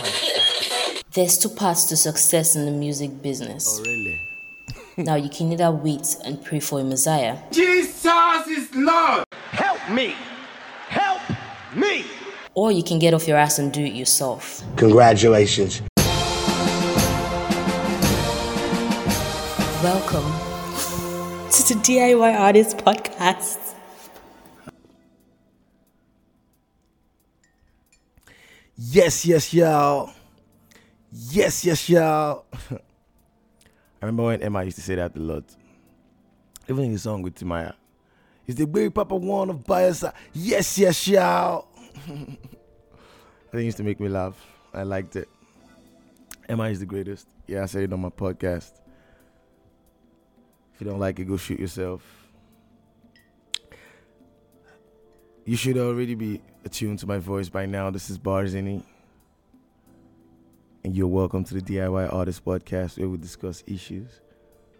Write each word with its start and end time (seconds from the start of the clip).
There's 1.12 1.36
two 1.38 1.48
paths 1.48 1.84
to 1.86 1.96
success 1.96 2.56
in 2.56 2.64
the 2.64 2.70
music 2.70 3.20
business. 3.22 3.78
Oh, 3.78 3.82
really? 3.82 4.20
now 4.96 5.16
you 5.16 5.28
can 5.28 5.52
either 5.52 5.70
wait 5.70 6.16
and 6.24 6.42
pray 6.44 6.60
for 6.60 6.80
a 6.80 6.84
Messiah. 6.84 7.38
Jesus 7.50 8.46
is 8.48 8.74
Lord. 8.74 9.24
Help 9.50 9.90
me. 9.90 10.14
Help 10.88 11.20
me. 11.74 12.04
Or 12.54 12.72
you 12.72 12.82
can 12.82 12.98
get 12.98 13.14
off 13.14 13.28
your 13.28 13.36
ass 13.36 13.58
and 13.58 13.72
do 13.72 13.82
it 13.82 13.92
yourself. 13.92 14.62
Congratulations. 14.76 15.82
Welcome 19.82 20.30
to 21.50 21.74
the 21.74 21.80
DIY 21.82 22.38
Artist 22.38 22.78
Podcast. 22.78 23.69
Yes, 28.82 29.26
yes, 29.26 29.52
y'all. 29.52 30.10
Yes, 31.12 31.66
yes, 31.66 31.86
y'all. 31.90 32.46
I 32.72 34.06
remember 34.06 34.22
when 34.24 34.40
Emma 34.40 34.64
used 34.64 34.78
to 34.78 34.82
say 34.82 34.94
that 34.94 35.14
a 35.14 35.18
lot. 35.18 35.44
Even 36.66 36.84
in 36.84 36.92
the 36.94 36.98
song 36.98 37.20
with 37.20 37.34
Timaya. 37.34 37.74
Is 38.46 38.54
the 38.54 38.66
baby 38.66 38.88
papa 38.88 39.14
one 39.14 39.50
of 39.50 39.66
bias? 39.66 40.02
Yes, 40.32 40.78
yes, 40.78 41.06
y'all. 41.06 41.68
Think 43.52 43.64
used 43.64 43.76
to 43.76 43.82
make 43.82 44.00
me 44.00 44.08
laugh. 44.08 44.42
I 44.72 44.84
liked 44.84 45.14
it. 45.14 45.28
Emma 46.48 46.64
is 46.70 46.80
the 46.80 46.86
greatest. 46.86 47.26
Yeah, 47.46 47.64
I 47.64 47.66
said 47.66 47.82
it 47.82 47.92
on 47.92 48.00
my 48.00 48.08
podcast. 48.08 48.72
If 50.72 50.80
you 50.80 50.86
don't 50.86 50.98
like 51.00 51.18
it, 51.18 51.26
go 51.26 51.36
shoot 51.36 51.60
yourself. 51.60 52.02
You 55.44 55.56
should 55.56 55.76
already 55.76 56.14
be 56.14 56.40
attuned 56.64 56.98
to 57.00 57.06
my 57.06 57.18
voice 57.18 57.48
by 57.48 57.66
now. 57.66 57.90
This 57.90 58.10
is 58.10 58.18
Barzini. 58.18 58.82
And 60.84 60.94
you're 60.94 61.06
welcome 61.06 61.44
to 61.44 61.54
the 61.54 61.60
DIY 61.60 62.12
Artist 62.12 62.44
Podcast 62.44 62.98
where 62.98 63.08
we 63.08 63.18
discuss 63.18 63.62
issues 63.66 64.20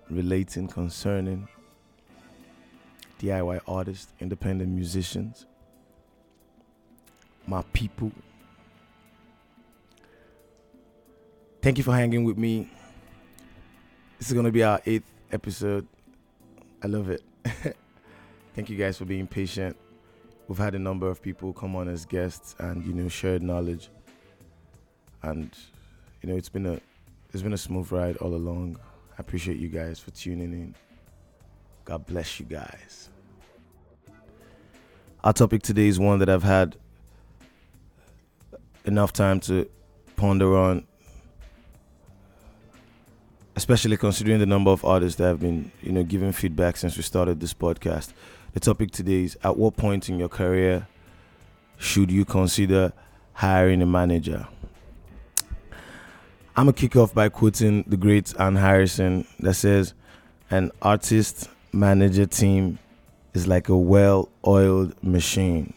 relating 0.09 0.67
concerning 0.67 1.47
DIY 3.21 3.61
artists, 3.69 4.13
independent 4.19 4.71
musicians, 4.71 5.47
my 7.47 7.63
people. 7.73 8.11
Thank 11.61 11.77
you 11.77 11.85
for 11.85 11.93
hanging 11.93 12.25
with 12.25 12.39
me. 12.39 12.71
This 14.19 14.29
is 14.29 14.33
going 14.33 14.47
to 14.47 14.53
be 14.53 14.63
our 14.63 14.81
eighth 14.87 15.11
episode. 15.31 15.87
I 16.83 16.87
love 16.87 17.11
it. 17.11 17.23
Thank 18.55 18.71
you 18.71 18.77
guys 18.77 18.97
for 18.97 19.05
being 19.05 19.27
patient. 19.27 19.77
We've 20.51 20.59
had 20.59 20.75
a 20.75 20.81
number 20.81 21.09
of 21.09 21.23
people 21.23 21.53
come 21.53 21.77
on 21.77 21.87
as 21.87 22.05
guests 22.05 22.57
and 22.59 22.85
you 22.85 22.93
know 22.93 23.07
shared 23.07 23.41
knowledge. 23.41 23.89
And 25.23 25.49
you 26.21 26.29
know 26.29 26.35
it's 26.35 26.49
been 26.49 26.67
a 26.67 26.81
it's 27.33 27.41
been 27.41 27.53
a 27.53 27.57
smooth 27.57 27.93
ride 27.93 28.17
all 28.17 28.35
along. 28.35 28.77
I 29.13 29.21
appreciate 29.21 29.59
you 29.59 29.69
guys 29.69 30.01
for 30.01 30.11
tuning 30.11 30.53
in. 30.53 30.75
God 31.85 32.05
bless 32.05 32.41
you 32.41 32.47
guys. 32.47 33.11
Our 35.23 35.33
topic 35.33 35.63
today 35.63 35.87
is 35.87 36.01
one 36.01 36.19
that 36.19 36.29
I've 36.29 36.43
had 36.43 36.75
enough 38.85 39.13
time 39.13 39.39
to 39.43 39.71
ponder 40.17 40.59
on 40.59 40.85
especially 43.55 43.97
considering 43.97 44.41
the 44.41 44.47
number 44.47 44.71
of 44.71 44.85
artists 44.85 45.19
that 45.19 45.27
have 45.27 45.41
been, 45.41 45.71
you 45.83 45.93
know, 45.93 46.03
giving 46.03 46.33
feedback 46.33 46.77
since 46.77 46.97
we 46.97 47.03
started 47.03 47.39
this 47.39 47.55
podcast. 47.55 48.15
The 48.53 48.59
topic 48.61 48.91
today 48.91 49.25
is 49.25 49.39
at 49.45 49.57
what 49.57 49.77
point 49.77 50.09
in 50.09 50.19
your 50.19 50.29
career 50.29 50.89
should 51.77 52.11
you 52.11 52.25
consider 52.25 52.93
hiring 53.33 53.81
a 53.81 53.87
manager? 53.87 54.49
I'm 56.57 56.67
gonna 56.67 56.73
kick 56.73 56.97
off 56.97 57.15
by 57.15 57.29
quoting 57.29 57.85
the 57.87 57.97
great 57.97 58.35
Ann 58.41 58.57
Harrison 58.57 59.25
that 59.39 59.55
says, 59.55 59.95
"An 60.51 60.73
artist 60.83 61.49
manager 61.73 62.27
team 62.27 62.81
is 63.35 63.47
like 63.47 63.69
a 63.69 63.77
well-oiled 63.77 65.01
machine. 65.01 65.73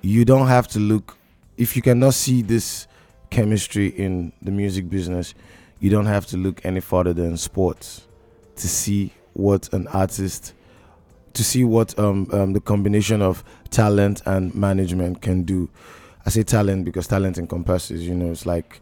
You 0.00 0.24
don't 0.24 0.48
have 0.48 0.66
to 0.68 0.78
look 0.78 1.18
if 1.58 1.76
you 1.76 1.82
cannot 1.82 2.14
see 2.14 2.40
this 2.40 2.86
chemistry 3.28 3.88
in 3.88 4.32
the 4.40 4.50
music 4.50 4.88
business, 4.88 5.34
you 5.80 5.90
don't 5.90 6.06
have 6.06 6.24
to 6.26 6.38
look 6.38 6.64
any 6.64 6.80
further 6.80 7.12
than 7.12 7.36
sports 7.36 8.06
to 8.56 8.68
see 8.68 9.12
what 9.34 9.72
an 9.74 9.86
artist 9.88 10.54
to 11.34 11.44
see 11.44 11.64
what 11.64 11.98
um, 11.98 12.28
um, 12.32 12.52
the 12.52 12.60
combination 12.60 13.22
of 13.22 13.44
talent 13.70 14.22
and 14.26 14.54
management 14.54 15.22
can 15.22 15.42
do. 15.42 15.68
I 16.24 16.30
say 16.30 16.42
talent 16.42 16.84
because 16.84 17.06
talent 17.06 17.38
encompasses, 17.38 18.06
you 18.06 18.14
know, 18.14 18.30
it's 18.30 18.46
like 18.46 18.80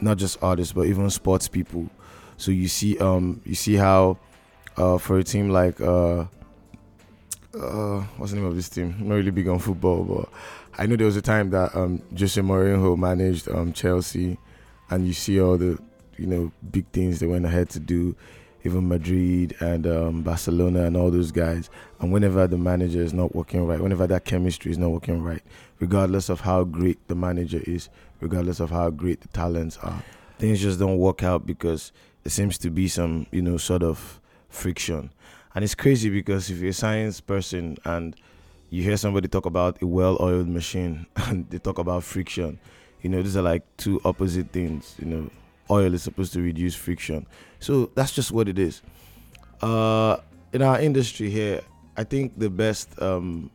not 0.00 0.16
just 0.16 0.42
artists 0.42 0.72
but 0.72 0.86
even 0.86 1.08
sports 1.10 1.48
people. 1.48 1.88
So 2.36 2.50
you 2.50 2.68
see, 2.68 2.98
um, 2.98 3.40
you 3.44 3.54
see 3.54 3.74
how 3.74 4.18
uh, 4.76 4.98
for 4.98 5.18
a 5.18 5.24
team 5.24 5.50
like 5.50 5.80
uh, 5.80 6.24
uh, 7.54 8.00
what's 8.16 8.32
the 8.32 8.38
name 8.38 8.46
of 8.46 8.54
this 8.54 8.68
team? 8.68 8.94
I'm 8.98 9.08
not 9.08 9.14
really 9.16 9.30
big 9.30 9.48
on 9.48 9.58
football, 9.58 10.04
but 10.04 10.28
I 10.78 10.86
know 10.86 10.96
there 10.96 11.06
was 11.06 11.16
a 11.16 11.22
time 11.22 11.50
that 11.50 11.74
um, 11.74 12.02
Jose 12.16 12.40
Mourinho 12.40 12.96
managed 12.96 13.48
um, 13.48 13.72
Chelsea, 13.72 14.38
and 14.90 15.06
you 15.06 15.12
see 15.12 15.40
all 15.40 15.56
the 15.56 15.78
you 16.16 16.26
know 16.26 16.52
big 16.70 16.86
things 16.88 17.20
they 17.20 17.26
went 17.26 17.44
ahead 17.44 17.70
to 17.70 17.80
do 17.80 18.14
even 18.64 18.88
Madrid 18.88 19.54
and 19.60 19.86
um, 19.86 20.22
Barcelona 20.22 20.84
and 20.84 20.96
all 20.96 21.10
those 21.10 21.30
guys. 21.30 21.70
And 22.00 22.12
whenever 22.12 22.46
the 22.46 22.58
manager 22.58 23.02
is 23.02 23.12
not 23.12 23.34
working 23.34 23.66
right, 23.66 23.80
whenever 23.80 24.06
that 24.06 24.24
chemistry 24.24 24.70
is 24.70 24.78
not 24.78 24.90
working 24.90 25.22
right, 25.22 25.42
regardless 25.78 26.28
of 26.28 26.40
how 26.40 26.64
great 26.64 26.98
the 27.08 27.14
manager 27.14 27.62
is, 27.66 27.88
regardless 28.20 28.60
of 28.60 28.70
how 28.70 28.90
great 28.90 29.20
the 29.20 29.28
talents 29.28 29.76
are, 29.78 30.02
things 30.38 30.60
just 30.60 30.78
don't 30.78 30.98
work 30.98 31.22
out 31.22 31.46
because 31.46 31.92
there 32.24 32.30
seems 32.30 32.58
to 32.58 32.70
be 32.70 32.88
some, 32.88 33.26
you 33.30 33.42
know, 33.42 33.56
sort 33.56 33.82
of 33.82 34.20
friction. 34.48 35.10
And 35.54 35.64
it's 35.64 35.74
crazy 35.74 36.10
because 36.10 36.50
if 36.50 36.58
you're 36.58 36.70
a 36.70 36.74
science 36.74 37.20
person 37.20 37.78
and 37.84 38.14
you 38.70 38.82
hear 38.82 38.96
somebody 38.96 39.28
talk 39.28 39.46
about 39.46 39.80
a 39.82 39.86
well-oiled 39.86 40.48
machine 40.48 41.06
and 41.16 41.48
they 41.50 41.58
talk 41.58 41.78
about 41.78 42.04
friction, 42.04 42.58
you 43.02 43.08
know, 43.08 43.22
these 43.22 43.36
are 43.36 43.42
like 43.42 43.62
two 43.76 44.00
opposite 44.04 44.50
things, 44.50 44.96
you 44.98 45.06
know 45.06 45.30
oil 45.70 45.94
is 45.94 46.02
supposed 46.02 46.32
to 46.34 46.42
reduce 46.42 46.74
friction. 46.74 47.26
So 47.60 47.90
that's 47.94 48.12
just 48.12 48.32
what 48.32 48.48
it 48.48 48.58
is. 48.58 48.82
Uh, 49.60 50.18
in 50.52 50.62
our 50.62 50.80
industry 50.80 51.30
here, 51.30 51.60
I 51.96 52.04
think 52.04 52.38
the 52.38 52.48
best 52.48 53.00
um, 53.02 53.50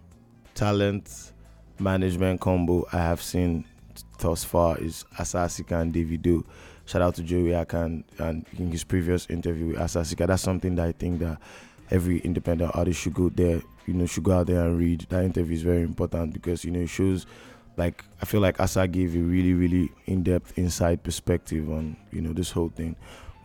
talent 0.54 1.32
management 1.80 2.42
combo 2.42 2.86
I 2.92 2.98
have 2.98 3.22
seen 3.22 3.66
thus 4.20 4.44
far 4.44 4.78
is 4.78 5.06
Asa 5.18 5.38
Asika 5.38 5.82
and 5.82 5.94
Davido. 5.94 6.44
Shout 6.86 7.02
out 7.02 7.16
to 7.16 7.24
Joey 7.24 7.52
Akan 7.52 8.04
and 8.20 8.46
in 8.58 8.72
his 8.72 8.84
previous 8.84 9.30
interview 9.30 9.68
with 9.68 9.80
Asa 9.80 10.00
Asika. 10.02 10.28
That's 10.28 10.44
something 10.44 10.76
that 10.76 10.88
I 10.88 10.92
think 10.92 11.20
that 11.20 11.38
every 11.92 12.20
independent 12.20 12.76
artist 12.76 13.00
should 13.00 13.14
go 13.14 13.30
there, 13.30 13.62
you 13.86 13.94
know, 13.94 14.06
should 14.06 14.24
go 14.24 14.34
out 14.40 14.48
there 14.48 14.66
and 14.66 14.78
read. 14.78 15.06
That 15.10 15.24
interview 15.24 15.56
is 15.56 15.62
very 15.62 15.82
important 15.82 16.34
because, 16.34 16.66
you 16.66 16.72
know, 16.72 16.82
it 16.82 16.90
shows 16.90 17.26
like 17.78 18.04
I 18.22 18.26
feel 18.26 18.42
like 18.42 18.60
Asa 18.60 18.88
gave 18.88 19.16
a 19.16 19.20
really, 19.20 19.54
really 19.54 19.92
in-depth 20.06 20.58
inside 20.58 21.04
perspective 21.04 21.70
on, 21.70 21.98
you 22.12 22.22
know, 22.22 22.34
this 22.34 22.52
whole 22.52 22.70
thing. 22.70 22.96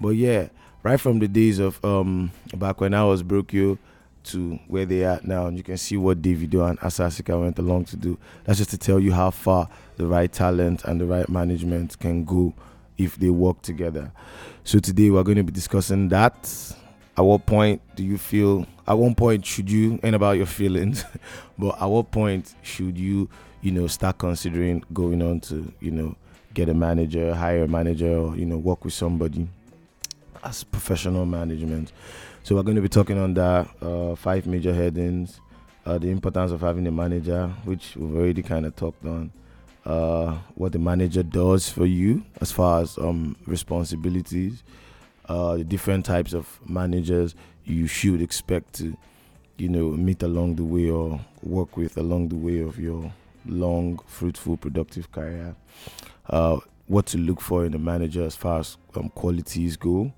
But 0.00 0.10
yeah, 0.10 0.48
right 0.82 1.00
from 1.00 1.18
the 1.18 1.28
days 1.28 1.58
of 1.58 1.82
um 1.84 2.30
back 2.56 2.80
when 2.80 2.94
I 2.94 3.04
was 3.04 3.22
broke 3.22 3.52
you 3.52 3.78
to 4.24 4.58
where 4.68 4.84
they 4.84 5.04
are 5.04 5.20
now, 5.22 5.46
and 5.46 5.56
you 5.56 5.62
can 5.62 5.76
see 5.76 5.96
what 5.96 6.20
Davido 6.20 6.68
and 6.68 6.78
Asa 6.82 7.04
Asika 7.04 7.40
went 7.40 7.58
along 7.58 7.86
to 7.86 7.96
do. 7.96 8.18
That's 8.44 8.58
just 8.58 8.70
to 8.70 8.78
tell 8.78 9.00
you 9.00 9.12
how 9.12 9.30
far 9.30 9.68
the 9.96 10.06
right 10.06 10.30
talent 10.30 10.84
and 10.84 11.00
the 11.00 11.06
right 11.06 11.28
management 11.28 11.98
can 11.98 12.24
go 12.24 12.52
if 12.98 13.16
they 13.16 13.30
work 13.30 13.62
together. 13.62 14.12
So 14.64 14.78
today 14.78 15.08
we're 15.10 15.22
going 15.22 15.38
to 15.38 15.44
be 15.44 15.52
discussing 15.52 16.08
that. 16.10 16.74
At 17.16 17.24
what 17.24 17.46
point 17.46 17.80
do 17.96 18.04
you 18.04 18.18
feel? 18.18 18.66
At 18.86 18.98
one 18.98 19.14
point 19.14 19.44
should 19.44 19.70
you 19.70 19.98
and 20.02 20.14
about 20.14 20.36
your 20.36 20.46
feelings, 20.46 21.04
but 21.58 21.80
at 21.80 21.86
what 21.86 22.10
point 22.10 22.54
should 22.62 22.98
you 22.98 23.28
you 23.62 23.72
know, 23.72 23.86
start 23.86 24.18
considering 24.18 24.84
going 24.92 25.22
on 25.22 25.40
to, 25.40 25.72
you 25.80 25.90
know, 25.90 26.16
get 26.54 26.68
a 26.68 26.74
manager, 26.74 27.34
hire 27.34 27.64
a 27.64 27.68
manager, 27.68 28.16
or, 28.16 28.36
you 28.36 28.46
know, 28.46 28.56
work 28.56 28.84
with 28.84 28.94
somebody 28.94 29.48
as 30.44 30.64
professional 30.64 31.26
management. 31.26 31.92
So 32.42 32.54
we're 32.54 32.62
going 32.62 32.76
to 32.76 32.82
be 32.82 32.88
talking 32.88 33.18
on 33.18 33.34
that 33.34 33.68
uh, 33.82 34.14
five 34.14 34.46
major 34.46 34.72
headings, 34.72 35.40
uh, 35.84 35.98
the 35.98 36.10
importance 36.10 36.52
of 36.52 36.60
having 36.60 36.86
a 36.86 36.92
manager, 36.92 37.48
which 37.64 37.96
we've 37.96 38.16
already 38.16 38.42
kind 38.42 38.64
of 38.64 38.76
talked 38.76 39.04
on, 39.04 39.30
uh, 39.84 40.38
what 40.54 40.72
the 40.72 40.78
manager 40.78 41.22
does 41.22 41.68
for 41.68 41.86
you 41.86 42.24
as 42.40 42.52
far 42.52 42.80
as 42.82 42.96
um, 42.98 43.36
responsibilities, 43.46 44.62
uh, 45.28 45.56
the 45.56 45.64
different 45.64 46.06
types 46.06 46.32
of 46.32 46.58
managers 46.68 47.34
you 47.64 47.86
should 47.86 48.22
expect 48.22 48.74
to, 48.74 48.96
you 49.56 49.68
know, 49.68 49.90
meet 49.90 50.22
along 50.22 50.54
the 50.56 50.64
way 50.64 50.88
or 50.88 51.20
work 51.42 51.76
with 51.76 51.96
along 51.96 52.28
the 52.28 52.36
way 52.36 52.60
of 52.60 52.78
your 52.78 53.12
long, 53.48 54.00
fruitful, 54.06 54.56
productive 54.56 55.10
career. 55.12 55.56
Uh, 56.28 56.58
what 56.86 57.06
to 57.06 57.18
look 57.18 57.40
for 57.40 57.64
in 57.64 57.74
a 57.74 57.78
manager 57.78 58.24
as 58.24 58.34
far 58.34 58.60
as 58.60 58.76
um, 58.94 59.10
qualities 59.10 59.76
go, 59.76 60.12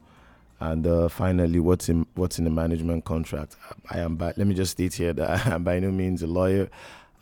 and 0.61 0.87
uh, 0.87 1.09
finally, 1.09 1.59
what's 1.59 1.88
in 1.88 2.06
what's 2.15 2.38
in 2.38 2.44
the 2.44 2.50
management 2.50 3.05
contract. 3.05 3.56
I 3.91 3.99
am 3.99 4.17
by. 4.17 4.35
Let 4.37 4.47
me 4.47 4.55
just 4.55 4.73
state 4.73 4.94
here 4.94 5.12
that 5.12 5.47
I 5.47 5.55
am 5.55 5.65
by 5.65 5.79
no 5.81 5.91
means 5.91 6.23
a 6.23 6.27
lawyer. 6.27 6.69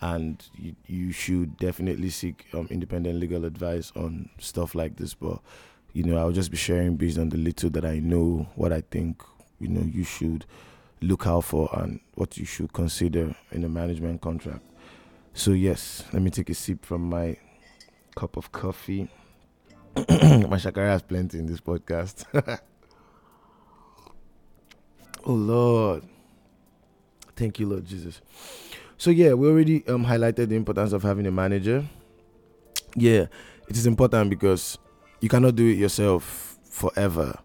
and 0.01 0.45
you, 0.57 0.75
you 0.87 1.13
should 1.13 1.57
definitely 1.57 2.11
seek 2.11 2.47
um, 2.55 2.69
independent 2.71 3.19
legal 3.19 3.45
advice 3.45 3.93
on 3.97 4.29
stuff 4.39 4.75
like 4.75 4.97
this. 4.97 5.15
But 5.15 5.41
you 5.93 6.05
know, 6.05 6.17
I'll 6.19 6.33
just 6.33 6.51
be 6.51 6.57
sharing 6.57 6.97
based 6.97 7.19
on 7.19 7.31
the 7.31 7.37
little 7.39 7.71
that 7.71 7.85
I 7.85 7.99
know, 7.99 8.49
what 8.55 8.73
I 8.73 8.83
think 8.91 9.23
you 9.61 9.69
know 9.69 9.83
you 9.83 10.05
should 10.05 10.45
look 11.01 11.27
out 11.27 11.45
for, 11.45 11.69
and 11.73 12.01
what 12.15 12.37
you 12.37 12.45
should 12.45 12.73
consider 12.73 13.35
in 13.53 13.65
a 13.65 13.69
management 13.69 14.21
contract. 14.21 14.63
So 15.39 15.53
yes, 15.53 16.03
let 16.13 16.21
me 16.21 16.31
take 16.31 16.51
a 16.51 16.55
sip 16.55 16.85
from 16.85 17.09
my 17.09 17.37
cup 18.17 18.37
of 18.37 18.51
coffee. 18.51 19.09
my 19.97 20.59
shakara 20.59 20.89
has 20.89 21.03
plenty 21.03 21.39
in 21.39 21.47
this 21.47 21.61
podcast. 21.61 22.25
oh 25.25 25.33
Lord. 25.33 26.03
Thank 27.37 27.61
you, 27.61 27.69
Lord 27.69 27.87
Jesus. 27.87 28.21
So 28.97 29.11
yeah, 29.11 29.35
we 29.35 29.47
already 29.47 29.87
um, 29.87 30.05
highlighted 30.05 30.49
the 30.49 30.57
importance 30.57 30.93
of 30.93 31.05
having 31.05 31.25
a 31.29 31.31
manager. 31.31 31.87
Yeah, 32.97 33.27
it 33.69 33.77
is 33.77 33.87
important 33.87 34.31
because 34.31 34.77
you 35.21 35.29
cannot 35.29 35.55
do 35.55 35.69
it 35.69 35.79
yourself 35.79 36.59
forever. 36.65 37.39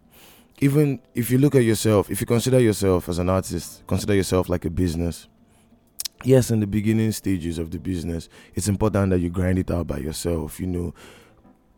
Even 0.61 0.99
if 1.13 1.29
you 1.29 1.37
look 1.37 1.53
at 1.53 1.63
yourself, 1.63 2.09
if 2.09 2.21
you 2.21 2.25
consider 2.25 2.59
yourself 2.59 3.07
as 3.07 3.19
an 3.19 3.29
artist, 3.29 3.83
consider 3.85 4.15
yourself 4.15 4.49
like 4.49 4.65
a 4.65 4.71
business. 4.71 5.27
Yes, 6.25 6.51
in 6.51 6.61
the 6.61 6.67
beginning 6.67 7.11
stages 7.11 7.57
of 7.57 7.71
the 7.71 7.79
business, 7.79 8.29
it's 8.55 8.69
important 8.69 9.09
that 9.09 9.19
you 9.19 9.29
grind 9.29 9.59
it 9.59 9.69
out 9.69 9.87
by 9.87 9.97
yourself. 9.97 10.59
You 10.59 10.67
know, 10.67 10.93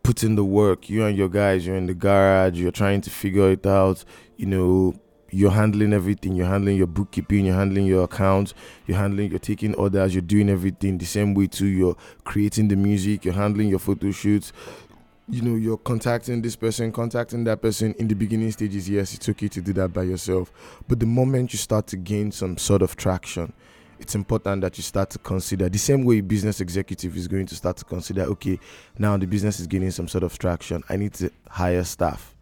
put 0.04 0.22
in 0.22 0.36
the 0.36 0.44
work. 0.44 0.88
You 0.88 1.04
and 1.04 1.16
your 1.16 1.28
guys, 1.28 1.66
you're 1.66 1.76
in 1.76 1.86
the 1.86 1.94
garage, 1.94 2.58
you're 2.58 2.70
trying 2.70 3.00
to 3.02 3.10
figure 3.10 3.50
it 3.50 3.66
out. 3.66 4.04
You 4.36 4.46
know, 4.46 4.94
you're 5.30 5.50
handling 5.50 5.92
everything. 5.92 6.36
You're 6.36 6.46
handling 6.46 6.76
your 6.76 6.86
bookkeeping. 6.86 7.46
You're 7.46 7.56
handling 7.56 7.86
your 7.86 8.04
accounts. 8.04 8.54
You're 8.86 8.98
handling. 8.98 9.30
You're 9.30 9.40
taking 9.40 9.74
orders. 9.74 10.14
You're 10.14 10.22
doing 10.22 10.48
everything 10.48 10.98
the 10.98 11.06
same 11.06 11.34
way 11.34 11.48
too. 11.48 11.66
You're 11.66 11.96
creating 12.22 12.68
the 12.68 12.76
music. 12.76 13.24
You're 13.24 13.34
handling 13.34 13.68
your 13.68 13.80
photo 13.80 14.12
shoots. 14.12 14.52
You 15.28 15.42
know, 15.42 15.56
you're 15.56 15.76
contacting 15.76 16.40
this 16.40 16.54
person, 16.54 16.92
contacting 16.92 17.42
that 17.44 17.60
person 17.60 17.94
in 17.98 18.06
the 18.06 18.14
beginning 18.14 18.52
stages. 18.52 18.88
Yes, 18.88 19.12
it's 19.12 19.28
okay 19.28 19.48
to 19.48 19.60
do 19.60 19.72
that 19.72 19.92
by 19.92 20.04
yourself. 20.04 20.52
But 20.86 21.00
the 21.00 21.06
moment 21.06 21.52
you 21.52 21.58
start 21.58 21.88
to 21.88 21.96
gain 21.96 22.30
some 22.30 22.56
sort 22.58 22.80
of 22.80 22.94
traction, 22.94 23.52
it's 23.98 24.14
important 24.14 24.62
that 24.62 24.76
you 24.76 24.82
start 24.82 25.10
to 25.10 25.18
consider 25.18 25.68
the 25.68 25.78
same 25.78 26.04
way 26.04 26.20
business 26.20 26.60
executive 26.60 27.16
is 27.16 27.28
going 27.28 27.46
to 27.46 27.54
start 27.54 27.76
to 27.76 27.84
consider 27.84 28.22
okay 28.22 28.58
now 28.98 29.16
the 29.16 29.26
business 29.26 29.60
is 29.60 29.66
gaining 29.66 29.90
some 29.90 30.08
sort 30.08 30.24
of 30.24 30.38
traction 30.38 30.82
i 30.88 30.96
need 30.96 31.12
to 31.12 31.30
hire 31.48 31.84
staff. 31.84 32.34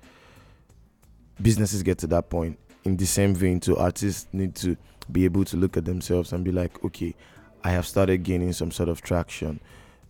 Businesses 1.41 1.83
get 1.83 1.99
to 1.99 2.07
that 2.09 2.31
point 2.31 2.59
in 2.85 2.97
the 2.97 3.07
same 3.07 3.35
vein 3.35 3.59
too. 3.59 3.77
Artists 3.77 4.29
need 4.33 4.55
to 4.57 4.77
be 5.11 5.25
able 5.25 5.45
to 5.45 5.57
look 5.57 5.77
at 5.77 5.85
themselves 5.85 6.33
and 6.33 6.45
be 6.45 6.53
like 6.53 6.83
okay 6.85 7.15
i 7.63 7.71
have 7.71 7.87
started 7.87 8.23
gaining 8.23 8.53
some 8.53 8.71
sort 8.71 8.89
of 8.89 9.01
traction. 9.03 9.61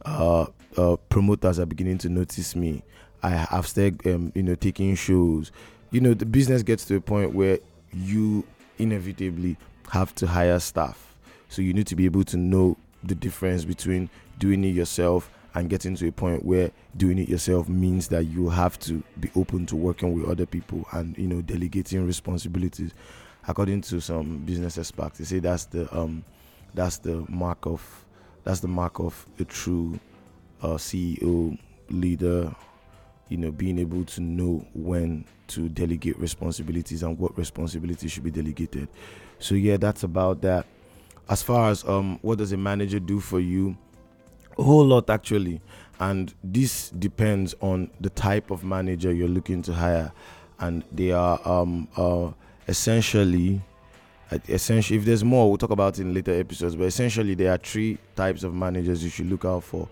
Uh, 0.04 0.46
uh, 0.76 0.96
promoters 1.08 1.58
are 1.58 1.66
beginning 1.66 1.98
to 1.98 2.08
notice 2.08 2.54
me. 2.54 2.82
I 3.22 3.30
have 3.30 3.66
started 3.66 4.06
um, 4.06 4.32
you 4.34 4.42
know 4.42 4.54
taking 4.54 4.94
shows. 4.96 5.52
You 5.90 6.00
know 6.00 6.14
the 6.14 6.26
business 6.26 6.62
gets 6.62 6.84
to 6.86 6.96
a 6.96 7.00
point 7.00 7.34
where 7.34 7.58
you 7.92 8.44
inevitably 8.78 9.56
have 9.90 10.14
to 10.16 10.26
hire 10.26 10.58
staff 10.58 11.13
so 11.54 11.62
you 11.62 11.72
need 11.72 11.86
to 11.86 11.94
be 11.94 12.04
able 12.04 12.24
to 12.24 12.36
know 12.36 12.76
the 13.04 13.14
difference 13.14 13.64
between 13.64 14.10
doing 14.38 14.64
it 14.64 14.74
yourself 14.74 15.30
and 15.54 15.70
getting 15.70 15.94
to 15.94 16.08
a 16.08 16.12
point 16.12 16.44
where 16.44 16.72
doing 16.96 17.16
it 17.16 17.28
yourself 17.28 17.68
means 17.68 18.08
that 18.08 18.24
you 18.24 18.48
have 18.48 18.76
to 18.80 19.04
be 19.20 19.30
open 19.36 19.64
to 19.66 19.76
working 19.76 20.12
with 20.12 20.28
other 20.28 20.46
people 20.46 20.84
and 20.92 21.16
you 21.16 21.28
know 21.28 21.40
delegating 21.42 22.04
responsibilities. 22.04 22.92
According 23.46 23.82
to 23.82 24.00
some 24.00 24.38
business 24.38 24.78
experts 24.78 25.18
they 25.18 25.24
say 25.24 25.38
that's 25.38 25.66
the 25.66 25.94
um 25.96 26.24
that's 26.74 26.98
the 26.98 27.24
mark 27.28 27.66
of 27.66 28.04
that's 28.42 28.58
the 28.58 28.68
mark 28.68 28.98
of 28.98 29.26
a 29.38 29.44
true 29.44 30.00
uh, 30.60 30.74
ceo 30.74 31.56
leader 31.88 32.52
you 33.28 33.36
know 33.36 33.52
being 33.52 33.78
able 33.78 34.04
to 34.04 34.20
know 34.20 34.66
when 34.74 35.24
to 35.46 35.68
delegate 35.68 36.18
responsibilities 36.18 37.04
and 37.04 37.16
what 37.16 37.36
responsibilities 37.38 38.10
should 38.10 38.24
be 38.24 38.30
delegated. 38.32 38.88
So 39.38 39.54
yeah 39.54 39.76
that's 39.76 40.02
about 40.02 40.40
that 40.40 40.66
as 41.28 41.42
far 41.42 41.70
as 41.70 41.84
um 41.84 42.18
what 42.22 42.38
does 42.38 42.52
a 42.52 42.56
manager 42.56 42.98
do 42.98 43.20
for 43.20 43.40
you? 43.40 43.76
A 44.58 44.62
whole 44.62 44.84
lot 44.84 45.10
actually. 45.10 45.60
And 46.00 46.34
this 46.42 46.90
depends 46.90 47.54
on 47.60 47.90
the 48.00 48.10
type 48.10 48.50
of 48.50 48.64
manager 48.64 49.12
you're 49.12 49.28
looking 49.28 49.62
to 49.62 49.72
hire. 49.72 50.12
And 50.58 50.84
they 50.92 51.12
are 51.12 51.40
um 51.46 51.88
uh 51.96 52.30
essentially 52.68 53.62
uh, 54.30 54.38
essentially 54.48 54.98
if 54.98 55.04
there's 55.04 55.22
more 55.24 55.48
we'll 55.48 55.58
talk 55.58 55.70
about 55.70 55.98
it 55.98 56.02
in 56.02 56.14
later 56.14 56.32
episodes 56.32 56.74
but 56.74 56.84
essentially 56.84 57.34
there 57.34 57.52
are 57.52 57.58
three 57.58 57.98
types 58.16 58.42
of 58.42 58.54
managers 58.54 59.04
you 59.04 59.10
should 59.10 59.28
look 59.28 59.44
out 59.44 59.62
for 59.62 59.86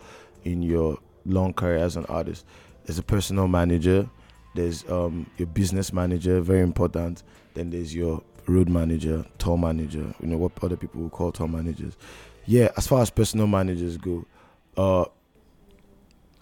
in 0.45 0.63
your 0.63 0.97
long 1.27 1.53
career 1.53 1.77
as 1.77 1.97
an 1.97 2.07
artist 2.07 2.47
there's 2.87 2.99
a 2.99 3.03
personal 3.03 3.47
manager 3.47 4.09
there's 4.55 4.89
um 4.91 5.27
your 5.39 5.47
business 5.47 5.93
manager 5.93 6.41
very 6.41 6.61
important. 6.63 7.23
Then 7.55 7.71
there's 7.71 7.95
your 7.95 8.23
road 8.47 8.69
manager 8.69 9.25
tour 9.39 9.57
manager 9.57 10.15
you 10.21 10.27
know 10.27 10.37
what 10.37 10.53
other 10.63 10.77
people 10.77 11.01
will 11.01 11.11
call 11.11 11.33
tour 11.33 11.49
managers 11.49 11.97
yeah 12.47 12.69
as 12.77 12.87
far 12.87 13.03
as 13.03 13.11
personal 13.11 13.47
managers 13.47 13.97
go 13.97 14.25
uh 14.77 15.05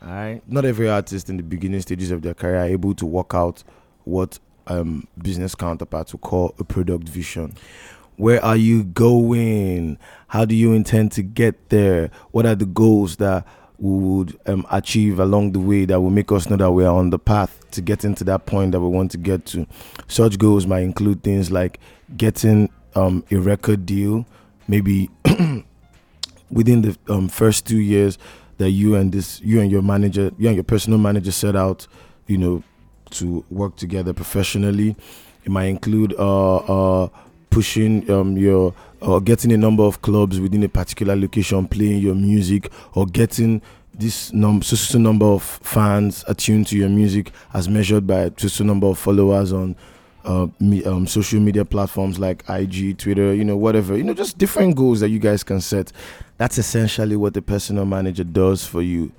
Alright. 0.02 0.42
Not 0.48 0.64
every 0.64 0.88
artist 0.88 1.28
in 1.28 1.36
the 1.36 1.42
beginning 1.42 1.80
stages 1.82 2.10
of 2.10 2.22
their 2.22 2.32
career 2.32 2.56
are 2.60 2.64
able 2.64 2.94
to 2.94 3.04
work 3.04 3.34
out 3.34 3.62
what 4.04 4.38
um, 4.66 5.06
business 5.22 5.54
counterparts 5.54 6.12
would 6.12 6.22
call 6.22 6.54
a 6.58 6.64
product 6.64 7.08
vision. 7.08 7.54
Where 8.16 8.42
are 8.42 8.56
you 8.56 8.84
going? 8.84 9.98
How 10.28 10.44
do 10.44 10.54
you 10.54 10.72
intend 10.72 11.12
to 11.12 11.22
get 11.22 11.68
there? 11.68 12.10
What 12.30 12.46
are 12.46 12.54
the 12.54 12.66
goals 12.66 13.16
that 13.16 13.46
we 13.80 13.98
would 13.98 14.38
um, 14.46 14.66
achieve 14.70 15.18
along 15.18 15.52
the 15.52 15.58
way 15.58 15.84
that 15.86 16.00
will 16.00 16.10
make 16.10 16.30
us 16.32 16.48
know 16.50 16.56
that 16.56 16.70
we 16.70 16.84
are 16.84 16.94
on 16.94 17.10
the 17.10 17.18
path 17.18 17.58
to 17.72 17.80
getting 17.80 18.14
to 18.16 18.24
that 18.24 18.46
point 18.46 18.72
that 18.72 18.80
we 18.80 18.88
want 18.88 19.10
to 19.12 19.18
get 19.18 19.46
to? 19.46 19.66
Such 20.06 20.38
goals 20.38 20.66
might 20.66 20.80
include 20.82 21.22
things 21.22 21.50
like 21.50 21.80
getting 22.16 22.70
um, 22.94 23.24
a 23.30 23.36
record 23.36 23.86
deal, 23.86 24.26
maybe 24.68 25.08
within 26.50 26.82
the 26.82 26.96
um, 27.08 27.28
first 27.28 27.66
two 27.66 27.80
years 27.80 28.18
that 28.60 28.70
you 28.70 28.94
and 28.94 29.10
this 29.10 29.40
you 29.40 29.58
and 29.60 29.70
your 29.70 29.80
manager 29.80 30.30
you 30.36 30.46
and 30.46 30.54
your 30.54 30.64
personal 30.64 30.98
manager 30.98 31.32
set 31.32 31.56
out 31.56 31.86
you 32.26 32.36
know 32.36 32.62
to 33.08 33.42
work 33.50 33.74
together 33.76 34.12
professionally 34.12 34.94
it 35.44 35.50
might 35.50 35.64
include 35.64 36.14
uh 36.18 36.56
uh 36.56 37.08
pushing 37.48 38.08
um 38.10 38.36
your 38.36 38.74
or 39.00 39.20
getting 39.20 39.52
a 39.52 39.56
number 39.56 39.82
of 39.82 40.02
clubs 40.02 40.40
within 40.40 40.62
a 40.62 40.68
particular 40.68 41.16
location 41.16 41.66
playing 41.66 42.00
your 42.00 42.14
music 42.14 42.70
or 42.94 43.06
getting 43.06 43.62
this 43.94 44.32
num 44.32 44.62
so 44.62 44.98
number 44.98 45.26
of 45.26 45.42
fans 45.42 46.24
attuned 46.28 46.66
to 46.66 46.76
your 46.76 46.88
music 46.88 47.32
as 47.54 47.68
measured 47.68 48.06
by 48.06 48.30
a 48.30 48.62
number 48.62 48.86
of 48.86 48.98
followers 48.98 49.52
on 49.52 49.74
uh, 50.24 50.46
me, 50.58 50.84
um, 50.84 51.06
social 51.06 51.40
media 51.40 51.64
platforms 51.64 52.18
like 52.18 52.44
IG, 52.48 52.98
Twitter, 52.98 53.34
you 53.34 53.44
know, 53.44 53.56
whatever, 53.56 53.96
you 53.96 54.04
know, 54.04 54.14
just 54.14 54.36
different 54.38 54.76
goals 54.76 55.00
that 55.00 55.08
you 55.08 55.18
guys 55.18 55.42
can 55.42 55.60
set. 55.60 55.92
That's 56.36 56.58
essentially 56.58 57.16
what 57.16 57.34
the 57.34 57.42
personal 57.42 57.86
manager 57.86 58.24
does 58.24 58.64
for 58.66 58.82
you. 58.82 59.12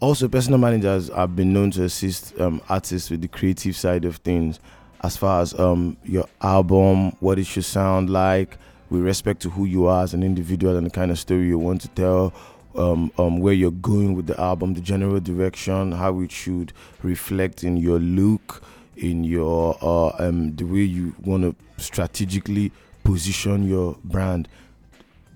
Also, 0.00 0.28
personal 0.28 0.58
managers 0.58 1.08
have 1.10 1.36
been 1.36 1.52
known 1.52 1.70
to 1.72 1.84
assist 1.84 2.38
um, 2.40 2.60
artists 2.68 3.08
with 3.08 3.22
the 3.22 3.28
creative 3.28 3.76
side 3.76 4.04
of 4.04 4.16
things, 4.16 4.58
as 5.02 5.16
far 5.16 5.42
as 5.42 5.58
um, 5.58 5.96
your 6.04 6.26
album, 6.42 7.12
what 7.20 7.38
it 7.38 7.46
should 7.46 7.64
sound 7.64 8.10
like, 8.10 8.58
with 8.92 9.02
respect 9.02 9.40
to 9.40 9.48
who 9.48 9.64
you 9.64 9.86
are 9.86 10.04
as 10.04 10.12
an 10.12 10.22
individual 10.22 10.76
and 10.76 10.86
the 10.86 10.90
kind 10.90 11.10
of 11.10 11.18
story 11.18 11.46
you 11.46 11.58
want 11.58 11.80
to 11.80 11.88
tell, 11.88 12.32
um, 12.76 13.10
um, 13.16 13.40
where 13.40 13.54
you're 13.54 13.70
going 13.70 14.14
with 14.14 14.26
the 14.26 14.38
album, 14.38 14.74
the 14.74 14.82
general 14.82 15.18
direction, 15.18 15.92
how 15.92 16.20
it 16.20 16.30
should 16.30 16.74
reflect 17.02 17.64
in 17.64 17.78
your 17.78 17.98
look, 17.98 18.62
in 18.98 19.24
your 19.24 19.78
uh, 19.80 20.08
um, 20.18 20.54
the 20.56 20.64
way 20.64 20.80
you 20.80 21.14
want 21.24 21.42
to 21.42 21.82
strategically 21.82 22.70
position 23.02 23.66
your 23.66 23.96
brand. 24.04 24.46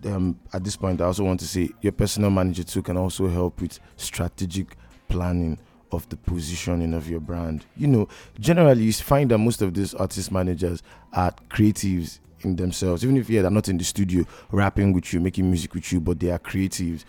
Um, 0.05 0.39
at 0.53 0.63
this 0.63 0.77
point, 0.77 1.01
I 1.01 1.07
also 1.07 1.25
want 1.25 1.41
to 1.41 1.49
say 1.49 1.71
your 1.81 1.93
personal 1.93 2.31
manager 2.31 2.63
too 2.63 2.83
can 2.83 2.99
also 2.99 3.27
help 3.27 3.63
with 3.63 3.81
strategic 3.97 4.77
planning 5.09 5.59
of 5.93 6.07
the 6.11 6.17
positioning 6.17 6.93
of 6.93 7.09
your 7.09 7.21
brand. 7.21 7.65
You 7.75 7.87
know, 7.87 8.09
generally 8.39 8.85
you 8.85 8.93
find 8.93 9.31
that 9.31 9.39
most 9.39 9.63
of 9.63 9.73
these 9.73 9.95
artist 9.95 10.31
managers 10.31 10.83
are 11.15 11.33
creatives 11.49 12.19
in 12.43 12.57
themselves, 12.57 13.05
even 13.05 13.17
if 13.17 13.29
yeah 13.31 13.43
they're 13.43 13.51
not 13.51 13.69
in 13.69 13.79
the 13.79 13.85
studio 13.85 14.25
rapping 14.51 14.93
with 14.93 15.13
you, 15.13 15.21
making 15.21 15.49
music 15.51 15.75
with 15.75 15.93
you, 15.93 16.01
but 16.01 16.21
they 16.21 16.31
are 16.31 16.39
creatives 16.39 17.05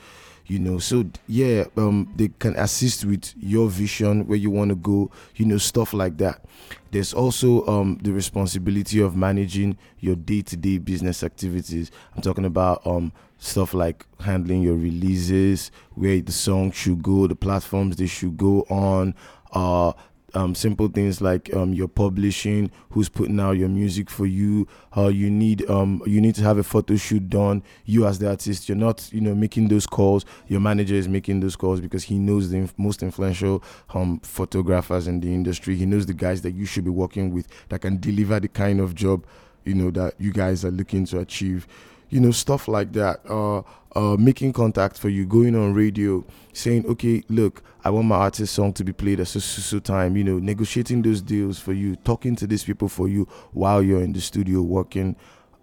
you 0.48 0.60
know. 0.60 0.80
So 0.80 1.06
yeah 1.28 1.66
um 1.78 2.12
they 2.16 2.30
can 2.40 2.56
assist 2.56 3.06
with 3.06 3.34
your 3.38 3.68
vision 3.70 4.28
where 4.28 4.38
you 4.38 4.50
want 4.50 4.70
to 4.70 4.76
go 4.76 5.12
you 5.36 5.46
know 5.46 5.58
stuff 5.58 5.94
like 5.94 6.18
that. 6.18 6.44
There's 6.92 7.14
also 7.14 7.66
um 7.68 8.00
the 8.02 8.12
responsibility 8.12 9.02
of 9.02 9.16
managing 9.16 9.78
your 10.00 10.16
day-to-day 10.16 10.80
business 10.80 11.24
activities. 11.24 11.92
I'm 12.16 12.22
talking 12.22 12.46
about 12.46 12.86
um 12.88 13.12
stuff 13.38 13.74
like 13.74 14.06
handling 14.20 14.64
your 14.64 14.76
releases 14.76 15.72
where 15.94 16.20
the 16.22 16.32
song 16.32 16.72
should 16.72 17.04
go 17.04 17.28
the 17.28 17.36
platforms 17.36 17.96
they 17.96 18.08
should 18.08 18.36
go 18.36 18.62
on 18.64 19.14
uh 19.54 19.94
um, 20.34 20.54
simple 20.56 20.88
things 20.88 21.22
like 21.22 21.54
um, 21.54 21.74
your 21.74 21.88
publishing, 21.88 22.70
who's 22.92 23.10
putting 23.10 23.40
out 23.40 23.52
your 23.52 23.70
music 23.70 24.10
for 24.10 24.26
you. 24.26 24.68
How 24.92 25.08
you 25.08 25.30
need 25.30 25.70
um, 25.70 26.02
you 26.06 26.20
need 26.22 26.36
to 26.36 26.44
have 26.44 26.58
a 26.58 26.64
photo 26.64 26.96
shoot 26.96 27.30
done. 27.30 27.64
You 27.86 28.06
as 28.06 28.20
the 28.20 28.30
artist, 28.30 28.68
you're 28.68 28.78
not 28.78 29.12
you 29.12 29.22
know 29.22 29.34
making 29.36 29.70
those 29.70 29.88
calls. 29.88 30.26
Your 30.48 30.60
manager 30.60 30.96
is 30.96 31.08
making 31.08 31.40
those 31.40 31.56
calls 31.56 31.80
because 31.80 32.04
he 32.04 32.18
knows 32.18 32.50
the 32.50 32.58
inf- 32.58 32.78
most 32.78 33.04
influential 33.04 33.64
um, 33.94 34.20
photographers 34.20 35.08
in 35.08 35.20
the 35.20 35.34
industry. 35.34 35.76
He 35.76 35.86
knows 35.86 36.06
the 36.06 36.14
guys 36.14 36.42
that 36.42 36.52
you 36.52 36.66
should 36.66 36.84
be 36.84 36.92
working 36.92 37.34
with 37.34 37.48
that 37.70 37.82
can 37.82 38.00
deliver 38.00 38.40
the 38.40 38.50
kind 38.50 38.80
of 38.80 38.96
job 38.96 39.26
you 39.66 39.74
know 39.76 39.92
that 39.92 40.14
you 40.18 40.32
guys 40.32 40.64
are 40.64 40.72
looking 40.72 41.06
to 41.06 41.20
achieve 41.20 41.68
you 42.10 42.20
know 42.20 42.32
stuff 42.32 42.68
like 42.68 42.94
that 42.94 43.20
uh 43.30 43.62
uh 43.96 44.16
making 44.18 44.54
contact 44.54 44.98
for 44.98 45.10
you 45.10 45.26
going 45.26 45.56
on 45.56 45.74
radio 45.74 46.24
saying 46.54 46.86
okay 46.88 47.24
look 47.30 47.64
i 47.84 47.90
want 47.90 48.08
my 48.08 48.16
artist 48.16 48.54
song 48.54 48.72
to 48.74 48.84
be 48.84 48.94
played 48.94 49.20
at 49.20 49.28
so, 49.28 49.40
so, 49.40 49.80
time 49.80 50.16
you 50.16 50.24
know 50.24 50.40
negotiating 50.40 51.02
those 51.02 51.22
deals 51.22 51.60
for 51.60 51.74
you 51.74 51.96
talking 51.98 52.36
to 52.36 52.48
these 52.48 52.64
people 52.64 52.88
for 52.88 53.08
you 53.08 53.28
while 53.52 53.82
you're 53.82 54.02
in 54.02 54.14
the 54.14 54.22
studio 54.22 54.62
working 54.62 55.16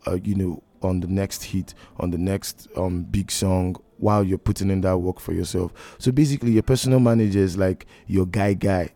uh, 0.06 0.18
you 0.22 0.34
know 0.34 0.62
on 0.82 1.00
the 1.00 1.06
next 1.08 1.44
hit 1.44 1.74
on 1.98 2.10
the 2.10 2.18
next 2.18 2.68
um 2.76 3.02
big 3.04 3.30
song 3.30 3.76
while 3.98 4.22
you're 4.24 4.38
putting 4.38 4.70
in 4.70 4.80
that 4.82 4.98
work 4.98 5.20
for 5.20 5.32
yourself. 5.32 5.72
So 5.98 6.12
basically 6.12 6.52
your 6.52 6.62
personal 6.62 7.00
manager 7.00 7.38
is 7.38 7.56
like 7.56 7.86
your 8.06 8.26
guy 8.26 8.54
guy. 8.54 8.90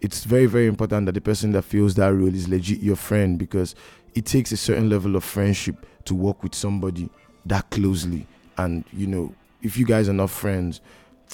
It's 0.00 0.24
very 0.24 0.46
very 0.46 0.66
important 0.66 1.06
that 1.06 1.12
the 1.12 1.20
person 1.20 1.52
that 1.52 1.62
fills 1.62 1.94
that 1.94 2.12
role 2.12 2.34
is 2.34 2.48
legit 2.48 2.80
your 2.80 2.96
friend 2.96 3.38
because 3.38 3.74
it 4.18 4.26
takes 4.26 4.50
a 4.50 4.56
certain 4.56 4.90
level 4.90 5.14
of 5.14 5.22
friendship 5.22 5.86
to 6.04 6.12
work 6.12 6.42
with 6.42 6.52
somebody 6.52 7.08
that 7.46 7.70
closely. 7.70 8.26
And 8.56 8.84
you 8.92 9.06
know 9.06 9.32
if 9.62 9.76
you 9.76 9.86
guys 9.86 10.08
are 10.08 10.12
not 10.12 10.30
friends 10.30 10.80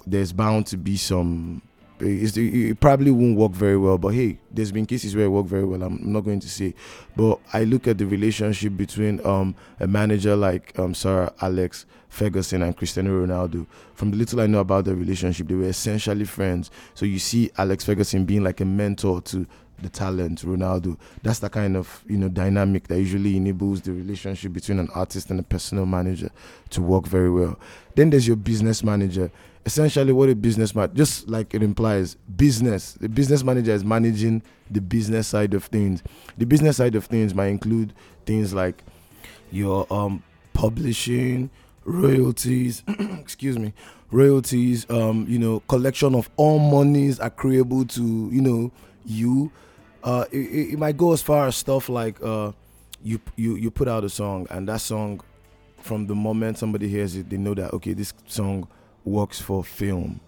there's 0.07 0.33
bound 0.33 0.67
to 0.67 0.77
be 0.77 0.97
some 0.97 1.63
it 2.01 2.81
probably 2.81 3.11
won't 3.11 3.39
work 3.39 3.53
very 3.53 3.79
well. 3.79 3.97
But 3.97 4.09
hey 4.09 4.39
there's 4.51 4.71
been 4.71 4.85
cases 4.85 5.17
where 5.17 5.25
it 5.25 5.29
worked 5.29 5.49
very 5.49 5.65
well. 5.65 5.83
I'm 5.83 5.99
not 6.13 6.21
going 6.21 6.41
to 6.41 6.49
say. 6.49 6.75
But 7.17 7.41
i 7.55 7.65
look 7.65 7.87
at 7.89 7.97
the 7.97 8.05
relationship 8.07 8.77
between 8.77 9.25
um, 9.25 9.55
a 9.81 9.87
manager 9.87 10.37
like 10.37 10.79
um, 10.79 10.93
sir 10.95 11.33
alex 11.41 11.87
ferguson 12.11 12.63
and 12.63 12.77
cristiano 12.77 13.25
ronaldo. 13.25 13.67
From 13.95 14.11
the 14.11 14.19
little 14.19 14.43
i 14.43 14.47
know 14.47 14.59
about 14.59 14.85
the 14.85 14.95
relationship 14.95 15.49
they 15.49 15.55
were 15.55 15.69
essentially 15.69 16.27
friends. 16.27 16.71
So 16.93 17.07
you 17.07 17.19
see 17.19 17.51
alex 17.57 17.85
ferguson 17.85 18.27
being 18.27 18.45
like 18.45 18.61
a 18.61 18.67
mentor 18.67 19.23
to 19.23 19.47
the 19.83 19.89
talent, 19.89 20.43
Ronaldo. 20.43 20.97
That's 21.23 21.39
the 21.41 21.51
kind 21.51 21.77
of 21.77 22.03
you 22.07 22.17
know 22.17 22.29
dynamic 22.29 22.89
that 22.89 22.99
usually 22.99 23.37
enables 23.37 23.83
the 23.83 23.93
relationship 23.93 24.53
between 24.53 24.79
an 24.79 24.89
artist 24.95 25.31
and 25.31 25.41
a 25.41 25.43
personal 25.43 25.87
manager 25.87 26.31
to 26.71 26.83
work 26.83 27.07
very 27.07 27.31
well. 27.31 27.59
Then 27.95 28.11
there's 28.11 28.27
your 28.27 28.37
business 28.37 28.83
manager. 28.83 29.31
Essentially, 29.67 30.13
what 30.13 30.29
a 30.29 30.35
business 30.35 30.75
man, 30.75 30.91
just 30.95 31.27
like 31.29 31.55
it 31.55 31.63
implies, 31.63 32.17
business. 32.37 32.93
The 32.95 33.09
business 33.09 33.43
manager 33.43 33.73
is 33.73 33.83
managing 33.85 34.43
the 34.71 34.81
business 34.81 35.29
side 35.29 35.55
of 35.55 35.65
things. 35.65 36.03
The 36.37 36.45
business 36.45 36.77
side 36.77 36.95
of 36.95 37.07
things 37.07 37.35
might 37.35 37.47
include 37.47 37.95
things 38.27 38.53
like 38.53 38.83
your 39.51 39.87
um 39.93 40.23
publishing, 40.53 41.51
royalties, 41.85 42.83
excuse 42.89 43.59
me, 43.59 43.73
royalties, 44.11 44.89
um, 44.91 45.27
you 45.29 45.39
know, 45.39 45.61
collection 45.69 46.15
of 46.15 46.31
all 46.37 46.59
monies 46.59 47.19
accruable 47.19 47.87
to, 47.95 48.03
you 48.33 48.41
know, 48.41 48.73
you 49.05 49.53
uh, 50.05 50.27
it, 50.31 50.73
it, 50.73 50.79
might 50.79 50.97
go 50.97 51.13
as 51.13 51.23
far 51.23 51.47
as 51.47 51.57
stuff 51.57 51.89
like 51.89 52.23
uh, 52.23 52.53
you 53.03 53.19
you 53.37 53.57
you 53.57 53.71
put 53.71 53.89
out 53.89 54.05
a 54.05 54.11
song 54.11 54.47
and 54.51 54.69
that 54.69 54.81
song, 54.81 55.21
from 55.79 56.07
the 56.07 56.15
moment 56.15 56.59
somebody 56.59 56.89
hears 56.89 57.17
it, 57.17 57.31
they 57.31 57.39
know 57.39 57.55
that 57.55 57.73
okay, 57.73 57.95
this 57.95 58.13
song 58.27 58.69
works 59.05 59.41
for 59.41 59.65
film. 59.65 60.21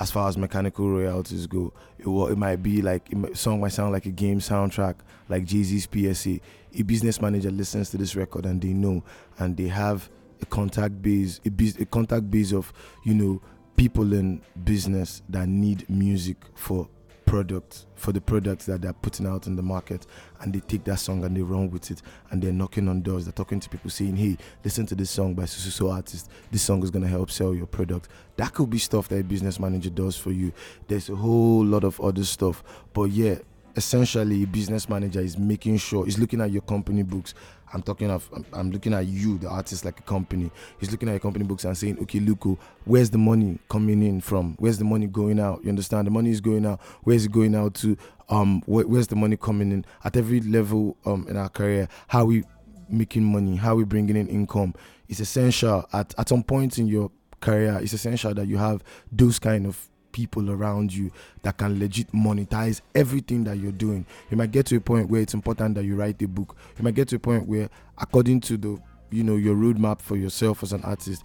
As 0.00 0.10
far 0.12 0.28
as 0.28 0.36
mechanical 0.38 0.88
royalties 0.88 1.46
go, 1.46 1.72
it, 1.98 2.06
it 2.06 2.38
might 2.38 2.62
be 2.62 2.82
like 2.82 3.10
a 3.12 3.34
song 3.34 3.60
might 3.60 3.72
sound 3.72 3.92
like 3.92 4.04
a 4.06 4.10
game 4.10 4.38
soundtrack, 4.38 4.96
like 5.30 5.44
Jay 5.44 5.62
Z's 5.62 5.88
PSA. 5.90 6.38
A 6.78 6.82
business 6.82 7.22
manager 7.22 7.50
listens 7.50 7.88
to 7.90 7.96
this 7.96 8.14
record 8.14 8.44
and 8.44 8.60
they 8.60 8.74
know, 8.74 9.02
and 9.38 9.56
they 9.56 9.68
have 9.68 10.10
a 10.42 10.46
contact 10.46 11.00
base, 11.00 11.40
a, 11.46 11.82
a 11.82 11.86
contact 11.86 12.30
base 12.30 12.52
of 12.52 12.70
you 13.02 13.14
know 13.14 13.40
people 13.76 14.12
in 14.12 14.42
business 14.64 15.22
that 15.30 15.48
need 15.48 15.88
music 15.88 16.36
for 16.54 16.86
product 17.28 17.86
for 17.94 18.12
the 18.12 18.20
products 18.20 18.66
that 18.66 18.82
they're 18.82 18.92
putting 18.92 19.26
out 19.26 19.46
in 19.46 19.56
the 19.56 19.62
market 19.62 20.06
and 20.40 20.52
they 20.52 20.60
take 20.60 20.84
that 20.84 20.98
song 20.98 21.24
and 21.24 21.36
they 21.36 21.42
run 21.42 21.70
with 21.70 21.90
it 21.90 22.00
and 22.30 22.42
they're 22.42 22.52
knocking 22.52 22.88
on 22.88 23.02
doors 23.02 23.24
they're 23.24 23.32
talking 23.32 23.60
to 23.60 23.68
people 23.68 23.90
saying 23.90 24.16
hey 24.16 24.36
listen 24.64 24.86
to 24.86 24.94
this 24.94 25.10
song 25.10 25.34
by 25.34 25.44
so 25.44 25.68
so 25.70 25.90
artist. 25.90 26.30
This 26.50 26.62
song 26.62 26.82
is 26.82 26.90
going 26.90 27.02
to 27.02 27.08
help 27.08 27.30
sell 27.30 27.54
your 27.54 27.66
product. 27.66 28.08
That 28.36 28.52
could 28.54 28.70
be 28.70 28.78
stuff 28.78 29.08
that 29.08 29.20
a 29.20 29.24
business 29.24 29.58
manager 29.58 29.90
does 29.90 30.16
for 30.16 30.32
you. 30.32 30.52
There's 30.86 31.08
a 31.08 31.16
whole 31.16 31.64
lot 31.64 31.84
of 31.84 32.00
other 32.00 32.24
stuff. 32.24 32.62
But 32.92 33.10
yeah 33.10 33.36
essentially 33.78 34.42
a 34.42 34.46
business 34.46 34.88
manager 34.88 35.20
is 35.20 35.38
making 35.38 35.78
sure 35.78 36.04
he's 36.04 36.18
looking 36.18 36.40
at 36.40 36.50
your 36.50 36.62
company 36.62 37.02
books 37.02 37.34
I'm 37.72 37.82
talking 37.82 38.10
of 38.10 38.28
I'm, 38.34 38.46
I'm, 38.52 38.70
looking 38.70 38.94
at 38.94 39.06
you, 39.06 39.38
the 39.38 39.48
artist, 39.48 39.84
like 39.84 39.98
a 40.00 40.02
company. 40.02 40.50
He's 40.78 40.90
looking 40.90 41.08
at 41.08 41.12
your 41.12 41.20
company 41.20 41.44
books 41.44 41.64
and 41.64 41.76
saying, 41.76 41.98
okay, 42.02 42.20
Luco, 42.20 42.58
where's 42.84 43.10
the 43.10 43.18
money 43.18 43.58
coming 43.68 44.02
in 44.02 44.20
from? 44.20 44.56
Where's 44.58 44.78
the 44.78 44.84
money 44.84 45.06
going 45.06 45.38
out? 45.38 45.62
You 45.62 45.70
understand? 45.70 46.06
The 46.06 46.10
money 46.10 46.30
is 46.30 46.40
going 46.40 46.64
out. 46.64 46.80
Where's 47.02 47.26
it 47.26 47.32
going 47.32 47.54
out 47.54 47.74
to? 47.74 47.96
Um, 48.30 48.62
where, 48.66 48.86
where's 48.86 49.06
the 49.06 49.16
money 49.16 49.36
coming 49.36 49.72
in 49.72 49.84
at 50.04 50.16
every 50.16 50.40
level 50.40 50.96
um 51.06 51.26
in 51.28 51.36
our 51.36 51.48
career? 51.48 51.88
How 52.08 52.24
we 52.24 52.44
making 52.88 53.24
money? 53.24 53.56
How 53.56 53.74
we 53.74 53.84
bringing 53.84 54.16
in 54.16 54.28
income? 54.28 54.74
It's 55.08 55.20
essential 55.20 55.86
at 55.92 56.14
at 56.18 56.28
some 56.28 56.42
point 56.42 56.78
in 56.78 56.86
your 56.86 57.10
career. 57.40 57.78
It's 57.82 57.92
essential 57.92 58.34
that 58.34 58.46
you 58.46 58.56
have 58.58 58.82
those 59.12 59.38
kind 59.38 59.66
of 59.66 59.88
people 60.12 60.50
around 60.50 60.92
you 60.92 61.10
that 61.42 61.56
can 61.56 61.78
legit 61.78 62.10
monetize 62.12 62.80
everything 62.94 63.44
that 63.44 63.58
you're 63.58 63.72
doing. 63.72 64.06
You 64.30 64.36
might 64.36 64.50
get 64.50 64.66
to 64.66 64.76
a 64.76 64.80
point 64.80 65.08
where 65.08 65.20
it's 65.20 65.34
important 65.34 65.74
that 65.76 65.84
you 65.84 65.96
write 65.96 66.20
a 66.22 66.28
book. 66.28 66.56
You 66.76 66.84
might 66.84 66.94
get 66.94 67.08
to 67.08 67.16
a 67.16 67.18
point 67.18 67.46
where, 67.46 67.68
according 67.98 68.40
to 68.42 68.56
the 68.56 68.78
you 69.10 69.24
know 69.24 69.36
your 69.36 69.56
roadmap 69.56 70.00
for 70.00 70.16
yourself 70.16 70.62
as 70.62 70.72
an 70.72 70.82
artist, 70.84 71.22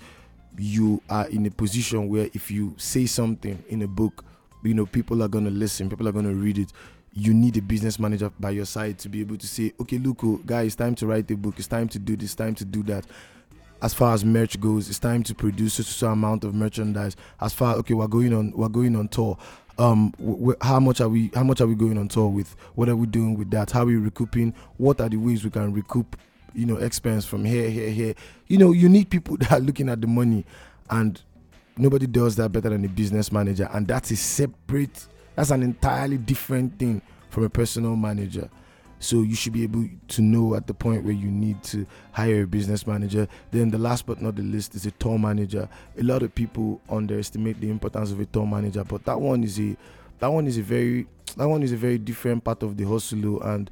you 0.57 1.01
are 1.09 1.27
in 1.27 1.45
a 1.45 1.51
position 1.51 2.09
where 2.09 2.29
if 2.33 2.49
you 2.51 2.73
say 2.77 3.05
something 3.05 3.63
in 3.69 3.81
a 3.81 3.87
book, 3.87 4.23
you 4.63 4.73
know 4.73 4.85
people 4.85 5.23
are 5.23 5.27
gonna 5.27 5.49
listen, 5.49 5.89
people 5.89 6.07
are 6.07 6.13
gonna 6.13 6.33
read 6.33 6.57
it. 6.57 6.71
You 7.15 7.33
need 7.33 7.57
a 7.57 7.61
business 7.61 7.99
manager 7.99 8.31
by 8.39 8.51
your 8.51 8.65
side 8.65 8.97
to 8.99 9.09
be 9.09 9.21
able 9.21 9.37
to 9.37 9.45
say, 9.45 9.71
okay, 9.79 9.99
look, 9.99 10.23
oh, 10.23 10.41
guys, 10.43 10.67
it's 10.67 10.75
time 10.75 10.95
to 10.95 11.05
write 11.05 11.29
a 11.29 11.37
book. 11.37 11.53
It's 11.59 11.67
time 11.67 11.87
to 11.89 11.99
do 11.99 12.15
this. 12.15 12.33
Time 12.33 12.55
to 12.55 12.65
do 12.65 12.81
that 12.83 13.05
as 13.83 13.93
far 13.93 14.13
as 14.13 14.23
merch 14.23 14.59
goes, 14.61 14.89
it's 14.89 14.97
time 14.97 15.23
to 15.23 15.35
produce 15.35 15.77
a 15.77 15.83
certain 15.83 16.13
amount 16.13 16.45
of 16.45 16.55
merchandise. 16.55 17.17
As 17.41 17.53
far 17.53 17.75
okay, 17.75 17.93
we're 17.93 18.07
going 18.07 18.33
on 18.33 18.51
we're 18.51 18.69
going 18.69 18.95
on 18.95 19.09
tour. 19.09 19.37
Um, 19.77 20.13
how 20.61 20.79
much 20.79 21.01
are 21.01 21.09
we? 21.09 21.31
How 21.35 21.43
much 21.43 21.59
are 21.59 21.67
we 21.67 21.75
going 21.75 21.97
on 21.97 22.07
tour 22.07 22.29
with? 22.29 22.55
What 22.75 22.87
are 22.87 22.95
we 22.95 23.07
doing 23.07 23.37
with 23.37 23.51
that? 23.51 23.71
How 23.71 23.81
are 23.81 23.85
we 23.85 23.97
recouping? 23.97 24.53
What 24.77 25.01
are 25.01 25.09
the 25.09 25.17
ways 25.17 25.43
we 25.43 25.49
can 25.49 25.73
recoup? 25.73 26.15
You 26.53 26.65
know, 26.65 26.77
expense 26.77 27.25
from 27.25 27.43
here, 27.43 27.69
here, 27.69 27.89
here. 27.89 28.13
You 28.47 28.57
know, 28.57 28.71
you 28.71 28.87
need 28.87 29.09
people 29.09 29.35
that 29.39 29.51
are 29.51 29.59
looking 29.59 29.89
at 29.89 29.99
the 29.99 30.07
money, 30.07 30.45
and 30.89 31.21
nobody 31.75 32.07
does 32.07 32.37
that 32.37 32.53
better 32.53 32.69
than 32.69 32.85
a 32.85 32.89
business 32.89 33.33
manager. 33.33 33.67
And 33.73 33.85
that's 33.85 34.11
a 34.11 34.15
separate. 34.15 35.07
That's 35.35 35.51
an 35.51 35.61
entirely 35.61 36.19
different 36.19 36.79
thing 36.79 37.01
from 37.29 37.43
a 37.43 37.49
personal 37.49 37.97
manager. 37.97 38.49
So 39.03 39.21
you 39.21 39.35
should 39.35 39.53
be 39.53 39.63
able 39.63 39.87
to 40.09 40.21
know 40.21 40.55
at 40.55 40.67
the 40.67 40.73
point 40.73 41.03
where 41.03 41.13
you 41.13 41.29
need 41.29 41.61
to 41.63 41.85
hire 42.11 42.43
a 42.43 42.47
business 42.47 42.87
manager. 42.87 43.27
Then 43.51 43.69
the 43.69 43.77
last 43.77 44.05
but 44.05 44.21
not 44.21 44.35
the 44.35 44.43
least 44.43 44.75
is 44.75 44.85
a 44.85 44.91
tour 44.91 45.19
manager. 45.19 45.67
A 45.99 46.03
lot 46.03 46.23
of 46.23 46.33
people 46.33 46.79
underestimate 46.89 47.59
the 47.59 47.69
importance 47.69 48.11
of 48.11 48.19
a 48.19 48.25
tour 48.25 48.47
manager, 48.47 48.83
but 48.83 49.03
that 49.05 49.19
one 49.19 49.43
is 49.43 49.59
a 49.59 49.75
that 50.19 50.31
one 50.31 50.47
is 50.47 50.57
a 50.57 50.61
very 50.61 51.05
that 51.35 51.47
one 51.49 51.63
is 51.63 51.71
a 51.73 51.77
very 51.77 51.97
different 51.97 52.43
part 52.43 52.63
of 52.63 52.77
the 52.77 52.85
hustle 52.85 53.37
oh. 53.37 53.39
and 53.39 53.69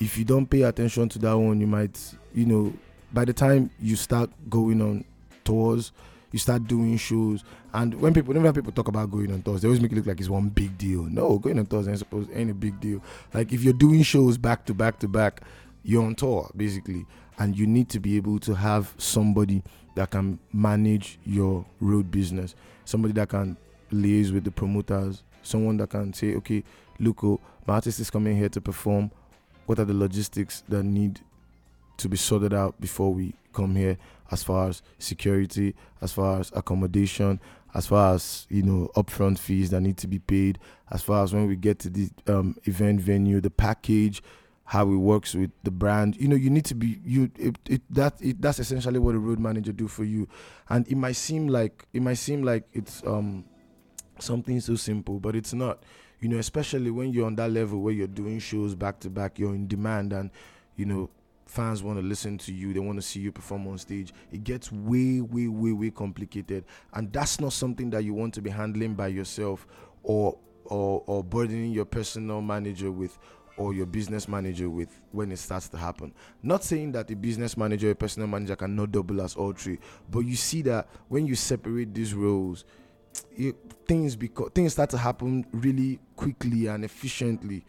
if 0.00 0.18
you 0.18 0.24
don't 0.24 0.46
pay 0.46 0.62
attention 0.62 1.08
to 1.08 1.18
that 1.20 1.34
one 1.36 1.60
you 1.60 1.66
might 1.66 2.14
you 2.34 2.44
know 2.44 2.72
by 3.12 3.24
the 3.24 3.32
time 3.32 3.70
you 3.80 3.94
start 3.94 4.28
going 4.50 4.80
on 4.82 5.04
tours 5.44 5.92
you 6.32 6.38
start 6.38 6.66
doing 6.66 6.96
shows. 6.96 7.44
And 7.72 7.94
when 8.00 8.12
people, 8.12 8.34
whenever 8.34 8.52
people 8.52 8.72
talk 8.72 8.88
about 8.88 9.10
going 9.10 9.32
on 9.32 9.42
tours, 9.42 9.62
they 9.62 9.68
always 9.68 9.80
make 9.80 9.92
it 9.92 9.94
look 9.96 10.06
like 10.06 10.18
it's 10.18 10.28
one 10.28 10.48
big 10.48 10.76
deal. 10.76 11.04
No, 11.04 11.38
going 11.38 11.58
on 11.58 11.66
tours 11.66 11.86
ain't 11.86 11.98
supposed 11.98 12.30
ain't 12.34 12.50
a 12.50 12.54
big 12.54 12.80
deal. 12.80 13.02
Like 13.32 13.52
if 13.52 13.62
you're 13.62 13.72
doing 13.72 14.02
shows 14.02 14.36
back 14.36 14.64
to 14.66 14.74
back 14.74 14.98
to 15.00 15.08
back, 15.08 15.42
you're 15.84 16.04
on 16.04 16.14
tour 16.14 16.50
basically, 16.56 17.06
and 17.38 17.56
you 17.56 17.66
need 17.66 17.88
to 17.90 18.00
be 18.00 18.16
able 18.16 18.38
to 18.40 18.54
have 18.54 18.94
somebody 18.98 19.62
that 19.94 20.10
can 20.10 20.38
manage 20.52 21.18
your 21.24 21.64
road 21.80 22.10
business, 22.10 22.54
somebody 22.84 23.12
that 23.14 23.28
can 23.28 23.56
liaise 23.92 24.32
with 24.32 24.44
the 24.44 24.50
promoters, 24.50 25.22
someone 25.42 25.76
that 25.76 25.90
can 25.90 26.12
say, 26.12 26.34
okay, 26.34 26.64
look, 26.98 27.22
oh, 27.24 27.40
my 27.66 27.74
artist 27.74 28.00
is 28.00 28.10
coming 28.10 28.36
here 28.36 28.48
to 28.48 28.60
perform. 28.60 29.10
What 29.66 29.78
are 29.78 29.84
the 29.84 29.94
logistics 29.94 30.62
that 30.68 30.82
need 30.82 31.20
to 31.98 32.08
be 32.08 32.16
sorted 32.16 32.54
out 32.54 32.80
before 32.80 33.12
we 33.12 33.34
come 33.52 33.76
here 33.76 33.98
as 34.32 34.42
far 34.42 34.68
as 34.68 34.82
security, 34.98 35.76
as 36.00 36.12
far 36.12 36.40
as 36.40 36.50
accommodation, 36.56 37.38
as 37.74 37.86
far 37.86 38.14
as 38.14 38.46
you 38.50 38.62
know 38.62 38.90
upfront 38.96 39.38
fees 39.38 39.70
that 39.70 39.82
need 39.82 39.98
to 39.98 40.08
be 40.08 40.18
paid, 40.18 40.58
as 40.90 41.02
far 41.02 41.22
as 41.22 41.32
when 41.32 41.46
we 41.46 41.54
get 41.54 41.78
to 41.80 41.90
the 41.90 42.10
um, 42.26 42.56
event 42.64 43.00
venue, 43.00 43.40
the 43.40 43.50
package, 43.50 44.22
how 44.64 44.90
it 44.90 44.96
works 44.96 45.34
with 45.34 45.50
the 45.62 45.70
brand. 45.70 46.16
You 46.16 46.28
know, 46.28 46.36
you 46.36 46.50
need 46.50 46.64
to 46.66 46.74
be 46.74 46.98
you. 47.04 47.30
It, 47.38 47.56
it 47.68 47.82
that 47.90 48.14
it, 48.20 48.40
that's 48.40 48.58
essentially 48.58 48.98
what 48.98 49.14
a 49.14 49.18
road 49.18 49.38
manager 49.38 49.72
do 49.72 49.86
for 49.86 50.04
you, 50.04 50.26
and 50.68 50.88
it 50.88 50.96
might 50.96 51.16
seem 51.16 51.46
like 51.48 51.84
it 51.92 52.02
might 52.02 52.14
seem 52.14 52.42
like 52.42 52.64
it's 52.72 53.02
um 53.06 53.44
something 54.18 54.60
so 54.60 54.74
simple, 54.76 55.20
but 55.20 55.36
it's 55.36 55.52
not. 55.52 55.82
You 56.20 56.28
know, 56.28 56.38
especially 56.38 56.90
when 56.92 57.12
you're 57.12 57.26
on 57.26 57.34
that 57.36 57.50
level 57.50 57.80
where 57.80 57.92
you're 57.92 58.06
doing 58.06 58.38
shows 58.38 58.76
back 58.76 59.00
to 59.00 59.10
back, 59.10 59.38
you're 59.38 59.54
in 59.54 59.66
demand, 59.66 60.12
and 60.12 60.30
you 60.76 60.86
know, 60.86 61.10
fans 61.52 61.82
want 61.82 61.98
to 61.98 62.02
listen 62.04 62.38
to 62.38 62.52
you, 62.52 62.72
they 62.72 62.80
want 62.80 62.98
to 62.98 63.02
see 63.02 63.20
you 63.20 63.30
perform 63.30 63.66
on 63.68 63.76
stage. 63.76 64.14
It 64.32 64.42
gets 64.42 64.72
way, 64.72 65.20
way, 65.20 65.48
way, 65.48 65.72
way 65.72 65.90
complicated, 65.90 66.64
and 66.94 67.12
that's 67.12 67.40
not 67.40 67.52
something 67.52 67.90
that 67.90 68.04
you 68.04 68.14
want 68.14 68.32
to 68.34 68.42
be 68.42 68.48
handling 68.48 68.94
by 68.94 69.08
yourself 69.08 69.66
or 70.02 70.38
or 70.64 71.02
or 71.06 71.22
burdening 71.22 71.72
your 71.72 71.84
personal 71.84 72.40
manager 72.40 72.90
with 72.90 73.18
or 73.58 73.74
your 73.74 73.84
business 73.84 74.28
manager 74.28 74.70
with 74.70 75.02
when 75.10 75.30
it 75.30 75.38
starts 75.38 75.68
to 75.68 75.76
happen. 75.76 76.14
Not 76.42 76.64
saying 76.64 76.92
that 76.92 77.06
the 77.06 77.14
business 77.14 77.54
manager 77.58 77.90
or 77.90 77.94
personal 77.94 78.28
manager 78.28 78.56
cannot 78.56 78.90
double 78.90 79.20
as 79.20 79.36
all 79.36 79.52
three, 79.52 79.78
but 80.10 80.20
you 80.20 80.36
see 80.36 80.62
that 80.62 80.88
when 81.08 81.26
you 81.26 81.34
separate 81.34 81.92
these 81.92 82.14
roles, 82.14 82.64
it, 83.36 83.56
things 83.86 84.16
because 84.16 84.50
things 84.54 84.72
start 84.72 84.88
to 84.90 84.98
happen 84.98 85.44
really 85.52 86.00
quickly 86.16 86.66
and 86.68 86.82
efficiently. 86.82 87.66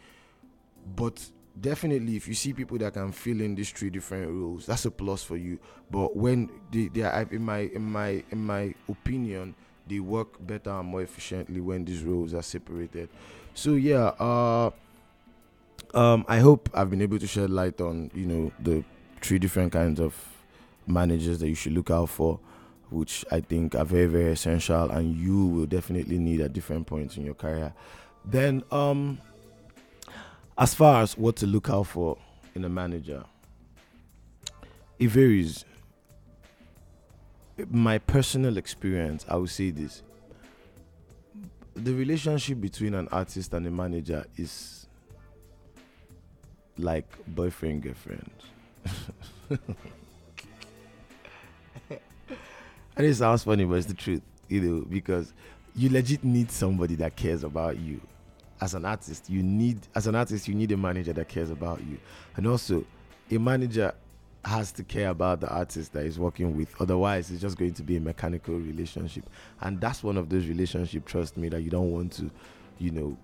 But 0.96 1.22
definitely, 1.60 2.15
if 2.15 2.27
you 2.27 2.33
see 2.33 2.53
people 2.53 2.77
that 2.79 2.93
can 2.93 3.12
fill 3.12 3.41
in 3.41 3.55
these 3.55 3.72
three 3.72 3.89
different 3.89 4.29
roles, 4.29 4.65
that's 4.65 4.86
a 4.86 4.91
plus 4.91 5.24
for 5.24 5.38
you. 5.38 5.60
But 5.89 6.15
when 6.15 6.50
they, 6.72 6.88
they 6.88 7.01
are, 7.03 7.27
in 7.31 7.43
my 7.43 7.60
in 7.60 7.83
my 7.83 8.24
in 8.31 8.45
my 8.45 8.74
opinion, 8.89 9.55
they 9.88 10.00
work 10.00 10.45
better 10.45 10.72
and 10.72 10.88
more 10.88 11.01
efficiently 11.01 11.62
when 11.62 11.86
these 11.86 12.03
roles 12.03 12.33
are 12.33 12.41
separated. 12.41 13.10
So 13.53 13.75
yeah, 13.75 14.13
uh 14.19 14.72
um, 15.93 16.25
I 16.27 16.39
hope 16.39 16.69
I've 16.74 16.89
been 16.89 17.01
able 17.01 17.19
to 17.19 17.27
shed 17.27 17.50
light 17.50 17.79
on 17.79 18.10
you 18.13 18.25
know 18.25 18.51
the 18.60 18.83
three 19.22 19.39
different 19.39 19.72
kinds 19.72 20.00
of 20.00 20.15
managers 20.88 21.39
that 21.39 21.48
you 21.48 21.55
should 21.55 21.74
look 21.74 21.91
out 21.91 22.10
for, 22.10 22.39
which 22.89 23.24
I 23.31 23.41
think 23.41 23.75
are 23.75 23.86
very 23.86 24.07
very 24.07 24.31
essential, 24.31 24.89
and 24.89 25.15
you 25.15 25.45
will 25.45 25.65
definitely 25.65 26.17
need 26.17 26.41
at 26.41 26.53
different 26.53 26.88
points 26.88 27.17
in 27.17 27.25
your 27.25 27.36
career. 27.36 27.74
Then, 28.25 28.63
um, 28.72 29.19
as 30.57 30.74
far 30.74 31.01
as 31.01 31.17
what 31.17 31.36
to 31.38 31.48
look 31.48 31.69
out 31.69 31.88
for 31.88 32.17
in 32.55 32.63
a 32.65 32.69
manager, 32.69 33.24
it 35.00 35.10
varies. 35.10 35.65
My 37.69 38.00
personal 38.00 38.57
experience, 38.57 39.25
I 39.29 39.36
will 39.36 39.48
say 39.48 39.69
this: 39.69 40.01
the 41.75 41.93
relationship 41.93 42.62
between 42.62 42.93
an 42.93 43.07
artist 43.12 43.53
and 43.53 43.65
a 43.67 43.72
manager 43.72 44.25
is 44.38 44.88
like 46.77 47.05
boyfriend 47.27 47.83
girlfriend. 47.83 48.31
and 51.89 52.00
it 52.98 53.15
sounds 53.15 53.43
funny, 53.43 53.65
but 53.65 53.75
it's 53.75 53.88
the 53.88 53.93
truth, 53.93 54.22
you 54.48 54.62
know, 54.62 54.86
because 54.89 55.33
you 55.75 55.89
legit 55.89 56.24
need 56.24 56.51
somebody 56.51 56.95
that 56.95 57.15
cares 57.15 57.43
about 57.43 57.77
you. 57.79 58.01
As 58.63 58.74
an 58.75 58.86
artist, 58.86 59.29
you 59.29 59.43
need 59.43 59.77
as 59.93 60.08
an 60.08 60.15
artist, 60.15 60.48
you 60.48 60.55
need 60.55 60.72
a 60.72 60.77
manager 60.77 61.12
that 61.12 61.27
cares 61.27 61.50
about 61.50 61.82
you. 61.82 61.98
And 62.38 62.48
also 62.48 62.86
a 63.29 63.38
manager 63.38 63.93
has 64.46 64.72
to 64.72 64.84
care 64.86 65.10
about 65.10 65.41
the 65.41 65.50
artist 65.50 65.91
that 65.91 66.05
he's 66.05 66.17
working 66.17 66.55
with. 66.55 66.74
Otherwise, 66.79 67.29
it's 67.29 67.41
just 67.41 67.58
going 67.58 67.74
to 67.74 67.84
be 67.84 67.98
a 67.98 68.00
mechanical 68.00 68.55
relationship. 68.55 69.29
And 69.60 69.82
that's 69.82 70.01
one 70.01 70.15
of 70.15 70.29
those 70.29 70.48
relationships, 70.48 71.12
trust 71.12 71.36
me, 71.36 71.50
that 71.50 71.62
you 71.62 71.70
don't 71.70 71.91
want 71.91 72.13
to, 72.13 72.32
you 72.79 72.91
know, 72.91 73.17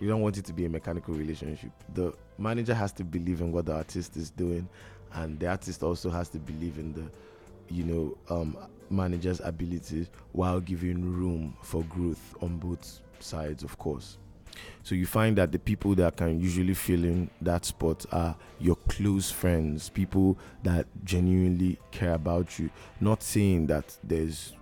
you 0.00 0.08
don't 0.08 0.20
want 0.20 0.36
it 0.36 0.44
to 0.46 0.52
be 0.52 0.64
a 0.64 0.68
mechanical 0.68 1.14
relationship. 1.14 1.70
The 1.94 2.12
manager 2.36 2.74
has 2.74 2.90
to 2.94 3.04
believe 3.04 3.40
in 3.42 3.52
what 3.52 3.66
the 3.66 3.74
artist 3.74 4.16
is 4.16 4.30
doing, 4.30 4.68
and 5.12 5.38
the 5.38 5.46
artist 5.46 5.84
also 5.84 6.10
has 6.10 6.28
to 6.30 6.38
believe 6.40 6.78
in 6.78 6.92
the, 6.92 7.04
you 7.72 7.84
know, 7.84 8.34
um, 8.34 8.56
manager's 8.90 9.40
abilities 9.44 10.10
while 10.32 10.58
giving 10.58 11.04
room 11.04 11.56
for 11.62 11.84
growth 11.84 12.34
on 12.42 12.56
both 12.58 13.00
sides, 13.20 13.62
of 13.62 13.78
course. 13.78 14.18
So 14.82 14.94
you 14.94 15.06
find 15.06 15.36
that 15.38 15.52
the 15.52 15.58
people 15.58 15.94
that 15.96 16.16
can 16.16 16.40
usually 16.40 16.74
fill 16.74 17.04
in 17.04 17.30
that 17.40 17.64
spot 17.64 18.06
are 18.12 18.36
your 18.60 18.76
close 18.88 19.30
friends, 19.30 19.88
people 19.88 20.38
that 20.62 20.86
genuinely 21.04 21.78
care 21.90 22.14
about 22.14 22.58
you. 22.58 22.70
Not 23.00 23.22
saying 23.22 23.66
that 23.66 23.96
there's 24.04 24.52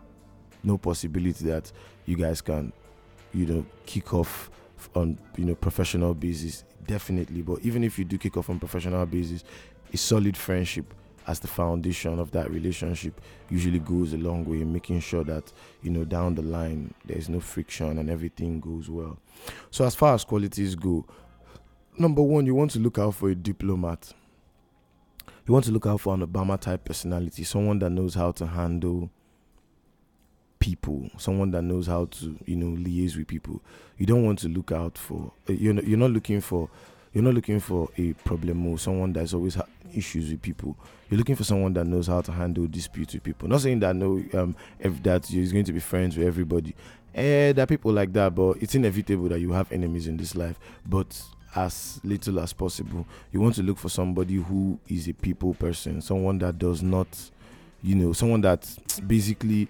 no 0.62 0.78
possibility 0.78 1.44
that 1.46 1.70
you 2.06 2.16
guys 2.16 2.40
can, 2.40 2.72
you 3.32 3.46
know, 3.46 3.66
kick 3.86 4.14
off 4.14 4.50
on 4.94 5.18
you 5.36 5.44
know 5.44 5.54
professional 5.54 6.14
basis 6.14 6.64
definitely 6.86 7.42
but 7.42 7.58
even 7.62 7.82
if 7.82 7.98
you 7.98 8.04
do 8.04 8.18
kick 8.18 8.36
off 8.36 8.50
on 8.50 8.58
professional 8.58 9.06
basis 9.06 9.44
a 9.92 9.96
solid 9.96 10.36
friendship 10.36 10.92
as 11.26 11.40
the 11.40 11.48
foundation 11.48 12.18
of 12.18 12.30
that 12.32 12.50
relationship 12.50 13.20
usually 13.48 13.78
goes 13.78 14.12
a 14.12 14.18
long 14.18 14.44
way 14.44 14.60
in 14.60 14.72
making 14.72 15.00
sure 15.00 15.24
that 15.24 15.52
you 15.82 15.90
know 15.90 16.04
down 16.04 16.34
the 16.34 16.42
line 16.42 16.92
there's 17.04 17.28
no 17.28 17.40
friction 17.40 17.98
and 17.98 18.10
everything 18.10 18.60
goes 18.60 18.90
well 18.90 19.18
so 19.70 19.84
as 19.84 19.94
far 19.94 20.14
as 20.14 20.24
qualities 20.24 20.74
go 20.74 21.04
number 21.98 22.22
one 22.22 22.46
you 22.46 22.54
want 22.54 22.70
to 22.70 22.78
look 22.78 22.98
out 22.98 23.14
for 23.14 23.30
a 23.30 23.34
diplomat 23.34 24.12
you 25.46 25.52
want 25.52 25.64
to 25.64 25.72
look 25.72 25.86
out 25.86 26.00
for 26.00 26.14
an 26.14 26.26
obama 26.26 26.60
type 26.60 26.84
personality 26.84 27.44
someone 27.44 27.78
that 27.78 27.90
knows 27.90 28.14
how 28.14 28.30
to 28.30 28.46
handle 28.46 29.10
people, 30.64 31.10
someone 31.18 31.50
that 31.50 31.60
knows 31.60 31.86
how 31.86 32.06
to, 32.06 32.38
you 32.46 32.56
know, 32.56 32.74
liaise 32.74 33.18
with 33.18 33.26
people. 33.26 33.60
You 33.98 34.06
don't 34.06 34.24
want 34.24 34.38
to 34.38 34.48
look 34.48 34.72
out 34.72 34.96
for. 34.96 35.30
You're 35.46 35.74
not, 35.74 35.86
you're 35.86 35.98
not 35.98 36.12
looking 36.12 36.40
for. 36.40 36.70
You're 37.14 37.24
not 37.24 37.34
looking 37.34 37.60
for 37.60 37.88
a 37.96 38.12
problem 38.12 38.66
or 38.66 38.78
someone 38.78 39.12
that's 39.12 39.32
always 39.32 39.54
had 39.54 39.66
issues 39.94 40.30
with 40.30 40.42
people. 40.42 40.76
You're 41.08 41.18
looking 41.18 41.36
for 41.36 41.44
someone 41.44 41.72
that 41.74 41.86
knows 41.86 42.08
how 42.08 42.20
to 42.22 42.32
handle 42.32 42.66
disputes 42.66 43.14
with 43.14 43.22
people. 43.22 43.48
Not 43.48 43.60
saying 43.60 43.80
that 43.80 43.94
no, 43.94 44.22
um, 44.34 44.56
if 44.80 45.02
that 45.04 45.30
you're 45.30 45.50
going 45.52 45.64
to 45.64 45.72
be 45.72 45.80
friends 45.80 46.16
with 46.16 46.26
everybody. 46.26 46.74
Eh, 47.14 47.52
there 47.52 47.62
are 47.62 47.66
people 47.66 47.92
like 47.92 48.12
that, 48.14 48.34
but 48.34 48.56
it's 48.60 48.74
inevitable 48.74 49.28
that 49.28 49.38
you 49.38 49.52
have 49.52 49.70
enemies 49.70 50.08
in 50.08 50.16
this 50.16 50.34
life. 50.34 50.58
But 50.84 51.22
as 51.54 52.00
little 52.02 52.40
as 52.40 52.52
possible, 52.52 53.06
you 53.32 53.40
want 53.40 53.54
to 53.54 53.62
look 53.62 53.78
for 53.78 53.88
somebody 53.88 54.34
who 54.34 54.78
is 54.88 55.06
a 55.08 55.14
people 55.14 55.54
person, 55.54 56.00
someone 56.00 56.38
that 56.40 56.58
does 56.58 56.82
not, 56.82 57.06
you 57.82 57.94
know, 57.94 58.12
someone 58.12 58.40
that 58.40 58.68
basically 59.06 59.68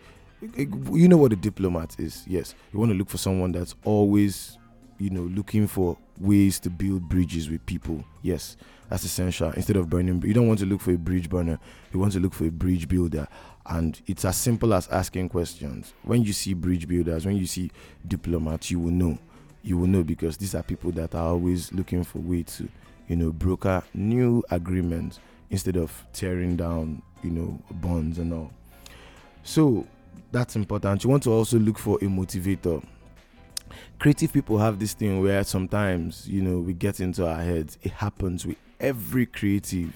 you 0.93 1.09
know 1.09 1.17
what 1.17 1.33
a 1.33 1.37
diplomat 1.37 1.97
is. 1.99 2.25
Yes, 2.27 2.55
you 2.73 2.79
want 2.79 2.93
to 2.93 2.99
look 2.99 3.09
for 3.09 3.19
someone 3.19 3.53
that's 3.53 3.75
always, 3.85 4.59
you 5.05 5.11
know, 5.11 5.25
looking 5.35 5.67
for 5.67 5.99
ways 6.19 6.59
to 6.59 6.71
build 6.71 7.07
bridges 7.11 7.51
with 7.51 7.65
people. 7.67 8.03
Yes, 8.23 8.57
that's 8.89 9.05
essential. 9.05 9.51
Instead 9.51 9.77
of 9.77 9.91
burning, 9.91 10.23
you 10.23 10.33
don't 10.33 10.49
want 10.49 10.61
to 10.61 10.67
look 10.67 10.81
for 10.81 10.93
a 10.93 10.97
bridge 10.97 11.29
burner. 11.29 11.59
You 11.93 12.01
want 12.01 12.15
to 12.15 12.21
look 12.21 12.33
for 12.33 12.47
a 12.47 12.51
bridge 12.51 12.89
builder. 12.89 13.29
And 13.67 14.01
it's 14.07 14.25
as 14.25 14.39
simple 14.39 14.73
as 14.73 14.89
asking 14.89 15.29
questions. 15.29 15.93
When 16.05 16.23
you 16.23 16.33
see 16.33 16.55
bridge 16.55 16.89
builders, 16.89 17.27
when 17.27 17.37
you 17.37 17.47
see 17.47 17.71
diplomats, 18.09 18.71
you 18.71 18.81
will 18.81 18.93
know. 18.93 19.19
You 19.63 19.77
will 19.77 19.89
know 19.89 20.05
because 20.05 20.39
these 20.39 20.55
are 20.55 20.63
people 20.63 20.91
that 20.93 21.15
are 21.15 21.27
always 21.29 21.71
looking 21.75 22.03
for 22.03 22.21
ways 22.21 22.57
to, 22.57 22.69
you 23.07 23.17
know, 23.17 23.31
broker 23.31 23.83
new 23.93 24.43
agreements 24.51 25.21
instead 25.51 25.77
of 25.77 26.03
tearing 26.15 26.57
down, 26.57 27.03
you 27.23 27.31
know, 27.31 27.61
bonds 27.73 28.19
and 28.19 28.33
all. 28.33 28.51
So 29.43 29.87
that's 30.33 30.57
important. 30.57 31.05
You 31.05 31.11
want 31.11 31.25
to 31.25 31.31
also 31.31 31.59
look 31.59 31.79
for 31.79 31.99
a 31.99 32.05
motivator. 32.07 32.83
Creative 33.99 34.33
people 34.33 34.59
have 34.59 34.79
this 34.79 34.95
thing 34.95 35.23
where 35.23 35.43
sometimes, 35.45 36.29
you 36.29 36.43
know, 36.43 36.59
we 36.59 36.75
get 36.75 37.01
into 37.01 37.27
our 37.27 37.41
heads. 37.41 37.79
It 37.83 37.93
happens 37.93 38.47
with 38.47 38.57
every 38.81 39.27
creative. 39.27 39.93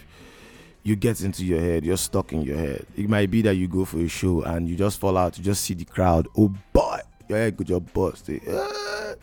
You 0.82 0.96
get 0.96 1.20
into 1.20 1.44
your 1.44 1.60
head, 1.60 1.84
you're 1.84 1.96
stuck 1.96 2.32
in 2.32 2.42
your 2.42 2.56
head. 2.56 2.86
It 2.96 3.08
might 3.08 3.30
be 3.30 3.42
that 3.42 3.56
you 3.56 3.68
go 3.68 3.84
for 3.84 3.98
a 3.98 4.08
show 4.08 4.42
and 4.42 4.68
you 4.68 4.76
just 4.76 4.98
fall 4.98 5.16
out, 5.18 5.36
you 5.36 5.44
just 5.44 5.62
see 5.62 5.74
the 5.74 5.84
crowd. 5.84 6.28
Oh 6.36 6.54
boy, 6.72 7.00
your 7.28 7.38
head 7.38 7.56
good 7.56 7.66
job 7.66 7.92
bust. 7.92 8.30
Uh, 8.30 9.14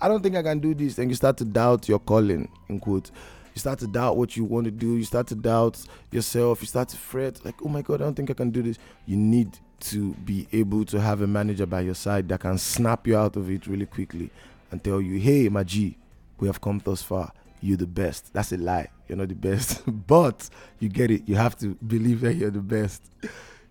I 0.00 0.08
don't 0.08 0.22
think 0.22 0.36
I 0.36 0.42
can 0.42 0.58
do 0.58 0.74
this. 0.74 0.98
And 0.98 1.10
you 1.10 1.16
start 1.16 1.36
to 1.38 1.44
doubt 1.44 1.88
your 1.88 1.98
calling, 1.98 2.48
in 2.68 2.80
quotes 2.80 3.12
you 3.54 3.60
start 3.60 3.78
to 3.80 3.86
doubt 3.86 4.16
what 4.16 4.36
you 4.36 4.44
want 4.44 4.64
to 4.64 4.70
do 4.70 4.96
you 4.96 5.04
start 5.04 5.26
to 5.26 5.34
doubt 5.34 5.78
yourself 6.10 6.60
you 6.60 6.66
start 6.66 6.88
to 6.88 6.96
fret 6.96 7.44
like 7.44 7.54
oh 7.64 7.68
my 7.68 7.82
god 7.82 8.00
i 8.00 8.04
don't 8.04 8.14
think 8.14 8.30
i 8.30 8.34
can 8.34 8.50
do 8.50 8.62
this 8.62 8.78
you 9.06 9.16
need 9.16 9.58
to 9.82 10.14
be 10.14 10.46
able 10.52 10.84
to 10.86 11.00
have 11.00 11.22
a 11.22 11.26
manager 11.26 11.66
by 11.66 11.80
your 11.80 11.94
side 11.94 12.28
that 12.28 12.40
can 12.40 12.56
snap 12.58 13.06
you 13.06 13.16
out 13.16 13.36
of 13.36 13.50
it 13.50 13.66
really 13.66 13.86
quickly 13.86 14.30
and 14.70 14.82
tell 14.82 15.00
you, 15.00 15.18
hey, 15.18 15.48
my 15.48 15.64
G, 15.64 15.96
we 16.38 16.46
have 16.46 16.60
come 16.60 16.80
thus 16.84 17.02
far. 17.02 17.32
You're 17.60 17.76
the 17.76 17.86
best. 17.86 18.32
That's 18.32 18.52
a 18.52 18.56
lie. 18.56 18.88
You're 19.08 19.18
not 19.18 19.28
the 19.28 19.34
best. 19.34 19.82
but 20.06 20.48
you 20.78 20.88
get 20.88 21.10
it. 21.10 21.22
You 21.26 21.36
have 21.36 21.56
to 21.58 21.74
believe 21.86 22.20
that 22.22 22.34
you're 22.34 22.50
the 22.50 22.60
best. 22.60 23.02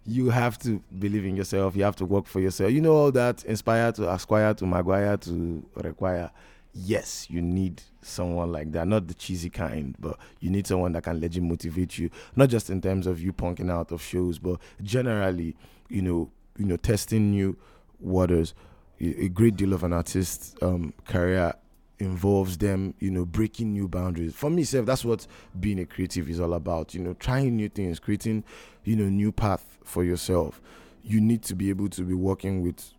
You 0.06 0.30
have 0.30 0.58
to 0.60 0.82
believe 0.98 1.26
in 1.26 1.36
yourself. 1.36 1.76
You 1.76 1.84
have 1.84 1.96
to 1.98 2.06
work 2.06 2.26
for 2.26 2.40
yourself. 2.40 2.72
You 2.72 2.82
know 2.82 2.94
all 2.94 3.12
that 3.12 3.44
inspire 3.46 3.92
to 3.94 4.12
aspire 4.12 4.54
to 4.56 4.66
maguire 4.66 5.18
to 5.18 5.66
require. 5.76 6.32
Yes, 6.74 7.30
you 7.30 7.42
need 7.42 7.82
someone 8.02 8.52
like 8.52 8.72
that. 8.72 8.88
Not 8.88 9.08
the 9.08 9.14
cheesy 9.14 9.50
kind, 9.50 9.96
but 10.00 10.18
you 10.40 10.50
need 10.50 10.66
someone 10.68 10.94
that 10.94 11.04
can 11.04 11.20
legit 11.20 11.44
motivate 11.44 11.98
you. 11.98 12.10
Not 12.36 12.50
just 12.50 12.70
in 12.70 12.82
terms 12.82 13.08
of 13.08 13.22
you 13.22 13.34
punking 13.34 13.70
out 13.70 13.92
of 13.92 14.02
shows, 14.02 14.40
but 14.40 14.60
generally 14.82 15.56
you 15.92 16.02
know, 16.02 16.32
you 16.58 16.66
know, 16.66 16.78
testing 16.78 17.32
new 17.32 17.58
waters. 18.00 18.54
A 19.00 19.30
great 19.30 19.56
deal 19.56 19.74
of 19.74 19.84
an 19.84 19.94
artist's 19.94 20.54
um, 20.62 20.94
career 21.06 21.54
involves 21.98 22.58
them, 22.58 22.94
you 23.00 23.10
know, 23.10 23.26
breaking 23.26 23.74
new 23.74 23.88
boundaries. 23.88 24.34
For 24.34 24.50
me, 24.50 24.64
self, 24.64 24.86
that's 24.86 25.04
what 25.04 25.26
being 25.60 25.80
a 25.80 25.86
creative 25.86 26.30
is 26.30 26.40
all 26.40 26.54
about. 26.54 26.94
You 26.94 27.02
know, 27.02 27.14
trying 27.14 27.56
new 27.56 27.70
things, 27.70 28.00
creating, 28.00 28.44
you 28.84 28.96
know, 28.96 29.06
new 29.06 29.32
path 29.32 29.80
for 29.84 30.04
yourself. 30.04 30.62
You 31.04 31.20
need 31.20 31.42
to 31.44 31.56
be 31.56 31.70
able 31.70 31.90
to 31.90 32.04
be 32.04 32.14
working 32.14 32.62
with 32.62 32.94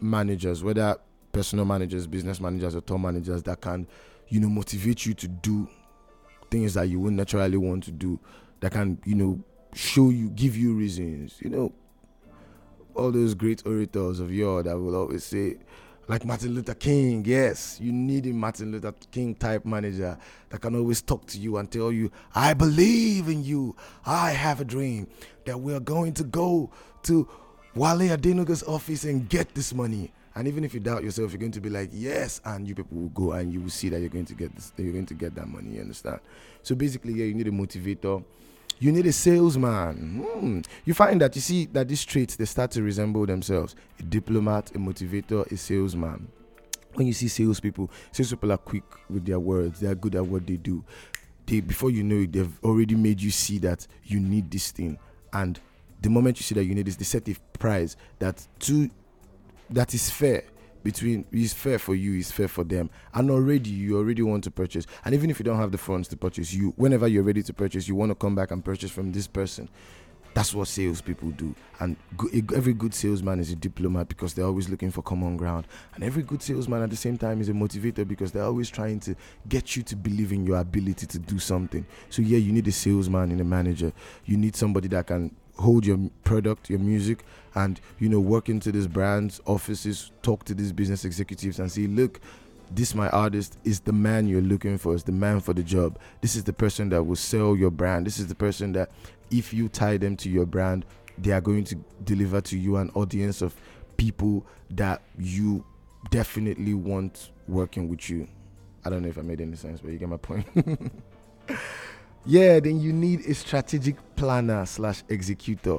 managers, 0.00 0.62
whether 0.62 0.96
personal 1.32 1.64
managers, 1.64 2.06
business 2.06 2.40
managers, 2.40 2.76
or 2.76 2.82
top 2.82 3.00
managers 3.00 3.42
that 3.44 3.60
can, 3.60 3.86
you 4.28 4.40
know, 4.40 4.48
motivate 4.48 5.06
you 5.06 5.14
to 5.14 5.28
do 5.28 5.68
things 6.50 6.74
that 6.74 6.88
you 6.88 7.00
wouldn't 7.00 7.16
naturally 7.16 7.56
want 7.56 7.84
to 7.84 7.90
do, 7.90 8.18
that 8.60 8.72
can, 8.72 8.98
you 9.04 9.14
know, 9.14 9.40
show 9.74 10.10
you, 10.10 10.30
give 10.30 10.56
you 10.56 10.74
reasons, 10.74 11.36
you 11.40 11.50
know, 11.50 11.72
all 12.96 13.12
those 13.12 13.34
great 13.34 13.64
orators 13.66 14.20
of 14.20 14.32
yore 14.32 14.62
that 14.62 14.78
will 14.78 14.96
always 14.96 15.24
say, 15.24 15.56
like 16.08 16.24
Martin 16.24 16.54
Luther 16.54 16.74
King, 16.74 17.24
yes, 17.24 17.78
you 17.80 17.92
need 17.92 18.26
a 18.26 18.32
Martin 18.32 18.72
Luther 18.72 18.94
King 19.10 19.34
type 19.34 19.64
manager 19.64 20.16
that 20.50 20.60
can 20.60 20.76
always 20.76 21.02
talk 21.02 21.26
to 21.26 21.38
you 21.38 21.56
and 21.56 21.70
tell 21.70 21.90
you, 21.90 22.10
I 22.34 22.54
believe 22.54 23.28
in 23.28 23.42
you. 23.42 23.74
I 24.04 24.30
have 24.30 24.60
a 24.60 24.64
dream 24.64 25.08
that 25.44 25.58
we're 25.58 25.80
going 25.80 26.12
to 26.14 26.24
go 26.24 26.70
to 27.04 27.28
Wale 27.74 28.16
Adenuga's 28.16 28.62
office 28.62 29.04
and 29.04 29.28
get 29.28 29.54
this 29.54 29.74
money. 29.74 30.12
And 30.36 30.46
even 30.46 30.64
if 30.64 30.74
you 30.74 30.80
doubt 30.80 31.02
yourself, 31.02 31.32
you're 31.32 31.40
going 31.40 31.52
to 31.52 31.60
be 31.60 31.70
like, 31.70 31.90
yes, 31.92 32.40
and 32.44 32.68
you 32.68 32.74
people 32.74 32.98
will 32.98 33.08
go 33.08 33.32
and 33.32 33.52
you 33.52 33.60
will 33.62 33.70
see 33.70 33.88
that 33.88 34.00
you're 34.00 34.08
going 34.08 34.26
to 34.26 34.34
get 34.34 34.54
this, 34.54 34.72
you're 34.76 34.92
going 34.92 35.06
to 35.06 35.14
get 35.14 35.34
that 35.34 35.48
money. 35.48 35.70
You 35.70 35.80
understand? 35.80 36.20
So 36.62 36.74
basically, 36.74 37.14
yeah, 37.14 37.24
you 37.24 37.34
need 37.34 37.48
a 37.48 37.52
motivator. 37.52 38.22
You 38.78 38.92
need 38.92 39.06
a 39.06 39.12
salesman. 39.12 40.26
Hmm. 40.26 40.60
You 40.84 40.92
find 40.92 41.20
that 41.22 41.34
you 41.34 41.40
see 41.40 41.66
that 41.66 41.88
these 41.88 42.04
traits 42.04 42.36
they 42.36 42.44
start 42.44 42.70
to 42.72 42.82
resemble 42.82 43.24
themselves. 43.24 43.74
A 43.98 44.02
diplomat, 44.02 44.70
a 44.74 44.78
motivator, 44.78 45.50
a 45.50 45.56
salesman. 45.56 46.28
When 46.94 47.06
you 47.06 47.12
see 47.12 47.28
salespeople, 47.28 47.90
salespeople 48.12 48.52
are 48.52 48.58
quick 48.58 48.84
with 49.08 49.24
their 49.24 49.38
words. 49.38 49.80
They 49.80 49.88
are 49.88 49.94
good 49.94 50.14
at 50.14 50.26
what 50.26 50.46
they 50.46 50.56
do. 50.56 50.84
They 51.46 51.60
before 51.60 51.90
you 51.90 52.02
know 52.02 52.22
it, 52.22 52.32
they've 52.32 52.60
already 52.64 52.94
made 52.96 53.20
you 53.20 53.30
see 53.30 53.58
that 53.58 53.86
you 54.04 54.20
need 54.20 54.50
this 54.50 54.70
thing. 54.72 54.98
And 55.32 55.58
the 56.02 56.10
moment 56.10 56.38
you 56.38 56.42
see 56.42 56.54
that 56.54 56.64
you 56.64 56.74
need 56.74 56.86
this, 56.86 56.96
they 56.96 57.04
set 57.04 57.28
a 57.28 57.36
price 57.58 57.96
that 58.18 58.46
to 58.60 58.90
that 59.70 59.94
is 59.94 60.10
fair 60.10 60.44
between 60.86 61.24
is 61.32 61.52
fair 61.52 61.80
for 61.80 61.96
you 61.96 62.14
is 62.14 62.30
fair 62.30 62.46
for 62.46 62.62
them. 62.62 62.88
And 63.12 63.28
already 63.28 63.70
you 63.70 63.98
already 63.98 64.22
want 64.22 64.44
to 64.44 64.52
purchase. 64.52 64.86
And 65.04 65.16
even 65.16 65.30
if 65.30 65.40
you 65.40 65.44
don't 65.44 65.58
have 65.58 65.72
the 65.72 65.78
funds 65.78 66.06
to 66.08 66.16
purchase 66.16 66.54
you 66.54 66.74
whenever 66.76 67.08
you're 67.08 67.24
ready 67.24 67.42
to 67.42 67.52
purchase 67.52 67.88
you 67.88 67.96
want 67.96 68.12
to 68.12 68.14
come 68.14 68.36
back 68.36 68.52
and 68.52 68.64
purchase 68.64 68.92
from 68.92 69.10
this 69.10 69.26
person. 69.26 69.68
That's 70.32 70.54
what 70.54 70.68
salespeople 70.68 71.30
do. 71.30 71.56
And 71.80 71.96
every 72.54 72.72
good 72.72 72.94
salesman 72.94 73.40
is 73.40 73.50
a 73.50 73.56
diplomat 73.56 74.06
because 74.06 74.34
they're 74.34 74.44
always 74.44 74.68
looking 74.68 74.92
for 74.92 75.02
common 75.02 75.36
ground. 75.36 75.66
And 75.96 76.04
every 76.04 76.22
good 76.22 76.40
salesman 76.40 76.82
at 76.82 76.90
the 76.90 76.96
same 76.96 77.18
time 77.18 77.40
is 77.40 77.48
a 77.48 77.52
motivator 77.52 78.06
because 78.06 78.30
they're 78.30 78.44
always 78.44 78.70
trying 78.70 79.00
to 79.00 79.16
get 79.48 79.74
you 79.74 79.82
to 79.82 79.96
believe 79.96 80.30
in 80.32 80.46
your 80.46 80.58
ability 80.58 81.06
to 81.06 81.18
do 81.18 81.40
something. 81.40 81.84
So 82.10 82.22
yeah 82.22 82.38
you 82.38 82.52
need 82.52 82.68
a 82.68 82.72
salesman 82.72 83.32
and 83.32 83.40
a 83.40 83.44
manager. 83.44 83.92
You 84.24 84.36
need 84.36 84.54
somebody 84.54 84.86
that 84.88 85.08
can 85.08 85.34
hold 85.58 85.86
your 85.86 85.98
product, 86.24 86.70
your 86.70 86.78
music, 86.78 87.24
and 87.54 87.80
you 87.98 88.08
know 88.08 88.20
work 88.20 88.48
into 88.48 88.72
these 88.72 88.86
brands, 88.86 89.40
offices, 89.46 90.12
talk 90.22 90.44
to 90.44 90.54
these 90.54 90.72
business 90.72 91.04
executives, 91.04 91.58
and 91.58 91.70
say, 91.70 91.86
look, 91.86 92.20
this 92.70 92.94
my 92.94 93.08
artist 93.10 93.58
is 93.64 93.80
the 93.80 93.92
man 93.92 94.26
you're 94.26 94.42
looking 94.42 94.78
for. 94.78 94.94
Is 94.94 95.04
the 95.04 95.12
man 95.12 95.40
for 95.40 95.52
the 95.52 95.62
job. 95.62 95.98
This 96.20 96.36
is 96.36 96.44
the 96.44 96.52
person 96.52 96.88
that 96.90 97.02
will 97.02 97.16
sell 97.16 97.56
your 97.56 97.70
brand. 97.70 98.06
This 98.06 98.18
is 98.18 98.26
the 98.26 98.34
person 98.34 98.72
that, 98.72 98.90
if 99.30 99.52
you 99.52 99.68
tie 99.68 99.96
them 99.96 100.16
to 100.18 100.30
your 100.30 100.46
brand, 100.46 100.84
they 101.18 101.32
are 101.32 101.40
going 101.40 101.64
to 101.64 101.76
deliver 102.04 102.40
to 102.42 102.58
you 102.58 102.76
an 102.76 102.90
audience 102.94 103.40
of 103.42 103.54
people 103.96 104.46
that 104.70 105.02
you 105.18 105.64
definitely 106.10 106.74
want 106.74 107.30
working 107.48 107.88
with 107.88 108.10
you. 108.10 108.28
I 108.84 108.90
don't 108.90 109.02
know 109.02 109.08
if 109.08 109.18
I 109.18 109.22
made 109.22 109.40
any 109.40 109.56
sense, 109.56 109.80
but 109.80 109.90
you 109.90 109.98
get 109.98 110.08
my 110.08 110.16
point. 110.16 110.46
yeah, 112.26 112.60
then 112.60 112.80
you 112.80 112.92
need 112.92 113.20
a 113.26 113.34
strategic 113.34 113.96
planner 114.16 114.66
slash 114.66 115.02
executor. 115.08 115.78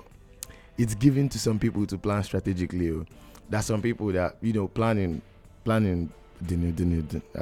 It's 0.78 0.96
given 0.96 1.28
to 1.30 1.40
some 1.40 1.60
people 1.60 1.86
to 1.88 1.98
plan 1.98 2.24
strategically. 2.24 2.92
Oh. 2.92 3.06
There's 3.50 3.66
some 3.66 3.82
people 3.82 4.08
that 4.14 4.38
you 4.42 4.54
know 4.54 4.68
planning, 4.68 5.22
planning. 5.64 6.12
I 6.40 6.46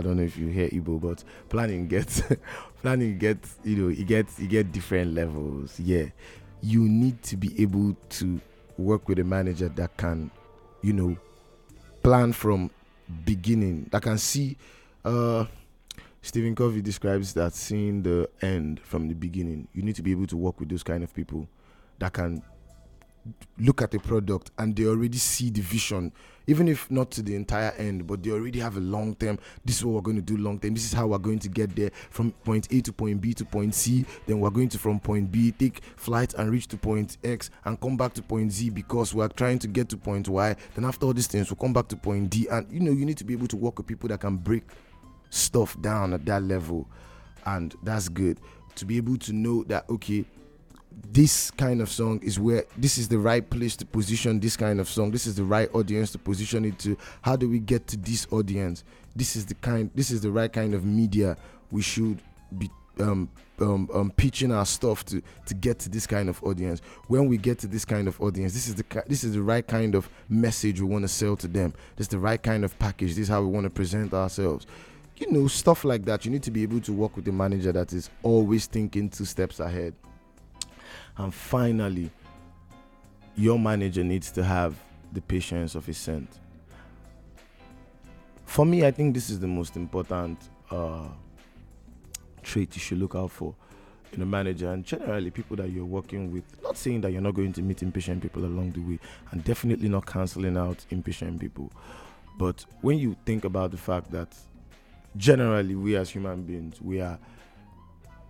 don't 0.01 0.15
know 0.15 0.23
if 0.23 0.37
you 0.37 0.47
hear 0.47 0.69
Igbo, 0.69 1.01
but 1.01 1.23
planning 1.49 1.87
gets 1.87 2.21
planning 2.81 3.17
gets 3.17 3.57
you 3.63 3.75
know 3.75 3.89
it 3.89 4.07
gets 4.07 4.39
you 4.39 4.47
get 4.47 4.71
different 4.71 5.13
levels. 5.13 5.77
Yeah, 5.79 6.05
you 6.61 6.81
need 6.87 7.21
to 7.23 7.35
be 7.37 7.61
able 7.61 7.95
to 8.11 8.39
work 8.77 9.07
with 9.09 9.19
a 9.19 9.23
manager 9.23 9.67
that 9.69 9.97
can, 9.97 10.31
you 10.81 10.93
know, 10.93 11.17
plan 12.03 12.31
from 12.33 12.71
beginning. 13.25 13.87
That 13.91 14.01
can 14.03 14.17
see. 14.17 14.57
uh 15.03 15.45
Stephen 16.25 16.55
Covey 16.55 16.81
describes 16.81 17.35
that 17.35 17.53
seeing 17.53 18.01
the 18.01 18.27
end 18.41 18.79
from 18.79 19.07
the 19.07 19.13
beginning. 19.13 19.67
You 19.73 19.83
need 19.83 19.95
to 19.97 20.01
be 20.01 20.09
able 20.09 20.25
to 20.25 20.35
work 20.35 20.59
with 20.59 20.69
those 20.69 20.81
kind 20.81 21.03
of 21.03 21.13
people 21.13 21.47
that 21.99 22.13
can 22.13 22.41
look 23.59 23.83
at 23.83 23.93
a 23.93 23.99
product 23.99 24.49
and 24.57 24.75
they 24.75 24.85
already 24.85 25.19
see 25.19 25.51
the 25.51 25.61
vision, 25.61 26.11
even 26.47 26.67
if 26.67 26.89
not 26.89 27.11
to 27.11 27.21
the 27.21 27.35
entire 27.35 27.71
end, 27.73 28.07
but 28.07 28.23
they 28.23 28.31
already 28.31 28.59
have 28.59 28.75
a 28.75 28.79
long 28.79 29.13
term. 29.13 29.37
This 29.63 29.77
is 29.77 29.85
what 29.85 29.93
we're 29.93 30.01
going 30.01 30.15
to 30.17 30.23
do 30.23 30.35
long 30.35 30.57
term. 30.57 30.73
This 30.73 30.85
is 30.85 30.93
how 30.93 31.05
we're 31.05 31.19
going 31.19 31.37
to 31.39 31.47
get 31.47 31.75
there 31.75 31.91
from 32.09 32.31
point 32.31 32.69
A 32.71 32.81
to 32.81 32.91
point 32.91 33.21
B 33.21 33.35
to 33.35 33.45
point 33.45 33.75
C. 33.75 34.03
Then 34.25 34.39
we're 34.39 34.49
going 34.49 34.69
to 34.69 34.79
from 34.79 34.99
point 34.99 35.31
B 35.31 35.51
take 35.51 35.83
flight 35.95 36.33
and 36.33 36.51
reach 36.51 36.67
to 36.69 36.77
point 36.77 37.19
X 37.23 37.51
and 37.65 37.79
come 37.79 37.97
back 37.97 38.13
to 38.15 38.23
point 38.23 38.51
Z 38.51 38.71
because 38.71 39.13
we're 39.13 39.27
trying 39.27 39.59
to 39.59 39.67
get 39.67 39.89
to 39.89 39.97
point 39.97 40.27
Y. 40.27 40.55
Then 40.73 40.85
after 40.85 41.05
all 41.05 41.13
these 41.13 41.27
things, 41.27 41.51
we'll 41.51 41.57
come 41.57 41.73
back 41.73 41.87
to 41.89 41.95
point 41.95 42.31
D. 42.31 42.47
And 42.49 42.71
you 42.71 42.79
know, 42.79 42.91
you 42.91 43.05
need 43.05 43.17
to 43.17 43.23
be 43.23 43.33
able 43.33 43.47
to 43.47 43.57
work 43.57 43.77
with 43.77 43.85
people 43.85 44.09
that 44.09 44.21
can 44.21 44.37
break 44.37 44.63
stuff 45.29 45.79
down 45.81 46.13
at 46.13 46.25
that 46.25 46.43
level 46.43 46.87
and 47.45 47.75
that's 47.83 48.09
good 48.09 48.39
to 48.75 48.85
be 48.85 48.97
able 48.97 49.17
to 49.17 49.33
know 49.33 49.63
that 49.63 49.89
okay 49.89 50.25
this 51.11 51.51
kind 51.51 51.81
of 51.81 51.89
song 51.89 52.19
is 52.23 52.39
where 52.39 52.63
this 52.77 52.97
is 52.97 53.07
the 53.07 53.17
right 53.17 53.49
place 53.49 53.75
to 53.75 53.85
position 53.85 54.39
this 54.39 54.55
kind 54.55 54.79
of 54.79 54.87
song 54.87 55.11
this 55.11 55.27
is 55.27 55.35
the 55.35 55.43
right 55.43 55.73
audience 55.75 56.11
to 56.11 56.17
position 56.17 56.65
it 56.65 56.77
to 56.79 56.97
how 57.21 57.35
do 57.35 57.49
we 57.49 57.59
get 57.59 57.85
to 57.87 57.97
this 57.97 58.27
audience 58.31 58.83
this 59.15 59.35
is 59.35 59.45
the 59.45 59.55
kind 59.55 59.89
this 59.93 60.09
is 60.09 60.21
the 60.21 60.31
right 60.31 60.53
kind 60.53 60.73
of 60.73 60.85
media 60.85 61.35
we 61.71 61.81
should 61.81 62.21
be 62.57 62.69
um, 62.99 63.29
um, 63.59 63.89
um, 63.93 64.11
pitching 64.15 64.51
our 64.51 64.65
stuff 64.65 65.05
to 65.05 65.21
to 65.45 65.53
get 65.53 65.79
to 65.79 65.89
this 65.89 66.07
kind 66.07 66.29
of 66.29 66.41
audience. 66.43 66.81
When 67.07 67.27
we 67.27 67.37
get 67.37 67.59
to 67.59 67.67
this 67.67 67.83
kind 67.83 68.07
of 68.07 68.21
audience, 68.21 68.53
this 68.53 68.67
is 68.69 68.75
the 68.75 68.85
this 69.07 69.25
is 69.25 69.33
the 69.33 69.41
right 69.41 69.65
kind 69.65 69.95
of 69.95 70.09
message 70.29 70.79
we 70.79 70.87
want 70.87 71.03
to 71.03 71.09
sell 71.09 71.35
to 71.37 71.47
them. 71.47 71.73
This 71.97 72.05
is 72.05 72.09
the 72.09 72.19
right 72.19 72.41
kind 72.41 72.63
of 72.63 72.77
package. 72.79 73.09
This 73.09 73.23
is 73.23 73.27
how 73.27 73.41
we 73.41 73.47
want 73.49 73.65
to 73.65 73.69
present 73.69 74.13
ourselves 74.13 74.65
you 75.17 75.31
know, 75.31 75.47
stuff 75.47 75.83
like 75.83 76.05
that. 76.05 76.25
You 76.25 76.31
need 76.31 76.43
to 76.43 76.51
be 76.51 76.63
able 76.63 76.81
to 76.81 76.93
work 76.93 77.15
with 77.15 77.27
a 77.27 77.31
manager 77.31 77.71
that 77.71 77.93
is 77.93 78.09
always 78.23 78.65
thinking 78.65 79.09
two 79.09 79.25
steps 79.25 79.59
ahead. 79.59 79.93
And 81.17 81.33
finally, 81.33 82.11
your 83.35 83.57
manager 83.57 84.03
needs 84.03 84.31
to 84.31 84.43
have 84.43 84.75
the 85.13 85.21
patience 85.21 85.75
of 85.75 85.87
a 85.87 85.93
saint. 85.93 86.29
For 88.45 88.65
me, 88.65 88.85
I 88.85 88.91
think 88.91 89.13
this 89.13 89.29
is 89.29 89.39
the 89.39 89.47
most 89.47 89.75
important 89.75 90.37
uh, 90.71 91.07
trait 92.43 92.75
you 92.75 92.81
should 92.81 92.99
look 92.99 93.15
out 93.15 93.31
for 93.31 93.55
in 94.13 94.21
a 94.21 94.25
manager 94.25 94.71
and 94.71 94.85
generally 94.85 95.29
people 95.29 95.57
that 95.57 95.69
you're 95.69 95.85
working 95.85 96.31
with. 96.31 96.43
Not 96.63 96.77
saying 96.77 97.01
that 97.01 97.11
you're 97.11 97.21
not 97.21 97.33
going 97.33 97.53
to 97.53 97.61
meet 97.61 97.83
impatient 97.83 98.21
people 98.21 98.45
along 98.45 98.71
the 98.71 98.81
way, 98.81 98.99
and 99.31 99.43
definitely 99.43 99.89
not 99.89 100.05
canceling 100.05 100.57
out 100.57 100.85
impatient 100.89 101.39
people. 101.39 101.71
But 102.37 102.65
when 102.81 102.97
you 102.97 103.15
think 103.25 103.45
about 103.45 103.71
the 103.71 103.77
fact 103.77 104.11
that 104.11 104.35
generally 105.17 105.75
we 105.75 105.95
as 105.95 106.09
human 106.09 106.43
beings 106.43 106.81
we 106.81 107.01
are 107.01 107.17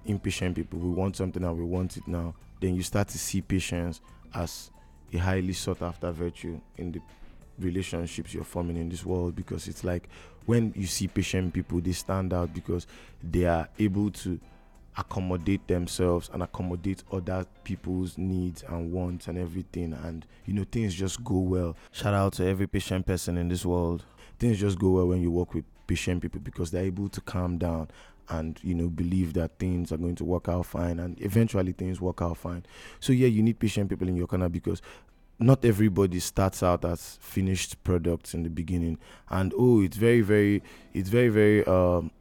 impatient 0.05 0.55
people. 0.55 0.79
We 0.79 0.89
want 0.89 1.15
something 1.15 1.43
and 1.43 1.57
we 1.57 1.63
want 1.63 1.97
it 1.97 2.07
now. 2.07 2.35
Then 2.61 2.75
you 2.75 2.83
start 2.83 3.07
to 3.09 3.17
see 3.17 3.41
patience 3.41 4.01
as 4.33 4.71
a 5.13 5.17
highly 5.17 5.53
sought 5.53 5.81
after 5.81 6.11
virtue 6.11 6.59
in 6.77 6.91
the 6.91 7.01
relationships 7.59 8.33
you're 8.33 8.43
forming 8.43 8.75
in 8.75 8.89
this 8.89 9.05
world 9.05 9.33
because 9.35 9.67
it's 9.69 9.83
like 9.83 10.09
when 10.45 10.73
you 10.75 10.85
see 10.85 11.07
patient 11.07 11.53
people 11.53 11.79
they 11.79 11.93
stand 11.93 12.33
out 12.33 12.53
because 12.53 12.85
they 13.23 13.45
are 13.45 13.69
able 13.79 14.11
to 14.11 14.37
accommodate 14.97 15.65
themselves 15.67 16.29
and 16.33 16.43
accommodate 16.43 17.03
other 17.11 17.45
people's 17.63 18.17
needs 18.17 18.63
and 18.67 18.91
wants 18.91 19.27
and 19.27 19.37
everything. 19.37 19.93
And 19.93 20.25
you 20.45 20.53
know 20.53 20.65
things 20.69 20.93
just 20.93 21.23
go 21.23 21.39
well. 21.39 21.75
Shout 21.91 22.13
out 22.13 22.33
to 22.33 22.45
every 22.45 22.67
patient 22.67 23.05
person 23.05 23.37
in 23.37 23.47
this 23.47 23.65
world. 23.65 24.05
Things 24.39 24.59
just 24.59 24.77
go 24.79 24.91
well 24.91 25.07
when 25.07 25.21
you 25.21 25.31
work 25.31 25.53
with 25.53 25.65
patient 25.87 26.21
people 26.21 26.39
because 26.39 26.71
they're 26.71 26.83
able 26.83 27.09
to 27.09 27.21
calm 27.21 27.57
down 27.57 27.87
and 28.29 28.59
you 28.63 28.73
know 28.73 28.87
believe 28.87 29.33
that 29.33 29.59
things 29.59 29.91
are 29.91 29.97
going 29.97 30.15
to 30.15 30.23
work 30.23 30.49
out 30.49 30.65
fine 30.65 30.99
and 30.99 31.21
eventually 31.21 31.71
things 31.71 32.01
work 32.01 32.21
out 32.21 32.37
fine. 32.37 32.65
So 32.99 33.13
yeah 33.13 33.27
you 33.27 33.43
need 33.43 33.59
patient 33.59 33.89
people 33.89 34.07
in 34.07 34.15
your 34.15 34.27
corner 34.27 34.49
because 34.49 34.81
not 35.37 35.65
everybody 35.65 36.19
starts 36.19 36.63
out 36.63 36.85
as 36.85 37.17
finished 37.21 37.83
products 37.83 38.33
in 38.33 38.43
the 38.43 38.49
beginning. 38.49 38.97
And 39.29 39.53
oh 39.57 39.81
it's 39.81 39.97
very 39.97 40.21
very 40.21 40.63
it's 40.93 41.09
very 41.09 41.29
very 41.29 41.65
um 41.65 42.11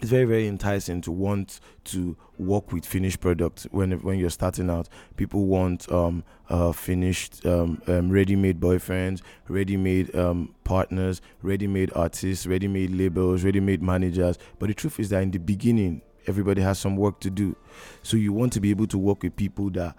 it's 0.00 0.10
very 0.10 0.24
very 0.24 0.46
enticing 0.48 1.00
to 1.02 1.10
want 1.10 1.60
to 1.84 2.16
work 2.38 2.72
with 2.72 2.86
finished 2.86 3.20
products 3.20 3.66
when 3.70 3.92
when 4.02 4.18
you're 4.18 4.30
starting 4.30 4.70
out. 4.70 4.88
People 5.16 5.46
want 5.46 5.90
um 5.92 6.24
uh 6.48 6.72
finished 6.72 7.44
um, 7.44 7.80
um 7.86 8.10
ready-made 8.10 8.58
boyfriends 8.58 9.20
ready-made 9.48 10.14
um 10.16 10.54
partners 10.64 11.20
ready-made 11.42 11.92
artists 11.94 12.46
ready-made 12.46 12.90
labels 12.90 13.44
ready-made 13.44 13.82
managers. 13.82 14.38
But 14.58 14.68
the 14.68 14.74
truth 14.74 14.98
is 14.98 15.10
that 15.10 15.22
in 15.22 15.30
the 15.30 15.38
beginning 15.38 16.02
everybody 16.26 16.62
has 16.62 16.78
some 16.78 16.96
work 16.96 17.20
to 17.20 17.30
do. 17.30 17.56
So 18.02 18.16
you 18.16 18.32
want 18.32 18.52
to 18.54 18.60
be 18.60 18.70
able 18.70 18.86
to 18.88 18.98
work 18.98 19.22
with 19.22 19.36
people 19.36 19.70
that 19.70 19.96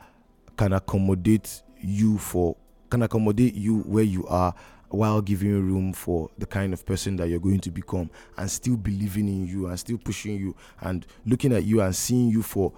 can 0.58 0.74
accommodate 0.74 1.62
you 1.80 2.18
for 2.18 2.56
can 2.90 3.04
accommodate 3.04 3.54
you 3.54 3.80
where 3.80 4.04
you 4.04 4.28
are 4.28 4.54
while 4.92 5.22
giving 5.22 5.50
room 5.52 5.94
for 5.94 6.30
the 6.38 6.46
kind 6.46 6.74
of 6.74 6.86
person 6.86 7.16
that 7.16 7.30
you're 7.30 7.40
going 7.40 7.60
to 7.60 7.72
become 7.72 8.10
and 8.38 8.50
still 8.50 8.78
believing 8.78 9.28
in 9.28 9.48
you 9.48 9.68
and 9.68 9.80
still 9.80 9.98
pushing 9.98 10.38
you 10.38 10.56
and 10.82 11.06
looking 11.26 11.54
at 11.54 11.64
you 11.64 11.82
and 11.82 11.96
seeing 11.96 12.30
you 12.30 12.44
for 12.44 12.72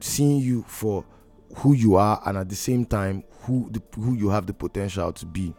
seeing 0.00 0.38
you 0.38 0.64
for 0.66 1.04
who 1.56 1.72
you 1.74 1.96
are 1.96 2.20
and 2.26 2.38
at 2.38 2.48
the 2.48 2.56
same 2.56 2.84
time 2.84 3.22
who 3.42 3.68
the, 3.70 3.82
who 4.00 4.14
you 4.14 4.28
have 4.28 4.46
the 4.46 4.54
potential 4.54 5.12
to 5.12 5.26
be 5.26 5.54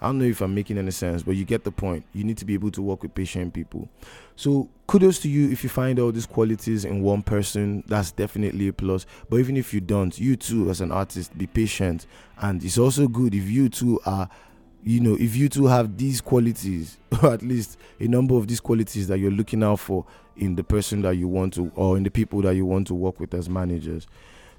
I 0.00 0.06
don't 0.06 0.18
know 0.18 0.26
if 0.26 0.40
I'm 0.40 0.54
making 0.54 0.78
any 0.78 0.92
sense, 0.92 1.22
but 1.22 1.34
you 1.34 1.44
get 1.44 1.64
the 1.64 1.72
point. 1.72 2.04
You 2.12 2.22
need 2.22 2.38
to 2.38 2.44
be 2.44 2.54
able 2.54 2.70
to 2.72 2.82
work 2.82 3.02
with 3.02 3.14
patient 3.14 3.52
people. 3.52 3.88
So 4.36 4.68
kudos 4.86 5.18
to 5.20 5.28
you 5.28 5.50
if 5.50 5.64
you 5.64 5.68
find 5.68 5.98
all 5.98 6.12
these 6.12 6.26
qualities 6.26 6.84
in 6.84 7.02
one 7.02 7.22
person. 7.22 7.82
That's 7.88 8.12
definitely 8.12 8.68
a 8.68 8.72
plus. 8.72 9.06
But 9.28 9.38
even 9.38 9.56
if 9.56 9.74
you 9.74 9.80
don't, 9.80 10.16
you 10.16 10.36
too 10.36 10.70
as 10.70 10.80
an 10.80 10.92
artist, 10.92 11.36
be 11.36 11.48
patient. 11.48 12.06
And 12.40 12.62
it's 12.62 12.78
also 12.78 13.08
good 13.08 13.34
if 13.34 13.50
you 13.50 13.68
too 13.68 13.98
are 14.06 14.28
you 14.88 15.00
know, 15.00 15.18
if 15.20 15.36
you 15.36 15.50
two 15.50 15.66
have 15.66 15.98
these 15.98 16.22
qualities, 16.22 16.96
or 17.22 17.34
at 17.34 17.42
least 17.42 17.78
a 18.00 18.08
number 18.08 18.34
of 18.36 18.48
these 18.48 18.58
qualities 18.58 19.06
that 19.08 19.18
you're 19.18 19.30
looking 19.30 19.62
out 19.62 19.80
for 19.80 20.06
in 20.38 20.54
the 20.54 20.64
person 20.64 21.02
that 21.02 21.14
you 21.18 21.28
want 21.28 21.52
to, 21.52 21.70
or 21.74 21.98
in 21.98 22.04
the 22.04 22.10
people 22.10 22.40
that 22.40 22.54
you 22.54 22.64
want 22.64 22.86
to 22.86 22.94
work 22.94 23.20
with 23.20 23.34
as 23.34 23.50
managers. 23.50 24.06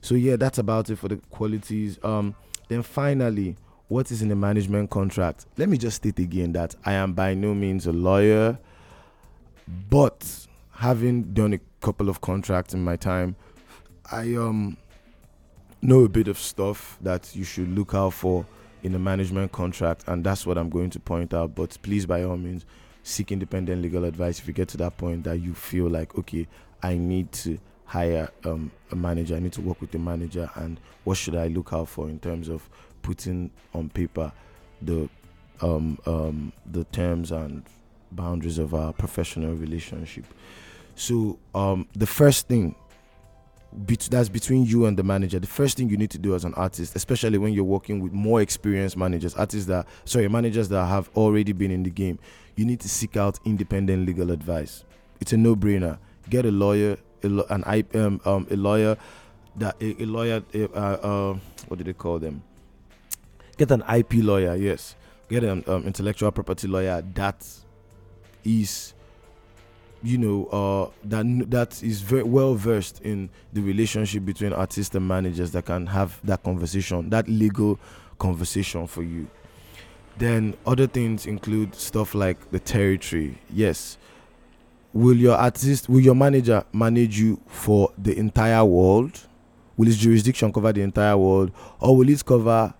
So 0.02 0.14
yeah, 0.14 0.36
that's 0.36 0.60
about 0.60 0.92
it 0.92 0.98
for 0.98 1.08
the 1.08 1.16
qualities. 1.32 1.98
Um, 2.04 2.36
then 2.68 2.84
finally, 2.84 3.56
what 3.88 4.12
is 4.12 4.22
in 4.22 4.30
a 4.30 4.36
management 4.36 4.92
contract? 4.92 5.48
Let 5.58 5.68
me 5.68 5.80
just 5.80 5.98
state 5.98 6.20
again 6.20 6.52
that 6.52 6.76
I 6.86 6.94
am 6.94 7.14
by 7.14 7.34
no 7.34 7.56
means 7.56 7.88
a 7.88 7.92
lawyer, 7.92 8.60
but 9.90 10.46
having 10.74 11.34
done 11.34 11.54
a 11.54 11.60
couple 11.82 12.08
of 12.08 12.22
contracts 12.22 12.76
in 12.76 12.84
my 12.84 12.98
time, 12.98 13.36
I 14.12 14.36
um 14.36 14.78
know 15.82 16.02
a 16.04 16.10
bit 16.10 16.28
of 16.28 16.38
stuff 16.38 17.00
that 17.02 17.36
you 17.36 17.44
should 17.44 17.76
look 17.76 17.96
out 17.96 18.14
for 18.14 18.46
in 18.84 18.96
a 18.96 19.00
management 19.00 19.52
contract, 19.52 20.04
and 20.08 20.24
that's 20.24 20.46
what 20.46 20.58
I'm 20.58 20.70
going 20.70 20.90
to 20.92 21.00
point 21.00 21.34
out. 21.34 21.56
But 21.56 21.78
please, 21.82 22.06
by 22.06 22.24
all 22.24 22.38
means, 22.38 22.66
seek 23.04 23.32
independent 23.32 23.82
legal 23.82 24.04
advice 24.04 24.40
if 24.40 24.48
you 24.48 24.54
get 24.54 24.68
to 24.70 24.78
that 24.78 24.98
point 24.98 25.24
that 25.24 25.40
you 25.40 25.54
feel 25.54 25.88
like, 25.88 26.18
okay, 26.18 26.48
I 26.82 26.98
need 26.98 27.32
to 27.34 27.60
hire 27.86 28.30
um, 28.46 28.72
a 28.92 28.96
manager, 28.96 29.36
I 29.36 29.40
need 29.40 29.54
to 29.54 29.62
work 29.62 29.82
with 29.82 29.94
a 29.96 30.00
manager, 30.00 30.50
and 30.56 30.80
what 31.04 31.18
should 31.18 31.36
I 31.36 31.48
look 31.48 31.74
out 31.74 31.90
for 31.90 32.08
in 32.10 32.20
terms 32.20 32.48
of 32.48 32.70
putting 33.02 33.52
on 33.74 33.90
paper 33.90 34.32
the 34.82 35.10
um, 35.62 35.98
um, 36.06 36.54
the 36.72 36.86
terms 36.86 37.32
and 37.32 37.64
boundaries 38.12 38.60
of 38.60 38.74
our 38.74 38.94
professional 38.94 39.56
relationship. 39.56 40.26
So 40.96 41.40
um, 41.54 41.88
the 41.94 42.08
first 42.08 42.48
thing 42.48 42.76
that's 43.72 44.30
between 44.30 44.66
you 44.66 44.86
and 44.86 44.98
the 44.98 45.04
manager. 45.04 45.40
The 45.40 45.48
first 45.48 45.78
thing 45.78 45.90
you 45.90 45.98
need 45.98 46.10
to 46.12 46.18
do 46.18 46.36
as 46.36 46.44
an 46.44 46.54
artist, 46.56 46.96
especially 46.96 47.38
when 47.38 47.54
you're 47.54 47.64
working 47.64 48.00
with 48.00 48.12
more 48.12 48.42
experienced 48.42 48.98
managers, 48.98 49.36
artists 49.36 49.68
that 49.68 49.88
sorry 50.06 50.28
managers 50.28 50.70
that 50.70 50.86
have 50.86 51.10
already 51.16 51.54
been 51.54 51.72
in 51.72 51.84
the 51.84 51.90
game, 51.90 52.20
you 52.56 52.66
need 52.66 52.80
to 52.82 52.90
seek 52.90 53.16
out 53.16 53.40
independent 53.46 54.06
legal 54.06 54.32
advice. 54.32 54.84
It's 55.22 55.34
a 55.34 55.38
no-brainer. 55.38 56.00
Get 56.30 56.46
a 56.46 56.52
lawyer, 56.52 56.98
a 57.24 57.28
lo- 57.28 57.46
an 57.50 57.64
I, 57.66 57.84
um, 57.94 58.22
um, 58.26 58.48
a 58.50 58.56
lawyer 58.56 58.98
that 59.58 59.76
a, 59.82 60.04
a 60.04 60.06
lawyer. 60.06 60.44
Uh, 60.54 60.78
uh, 60.78 61.38
what 61.68 61.78
do 61.78 61.84
they 61.84 61.94
call 61.94 62.20
them? 62.20 62.44
get 63.60 63.72
an 63.72 63.84
IP 63.94 64.24
lawyer, 64.24 64.56
yes. 64.56 64.96
Get 65.30 65.44
an 65.44 65.64
um, 65.68 65.84
intellectual 65.86 66.32
property 66.32 66.68
lawyer 66.68 67.04
that 67.14 67.46
is, 68.44 68.94
you 70.02 70.18
know, 70.18 70.46
uh, 70.46 70.90
that 71.06 71.50
that 71.52 71.84
is 71.84 72.02
very 72.02 72.24
well 72.24 72.56
versed 72.56 73.02
in 73.02 73.30
the 73.54 73.62
relationship 73.62 74.26
between 74.26 74.54
artists 74.54 74.96
and 74.96 75.08
managers 75.08 75.52
that 75.52 75.66
can 75.66 75.86
have 75.88 76.20
that 76.24 76.44
conversation, 76.44 77.10
that 77.10 77.28
legal 77.28 77.80
conversation 78.18 78.88
for 78.88 79.04
you. 79.04 79.28
Then 80.18 80.56
other 80.66 80.88
things 80.88 81.26
include 81.26 81.76
stuff 81.76 82.14
like 82.14 82.52
the 82.52 82.60
territory. 82.60 83.38
Yes. 83.50 83.98
Will 84.92 85.16
your 85.16 85.36
artist, 85.36 85.88
will 85.88 86.00
your 86.02 86.16
manager 86.16 86.64
manage 86.74 87.20
you 87.20 87.40
for 87.48 87.92
the 87.98 88.18
entire 88.18 88.66
world? 88.66 89.28
Will 89.78 89.86
his 89.86 89.98
jurisdiction 89.98 90.52
cover 90.52 90.74
the 90.74 90.82
entire 90.82 91.16
world? 91.16 91.52
Or 91.80 91.96
will 91.96 92.10
it 92.10 92.26
cover 92.26 92.74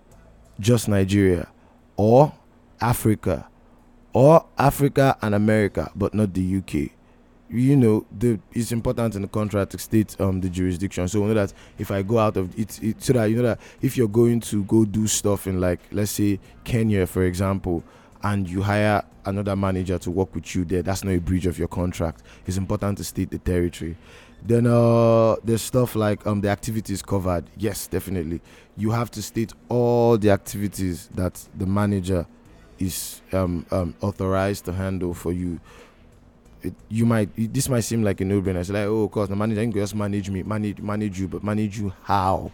just 0.58 0.88
Nigeria 0.88 1.48
or 1.96 2.32
Africa 2.80 3.48
or 4.12 4.44
Africa 4.58 5.16
and 5.22 5.34
America, 5.34 5.90
but 5.94 6.14
not 6.14 6.34
the 6.34 6.56
UK. 6.58 6.90
You 7.52 7.76
know, 7.76 8.06
the 8.16 8.38
it's 8.52 8.70
important 8.70 9.16
in 9.16 9.22
the 9.22 9.28
contract 9.28 9.72
to 9.72 9.78
state 9.78 10.20
um 10.20 10.40
the 10.40 10.48
jurisdiction. 10.48 11.08
So 11.08 11.20
we 11.20 11.28
know 11.28 11.34
that 11.34 11.52
if 11.78 11.90
I 11.90 12.02
go 12.02 12.18
out 12.18 12.36
of 12.36 12.56
it, 12.58 12.82
it 12.82 13.02
so 13.02 13.12
that 13.14 13.24
you 13.24 13.36
know 13.36 13.42
that 13.42 13.60
if 13.82 13.96
you're 13.96 14.08
going 14.08 14.40
to 14.40 14.62
go 14.64 14.84
do 14.84 15.06
stuff 15.06 15.46
in 15.46 15.60
like 15.60 15.80
let's 15.90 16.12
say 16.12 16.38
Kenya, 16.64 17.06
for 17.06 17.24
example, 17.24 17.82
and 18.22 18.48
you 18.48 18.62
hire 18.62 19.02
another 19.24 19.56
manager 19.56 19.98
to 19.98 20.10
work 20.10 20.34
with 20.34 20.54
you 20.54 20.64
there, 20.64 20.82
that's 20.82 21.04
not 21.04 21.12
a 21.12 21.18
breach 21.18 21.46
of 21.46 21.58
your 21.58 21.68
contract. 21.68 22.22
It's 22.46 22.56
important 22.56 22.98
to 22.98 23.04
state 23.04 23.30
the 23.30 23.38
territory. 23.38 23.96
Then 24.42 24.66
uh, 24.66 25.36
there's 25.44 25.62
stuff 25.62 25.94
like 25.94 26.26
um, 26.26 26.40
the 26.40 26.48
activities 26.48 27.02
covered. 27.02 27.44
Yes, 27.56 27.86
definitely. 27.86 28.40
You 28.76 28.90
have 28.90 29.10
to 29.12 29.22
state 29.22 29.52
all 29.68 30.16
the 30.16 30.30
activities 30.30 31.08
that 31.14 31.46
the 31.58 31.66
manager 31.66 32.26
is 32.78 33.20
um, 33.32 33.66
um, 33.70 33.94
authorized 34.00 34.64
to 34.64 34.72
handle 34.72 35.12
for 35.12 35.32
you. 35.32 35.60
You 36.88 37.06
might 37.06 37.30
this 37.52 37.68
might 37.68 37.80
seem 37.80 38.02
like 38.02 38.20
a 38.20 38.24
no-brainer. 38.24 38.60
It's 38.60 38.70
like, 38.70 38.86
oh, 38.86 39.04
of 39.04 39.10
course, 39.10 39.28
the 39.28 39.36
manager 39.36 39.62
can 39.62 39.72
just 39.72 39.94
manage 39.94 40.30
me, 40.30 40.42
manage 40.42 40.78
manage 40.80 41.20
you, 41.20 41.28
but 41.28 41.42
manage 41.42 41.78
you 41.78 41.92
how? 42.02 42.50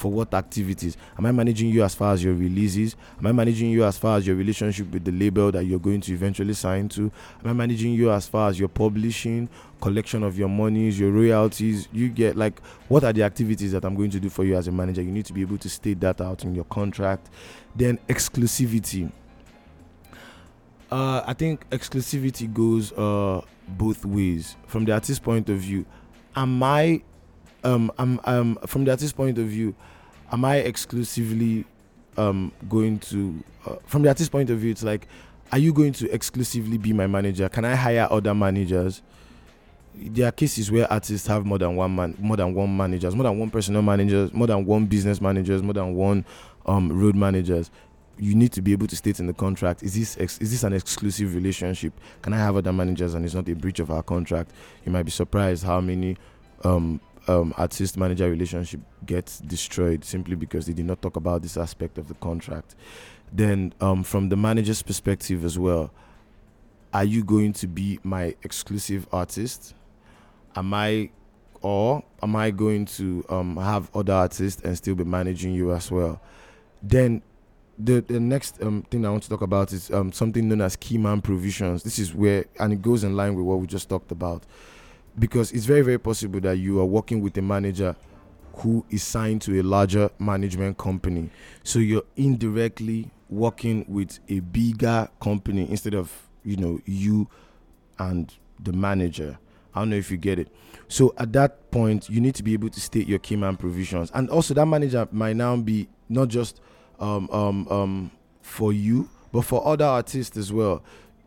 for 0.00 0.10
what 0.10 0.32
activities? 0.32 0.96
Am 1.18 1.26
I 1.26 1.32
managing 1.32 1.68
you 1.68 1.84
as 1.84 1.94
far 1.94 2.14
as 2.14 2.24
your 2.24 2.32
releases? 2.32 2.96
Am 3.18 3.26
I 3.26 3.32
managing 3.32 3.70
you 3.70 3.84
as 3.84 3.98
far 3.98 4.16
as 4.16 4.26
your 4.26 4.34
relationship 4.34 4.90
with 4.90 5.04
the 5.04 5.12
label 5.12 5.52
that 5.52 5.64
you're 5.64 5.78
going 5.78 6.00
to 6.00 6.12
eventually 6.12 6.54
sign 6.54 6.88
to? 6.90 7.12
Am 7.44 7.50
I 7.50 7.52
managing 7.52 7.92
you 7.92 8.10
as 8.10 8.26
far 8.26 8.48
as 8.48 8.58
your 8.58 8.70
publishing, 8.70 9.48
collection 9.80 10.22
of 10.22 10.38
your 10.38 10.48
monies, 10.48 10.98
your 10.98 11.10
royalties? 11.10 11.86
You 11.92 12.08
get 12.08 12.34
like 12.34 12.60
what 12.88 13.04
are 13.04 13.12
the 13.12 13.22
activities 13.22 13.72
that 13.72 13.84
I'm 13.84 13.94
going 13.94 14.10
to 14.10 14.20
do 14.20 14.30
for 14.30 14.44
you 14.44 14.56
as 14.56 14.68
a 14.68 14.72
manager? 14.72 15.02
You 15.02 15.12
need 15.12 15.26
to 15.26 15.34
be 15.34 15.42
able 15.42 15.58
to 15.58 15.68
state 15.68 16.00
that 16.00 16.22
out 16.22 16.44
in 16.44 16.54
your 16.54 16.64
contract. 16.64 17.28
Then 17.76 17.98
exclusivity. 18.08 19.12
Uh, 20.90 21.22
I 21.26 21.34
think 21.34 21.68
exclusivity 21.70 22.52
goes 22.52 22.92
uh, 22.92 23.42
both 23.68 24.04
ways. 24.04 24.56
From 24.66 24.84
the 24.84 24.92
artist's 24.92 25.20
point 25.20 25.48
of 25.48 25.58
view, 25.58 25.86
am 26.34 26.62
I 26.62 27.02
um, 27.64 27.92
I'm, 27.98 28.20
um, 28.24 28.58
from 28.66 28.84
the 28.84 28.90
artist's 28.90 29.12
point 29.12 29.38
of 29.38 29.46
view, 29.46 29.74
am 30.32 30.44
I 30.44 30.56
exclusively 30.56 31.64
um, 32.16 32.52
going 32.68 32.98
to, 33.00 33.42
uh, 33.66 33.76
from 33.86 34.02
the 34.02 34.08
artist's 34.08 34.30
point 34.30 34.50
of 34.50 34.58
view, 34.58 34.70
it's 34.70 34.82
like, 34.82 35.06
are 35.52 35.58
you 35.58 35.72
going 35.72 35.92
to 35.94 36.10
exclusively 36.12 36.78
be 36.78 36.92
my 36.92 37.06
manager? 37.06 37.48
Can 37.48 37.64
I 37.64 37.74
hire 37.74 38.06
other 38.10 38.34
managers? 38.34 39.02
There 39.94 40.28
are 40.28 40.32
cases 40.32 40.70
where 40.70 40.90
artists 40.90 41.26
have 41.26 41.44
more 41.44 41.58
than 41.58 41.74
one 41.74 41.94
man, 41.94 42.16
more 42.18 42.36
than 42.36 42.54
one 42.54 42.74
managers, 42.76 43.14
more 43.14 43.24
than 43.24 43.38
one 43.38 43.50
personal 43.50 43.82
managers, 43.82 44.32
more 44.32 44.46
than 44.46 44.64
one 44.64 44.86
business 44.86 45.20
managers, 45.20 45.62
more 45.62 45.74
than 45.74 45.94
one 45.94 46.24
um, 46.66 46.92
road 46.92 47.16
managers. 47.16 47.70
You 48.20 48.34
need 48.34 48.52
to 48.52 48.62
be 48.62 48.72
able 48.72 48.86
to 48.86 48.96
state 48.96 49.18
in 49.18 49.26
the 49.26 49.32
contract: 49.32 49.82
is 49.82 49.94
this 49.94 50.16
ex- 50.20 50.38
is 50.38 50.50
this 50.50 50.62
an 50.62 50.72
exclusive 50.72 51.34
relationship? 51.34 51.92
Can 52.22 52.32
I 52.32 52.38
have 52.38 52.56
other 52.56 52.72
managers 52.72 53.14
and 53.14 53.24
it's 53.24 53.34
not 53.34 53.48
a 53.48 53.54
breach 53.54 53.80
of 53.80 53.90
our 53.90 54.02
contract? 54.02 54.52
You 54.84 54.92
might 54.92 55.04
be 55.04 55.10
surprised 55.10 55.64
how 55.64 55.80
many 55.80 56.16
um, 56.64 57.00
um, 57.28 57.54
artist 57.56 57.96
manager 57.96 58.28
relationship 58.30 58.80
gets 59.06 59.38
destroyed 59.40 60.04
simply 60.04 60.36
because 60.36 60.66
they 60.66 60.72
did 60.72 60.86
not 60.86 61.00
talk 61.00 61.16
about 61.16 61.42
this 61.42 61.56
aspect 61.56 61.98
of 61.98 62.08
the 62.08 62.14
contract. 62.14 62.74
Then, 63.32 63.72
um, 63.80 64.02
from 64.02 64.28
the 64.28 64.36
manager's 64.36 64.82
perspective 64.82 65.44
as 65.44 65.58
well, 65.58 65.92
are 66.92 67.04
you 67.04 67.22
going 67.22 67.52
to 67.54 67.68
be 67.68 68.00
my 68.02 68.34
exclusive 68.42 69.06
artist? 69.12 69.74
Am 70.56 70.74
I, 70.74 71.10
or 71.62 72.02
am 72.22 72.34
I 72.34 72.50
going 72.50 72.86
to 72.86 73.24
um, 73.28 73.56
have 73.56 73.94
other 73.94 74.12
artists 74.12 74.60
and 74.62 74.76
still 74.76 74.96
be 74.96 75.04
managing 75.04 75.52
you 75.52 75.72
as 75.72 75.90
well? 75.90 76.20
Then, 76.82 77.22
the 77.84 78.00
the 78.00 78.20
next 78.20 78.62
um, 78.62 78.82
thing 78.90 79.04
I 79.06 79.10
want 79.10 79.22
to 79.24 79.28
talk 79.28 79.42
about 79.42 79.72
is 79.72 79.90
um, 79.90 80.12
something 80.12 80.48
known 80.48 80.60
as 80.60 80.76
key 80.76 80.98
man 80.98 81.20
provisions. 81.20 81.82
This 81.82 81.98
is 81.98 82.14
where, 82.14 82.44
and 82.58 82.72
it 82.72 82.82
goes 82.82 83.04
in 83.04 83.16
line 83.16 83.34
with 83.34 83.44
what 83.44 83.58
we 83.58 83.66
just 83.66 83.88
talked 83.88 84.10
about. 84.12 84.44
Because 85.18 85.52
it's 85.52 85.64
very 85.66 85.82
very 85.82 85.98
possible 85.98 86.40
that 86.40 86.56
you 86.58 86.80
are 86.80 86.84
working 86.84 87.20
with 87.20 87.36
a 87.36 87.42
manager 87.42 87.96
who 88.54 88.84
is 88.90 89.02
signed 89.02 89.42
to 89.42 89.60
a 89.60 89.62
larger 89.62 90.10
management 90.18 90.78
company. 90.78 91.30
So 91.64 91.78
you're 91.78 92.04
indirectly 92.16 93.10
working 93.28 93.84
with 93.88 94.18
a 94.28 94.40
bigger 94.40 95.08
company 95.20 95.68
instead 95.68 95.94
of 95.94 96.28
you 96.44 96.56
know 96.56 96.80
you 96.84 97.28
and 97.98 98.32
the 98.58 98.72
manager. 98.72 99.38
I 99.74 99.80
don't 99.80 99.90
know 99.90 99.96
if 99.96 100.10
you 100.10 100.16
get 100.16 100.38
it. 100.38 100.48
So 100.88 101.14
at 101.16 101.32
that 101.34 101.70
point 101.70 102.08
you 102.10 102.20
need 102.20 102.34
to 102.36 102.42
be 102.42 102.52
able 102.54 102.70
to 102.70 102.80
state 102.80 103.06
your 103.06 103.18
key 103.20 103.36
man 103.36 103.56
provisions. 103.56 104.10
And 104.14 104.28
also 104.30 104.54
that 104.54 104.66
manager 104.66 105.08
might 105.12 105.36
now 105.36 105.56
be 105.56 105.88
not 106.08 106.28
just 106.28 106.60
um, 107.00 107.28
um, 107.30 107.68
um, 107.68 108.10
for 108.42 108.72
you 108.72 109.08
but 109.32 109.42
for 109.42 109.66
other 109.66 109.84
artists 109.84 110.36
as 110.36 110.52
well. 110.52 110.82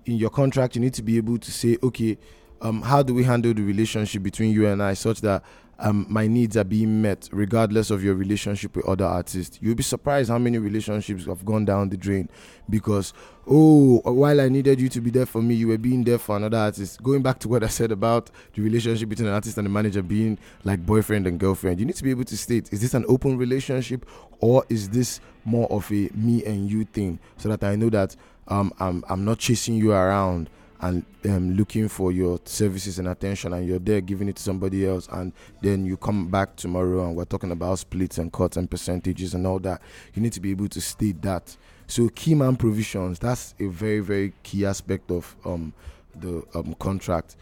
In 0.06 0.16
your 0.16 0.30
contract 0.30 0.76
you 0.76 0.82
need 0.82 0.94
to 0.96 1.04
be 1.04 1.18
able 1.18 1.38
to 1.38 1.52
say 1.52 1.78
okay 1.84 2.18
um, 2.62 2.82
how 2.82 3.04
do 3.04 3.14
we 3.14 3.24
handle 3.24 3.54
the 3.54 3.62
relationship 3.62 4.24
between 4.24 4.52
you 4.54 4.68
and 4.68 4.82
I 4.82 4.94
such 4.94 5.22
that 5.22 5.44
um, 5.80 6.06
my 6.10 6.28
needs 6.28 6.56
are 6.56 6.64
being 6.64 7.02
met 7.02 7.28
regardless 7.32 7.90
of 7.90 8.04
your 8.04 8.16
relationship 8.16 8.76
with 8.76 8.86
other 8.86 9.06
artists. 9.06 9.58
You'll 9.62 9.76
be 9.76 9.84
surprised 9.84 10.30
how 10.30 10.38
many 10.38 10.58
relationships 10.58 11.26
have 11.26 11.44
gone 11.46 11.66
down 11.66 11.90
the 11.90 11.98
drain 11.98 12.30
because, 12.70 13.14
oh, 13.48 14.00
while 14.06 14.40
I 14.40 14.50
needed 14.50 14.80
you 14.80 14.90
to 14.90 15.02
be 15.02 15.10
there 15.10 15.26
for 15.26 15.42
me, 15.42 15.56
you 15.56 15.68
were 15.68 15.78
being 15.78 16.04
there 16.04 16.20
for 16.20 16.38
another 16.38 16.58
artist. 16.58 17.02
Going 17.02 17.22
back 17.22 17.40
to 17.40 17.50
what 17.50 17.64
I 17.64 17.68
said 17.68 17.92
about 17.92 18.30
the 18.54 18.62
relationship 18.62 19.10
between 19.10 19.28
an 19.28 19.34
artist 19.34 19.58
and 19.58 19.68
a 19.68 19.70
manager 19.70 20.02
being 20.02 20.38
like 20.64 20.86
boyfriend 20.86 21.28
and 21.28 21.40
girlfriend, 21.40 21.80
you 21.80 21.86
need 21.86 21.96
to 21.96 22.04
be 22.04 22.12
able 22.12 22.26
to 22.26 22.38
state 22.38 22.72
is 22.72 22.82
this 22.82 22.94
an 22.94 23.06
open 23.08 23.38
relationship 23.38 24.06
or 24.40 24.66
is 24.70 24.90
this 24.90 25.20
more 25.46 25.68
of 25.72 25.92
a 25.92 26.10
me 26.14 26.44
and 26.46 26.70
you 26.70 26.86
thing 26.86 27.20
so 27.38 27.50
that 27.50 27.64
I 27.64 27.76
know 27.76 27.90
that 27.90 28.16
um, 28.48 28.74
I'm, 28.80 29.04
I'm 29.10 29.26
not 29.26 29.40
chasing 29.40 29.76
you 29.76 29.92
around 29.92 30.50
and 30.84 31.06
um, 31.30 31.56
looking 31.56 31.88
for 31.88 32.12
your 32.12 32.38
services 32.44 33.00
and 33.00 33.08
attention 33.08 33.54
and 33.54 33.66
you're 33.66 33.80
there 33.80 34.02
giving 34.02 34.28
it 34.28 34.36
to 34.36 34.44
somebody 34.44 34.86
else 34.86 35.08
and 35.14 35.32
then 35.62 35.86
you 35.86 35.96
come 35.96 36.28
back 36.30 36.58
tomorrow 36.58 37.06
and 37.08 37.16
we're 37.16 37.24
talking 37.24 37.52
about 37.52 37.80
splits 37.80 38.18
and 38.18 38.34
cuts 38.34 38.58
and 38.58 38.70
percentages 38.70 39.34
and 39.34 39.48
all 39.48 39.60
that 39.60 39.82
you 40.14 40.22
need 40.22 40.34
to 40.34 40.42
be 40.42 40.52
able 40.52 40.68
to 40.68 40.82
state 40.82 41.22
that. 41.22 41.56
So 41.88 42.10
key 42.10 42.36
man 42.36 42.58
provisions 42.58 43.18
that's 43.18 43.56
a 43.62 43.68
very 43.68 44.02
very 44.02 44.34
key 44.44 44.66
aspect 44.66 45.10
of 45.10 45.34
um, 45.46 45.74
the 46.16 46.44
um, 46.54 46.76
contract. 46.80 47.38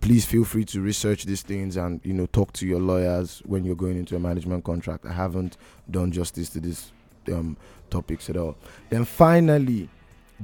Please 0.00 0.24
feel 0.24 0.44
free 0.44 0.64
to 0.64 0.80
research 0.80 1.26
these 1.26 1.42
things 1.42 1.76
and 1.76 2.00
you 2.02 2.14
know 2.14 2.24
talk 2.26 2.50
to 2.54 2.66
your 2.66 2.80
lawyers 2.80 3.42
when 3.44 3.62
you're 3.62 3.76
going 3.76 3.98
into 3.98 4.16
a 4.16 4.18
management 4.18 4.64
contract. 4.64 5.04
I 5.04 5.12
haven't 5.12 5.58
done 5.90 6.12
justice 6.12 6.48
to 6.50 6.60
these 6.60 6.92
um, 7.30 7.58
topics 7.90 8.30
at 8.30 8.38
all. 8.38 8.56
Then 8.88 9.04
finally 9.04 9.90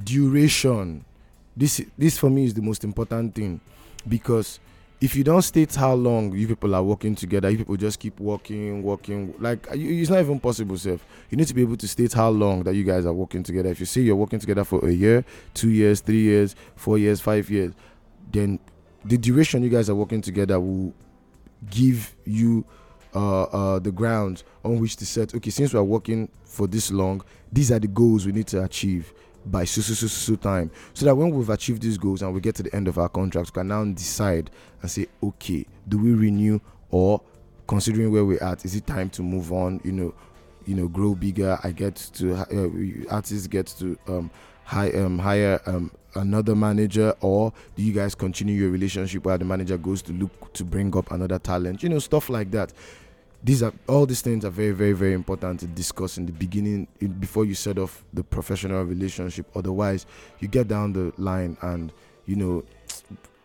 duration 0.05 1.07
this 1.57 1.81
this 1.97 2.19
for 2.19 2.29
me 2.31 2.45
is 2.45 2.55
the 2.55 2.63
most 2.63 2.85
important 2.85 3.35
thing 3.35 3.61
because 4.07 4.61
if 5.01 5.15
you 5.15 5.23
don't 5.23 5.43
state 5.43 5.75
how 5.75 5.95
long 5.95 6.35
you 6.35 6.49
people 6.49 6.75
are 6.75 6.83
working 6.83 7.15
together, 7.15 7.51
you 7.51 7.59
people 7.59 7.77
just 7.77 7.99
keep 8.01 8.19
working, 8.19 8.83
working. 8.83 9.35
Like 9.39 9.67
it's 9.73 10.09
not 10.09 10.21
even 10.21 10.41
possible, 10.41 10.79
Seth. 10.79 11.05
You 11.29 11.37
need 11.37 11.47
to 11.49 11.55
be 11.55 11.63
able 11.63 11.77
to 11.77 11.89
state 11.89 12.15
how 12.15 12.31
long 12.31 12.63
that 12.63 12.75
you 12.75 12.85
guys 12.85 13.05
are 13.05 13.13
working 13.13 13.43
together. 13.43 13.69
If 13.69 13.81
you 13.81 13.87
say 13.87 14.01
you're 14.01 14.17
working 14.17 14.39
together 14.39 14.65
for 14.65 14.87
a 14.89 14.93
year, 14.93 15.25
two 15.53 15.71
years, 15.71 16.01
three 16.01 16.23
years, 16.23 16.57
four 16.77 16.97
years, 16.97 17.21
five 17.21 17.51
years, 17.51 17.75
then 18.33 18.59
the 19.05 19.19
duration 19.19 19.63
you 19.63 19.69
guys 19.69 19.91
are 19.91 19.95
working 19.95 20.23
together 20.23 20.59
will 20.59 20.95
give 21.71 22.15
you 22.25 22.65
uh, 23.15 23.43
uh, 23.45 23.79
the 23.79 23.93
grounds 23.93 24.45
on 24.65 24.81
which 24.81 24.97
to 24.97 25.07
set. 25.07 25.35
Okay, 25.35 25.51
since 25.51 25.75
we 25.75 25.79
are 25.79 25.85
working 25.85 26.29
for 26.45 26.67
this 26.67 26.91
long, 26.91 27.23
these 27.53 27.71
are 27.71 27.79
the 27.79 27.89
goals 27.89 28.25
we 28.25 28.33
need 28.33 28.47
to 28.47 28.63
achieve 28.65 29.13
by 29.51 29.65
so 29.65 29.81
so 29.81 29.95
so 30.07 30.37
time. 30.37 30.71
So 30.95 31.07
that 31.07 31.15
when 31.15 31.31
we've 31.31 31.51
achieved 31.51 31.83
these 31.83 31.99
goals 31.99 32.23
and 32.23 32.35
we 32.35 32.41
get 32.41 32.55
to 32.57 32.63
the 32.63 32.75
end 32.75 32.89
of 32.89 32.99
our 32.99 33.09
contract 33.09 33.51
we 33.51 33.61
can 33.61 33.69
now 33.69 33.85
decide 33.85 34.51
and 34.83 34.91
say 34.91 35.07
okay 35.23 35.65
do 35.89 35.99
we 35.99 36.13
renew 36.13 36.61
or 36.91 37.21
considering 37.67 38.13
where 38.13 38.25
we're 38.25 38.43
at 38.43 38.65
is 38.65 38.75
it 38.75 38.87
time 38.87 39.11
to 39.11 39.23
move 39.23 39.53
on 39.53 39.81
you 39.85 39.93
know 39.93 40.15
you 40.67 40.75
know 40.75 40.89
grow 40.89 41.15
bigger 41.15 41.59
i 41.65 41.71
get 41.71 41.97
to 41.97 42.35
uh, 42.35 43.15
artists 43.15 43.47
get 43.47 43.67
to 43.67 43.99
um 44.09 44.31
high 44.65 44.91
um 44.93 45.19
hire 45.19 45.61
um 45.67 45.91
another 46.15 46.55
manager 46.55 47.15
or 47.21 47.53
do 47.77 47.83
you 47.83 47.93
guys 47.93 48.15
continue 48.15 48.55
your 48.55 48.71
relationship 48.71 49.25
where 49.25 49.37
the 49.39 49.45
manager 49.45 49.77
goes 49.77 50.03
to 50.03 50.13
look 50.13 50.53
to 50.53 50.65
bring 50.65 50.97
up 50.97 51.11
another 51.11 51.39
talent 51.39 51.83
you 51.83 51.89
know 51.89 51.99
stuff 51.99 52.29
like 52.29 52.51
that 52.51 52.73
these 53.47 53.63
are 53.63 53.73
all 53.87 54.07
these 54.07 54.23
things 54.23 54.45
are 54.45 54.51
very 54.51 54.73
very 54.73 54.93
very 54.93 55.13
important 55.13 55.61
to 55.61 55.69
discuss 55.69 56.19
in 56.19 56.27
the 56.27 56.33
beginning 56.33 56.89
in, 57.01 57.13
before 57.13 57.45
you 57.45 57.55
set 57.55 57.79
off 57.79 58.05
the 58.13 58.25
professional 58.25 58.83
relationship. 58.83 59.47
Otherwise 59.55 60.05
you 60.41 60.49
get 60.49 60.67
down 60.67 60.93
the 60.93 61.13
line 61.17 61.57
and 61.63 61.93
you 62.27 62.35
know 62.35 62.65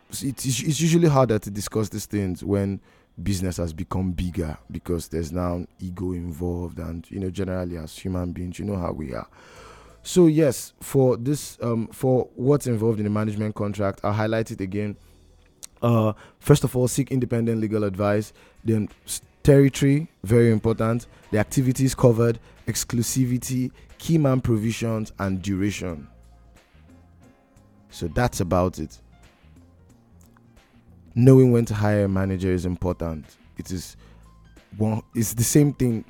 it's, 0.09 0.23
it's 0.23 0.81
usually 0.81 1.07
harder 1.07 1.37
to 1.37 1.51
discuss 1.51 1.87
these 1.89 2.07
things 2.07 2.43
when 2.43 2.79
business 3.21 3.57
has 3.57 3.73
become 3.73 4.11
bigger 4.11 4.57
because 4.71 5.07
there's 5.07 5.31
now 5.31 5.63
ego 5.79 6.13
involved 6.13 6.79
and 6.79 7.09
you 7.11 7.19
know 7.19 7.29
generally 7.29 7.77
as 7.77 7.95
human 7.95 8.31
beings 8.31 8.57
you 8.57 8.65
know 8.65 8.77
how 8.77 8.91
we 8.91 9.13
are. 9.13 9.27
So 10.01 10.25
yes 10.25 10.73
for 10.81 11.15
this 11.15 11.59
um 11.61 11.85
for 11.89 12.27
what's 12.33 12.65
involved 12.65 12.97
in 12.97 13.03
the 13.03 13.11
management 13.11 13.53
contract 13.53 13.99
i'll 14.03 14.13
highlight 14.13 14.49
it 14.49 14.61
again. 14.61 14.97
Uh 15.79 16.13
first 16.39 16.63
of 16.63 16.75
all 16.75 16.87
seek 16.87 17.11
independent 17.11 17.61
legal 17.61 17.83
advice 17.83 18.33
then 18.63 18.89
territory 19.43 20.07
very 20.23 20.51
important. 20.51 21.07
The 21.31 21.39
activities 21.39 21.95
covered 21.95 22.39
exclusivity 22.67 23.71
key 23.97 24.17
man 24.17 24.41
provisions 24.41 25.11
and 25.19 25.41
duration. 25.41 26.07
So 27.89 28.07
that's 28.07 28.39
about 28.39 28.79
it. 28.79 28.97
Knowing 31.13 31.51
when 31.51 31.65
to 31.65 31.73
hire 31.73 32.05
a 32.05 32.09
manager 32.09 32.51
is 32.51 32.65
important. 32.65 33.25
It 33.57 33.71
is 33.71 33.97
one 34.77 35.01
it's 35.13 35.33
the 35.33 35.43
same 35.43 35.73
thing 35.73 36.05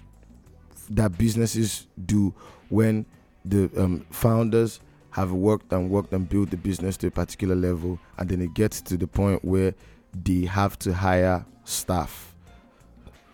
that 0.91 1.17
businesses 1.17 1.88
do 2.06 2.34
when 2.70 3.06
the 3.44 3.70
um, 3.78 4.06
founders 4.12 4.80
have 5.12 5.32
worked 5.32 5.74
and 5.74 5.89
worked 5.89 6.13
and 6.13 6.30
built 6.30 6.52
the 6.52 6.58
business 6.58 6.96
to 6.98 7.08
a 7.08 7.12
particular 7.12 7.56
level 7.56 8.00
and 8.17 8.30
then 8.30 8.41
it 8.41 8.54
gets 8.54 8.82
to 8.82 8.98
the 8.98 9.08
point 9.08 9.44
where 9.44 9.74
they 10.13 10.46
have 10.46 10.78
to 10.80 10.94
hire 10.94 11.46
staff 11.63 12.31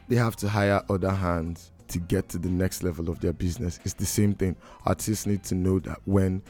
they 0.07 0.15
have 0.15 0.35
to 0.37 0.49
hire 0.49 0.81
other 0.89 1.11
hands 1.11 1.71
to 1.89 1.99
get 1.99 2.29
to 2.29 2.37
the 2.37 2.49
next 2.49 2.83
level 2.83 3.09
of 3.09 3.19
their 3.19 3.33
business. 3.33 3.79
It's 3.83 3.93
the 3.93 4.05
same 4.05 4.33
thing. 4.33 4.55
Artists 4.85 5.25
need 5.25 5.43
to 5.45 5.55
know 5.55 5.79
that 5.79 5.99
when 6.05 6.41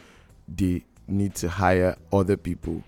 they 0.47 0.83
need 1.07 1.35
to 1.35 1.49
hire 1.49 1.95
other 2.11 2.37
people 2.37 2.83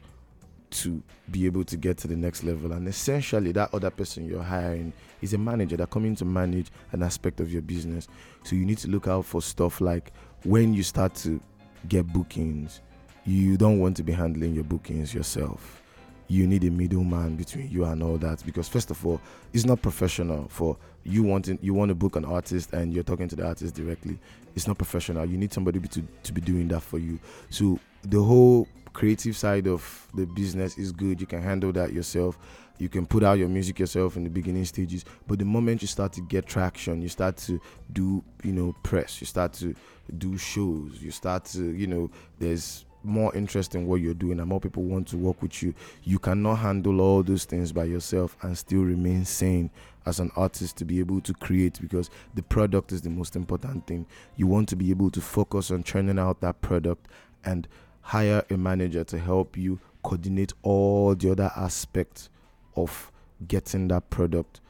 to 0.71 1.01
be 1.31 1.45
able 1.45 1.63
to 1.63 1.77
get 1.77 1.97
to 1.97 2.07
the 2.07 2.15
next 2.15 2.43
level. 2.43 2.71
And 2.73 2.87
essentially, 2.87 3.51
that 3.53 3.73
other 3.73 3.89
person 3.89 4.25
you're 4.27 4.43
hiring 4.43 4.93
is 5.21 5.33
a 5.33 5.37
manager 5.37 5.77
that 5.77 5.89
coming 5.89 6.15
to 6.15 6.25
manage 6.25 6.67
an 6.91 7.03
aspect 7.03 7.39
of 7.39 7.51
your 7.51 7.61
business. 7.61 8.07
So 8.43 8.55
you 8.55 8.65
need 8.65 8.77
to 8.79 8.87
look 8.87 9.07
out 9.07 9.25
for 9.25 9.41
stuff 9.41 9.81
like 9.81 10.11
when 10.43 10.73
you 10.73 10.83
start 10.83 11.15
to 11.15 11.41
get 11.87 12.07
bookings, 12.07 12.81
you 13.25 13.57
don't 13.57 13.79
want 13.79 13.97
to 13.97 14.03
be 14.03 14.11
handling 14.11 14.53
your 14.53 14.63
bookings 14.63 15.13
yourself 15.13 15.81
you 16.29 16.47
need 16.47 16.63
a 16.63 16.71
middleman 16.71 17.35
between 17.35 17.69
you 17.69 17.83
and 17.85 18.01
all 18.01 18.17
that 18.17 18.41
because 18.45 18.69
first 18.69 18.91
of 18.91 19.05
all 19.05 19.19
it's 19.51 19.65
not 19.65 19.81
professional 19.81 20.47
for 20.47 20.77
you 21.03 21.23
wanting 21.23 21.57
you 21.61 21.73
want 21.73 21.89
to 21.89 21.95
book 21.95 22.15
an 22.15 22.23
artist 22.23 22.71
and 22.73 22.93
you're 22.93 23.03
talking 23.03 23.27
to 23.27 23.35
the 23.35 23.45
artist 23.45 23.75
directly. 23.75 24.17
It's 24.55 24.67
not 24.67 24.77
professional. 24.77 25.25
You 25.25 25.37
need 25.37 25.53
somebody 25.53 25.79
to, 25.79 26.03
to 26.23 26.33
be 26.33 26.41
doing 26.41 26.67
that 26.69 26.81
for 26.81 26.99
you. 26.99 27.19
So 27.49 27.79
the 28.03 28.21
whole 28.21 28.67
creative 28.93 29.35
side 29.35 29.67
of 29.67 30.07
the 30.13 30.25
business 30.25 30.77
is 30.77 30.91
good. 30.91 31.21
You 31.21 31.27
can 31.27 31.41
handle 31.41 31.71
that 31.73 31.93
yourself. 31.93 32.37
You 32.77 32.89
can 32.89 33.05
put 33.05 33.23
out 33.23 33.37
your 33.37 33.49
music 33.49 33.79
yourself 33.79 34.15
in 34.15 34.23
the 34.23 34.29
beginning 34.29 34.65
stages. 34.65 35.05
But 35.27 35.39
the 35.39 35.45
moment 35.45 35.81
you 35.81 35.87
start 35.87 36.13
to 36.13 36.21
get 36.21 36.45
traction 36.45 37.01
you 37.01 37.09
start 37.09 37.37
to 37.37 37.59
do 37.91 38.23
you 38.43 38.53
know 38.53 38.75
press 38.83 39.19
you 39.19 39.27
start 39.27 39.53
to 39.53 39.75
do 40.17 40.37
shows 40.37 41.01
you 41.01 41.11
start 41.11 41.45
to 41.45 41.71
you 41.71 41.87
know 41.87 42.09
there's 42.39 42.85
more 43.03 43.33
interest 43.35 43.75
in 43.75 43.87
what 43.87 44.01
you're 44.01 44.13
doing 44.13 44.39
and 44.39 44.49
more 44.49 44.59
people 44.59 44.83
want 44.83 45.07
to 45.07 45.17
work 45.17 45.41
with 45.41 45.61
you, 45.63 45.73
you 46.03 46.19
cannot 46.19 46.55
handle 46.55 47.01
all 47.01 47.23
those 47.23 47.45
things 47.45 47.71
by 47.71 47.85
yourself 47.85 48.35
and 48.41 48.57
still 48.57 48.83
remain 48.83 49.25
sane 49.25 49.69
as 50.05 50.19
an 50.19 50.31
artist 50.35 50.75
to 50.77 50.85
be 50.85 50.99
able 50.99 51.21
to 51.21 51.33
create 51.33 51.79
because 51.81 52.09
the 52.33 52.43
product 52.43 52.91
is 52.91 53.01
the 53.01 53.09
most 53.09 53.35
important 53.35 53.85
thing. 53.87 54.05
You 54.35 54.47
want 54.47 54.69
to 54.69 54.75
be 54.75 54.89
able 54.89 55.11
to 55.11 55.21
focus 55.21 55.71
on 55.71 55.83
churning 55.83 56.19
out 56.19 56.41
that 56.41 56.61
product 56.61 57.07
and 57.45 57.67
hire 58.01 58.43
a 58.49 58.57
manager 58.57 59.03
to 59.03 59.19
help 59.19 59.55
you 59.55 59.79
coordinate 60.03 60.53
all 60.63 61.15
the 61.15 61.31
other 61.31 61.51
aspects 61.55 62.29
of 62.75 63.11
getting 63.47 63.87
that 63.89 64.09
product, 64.09 64.61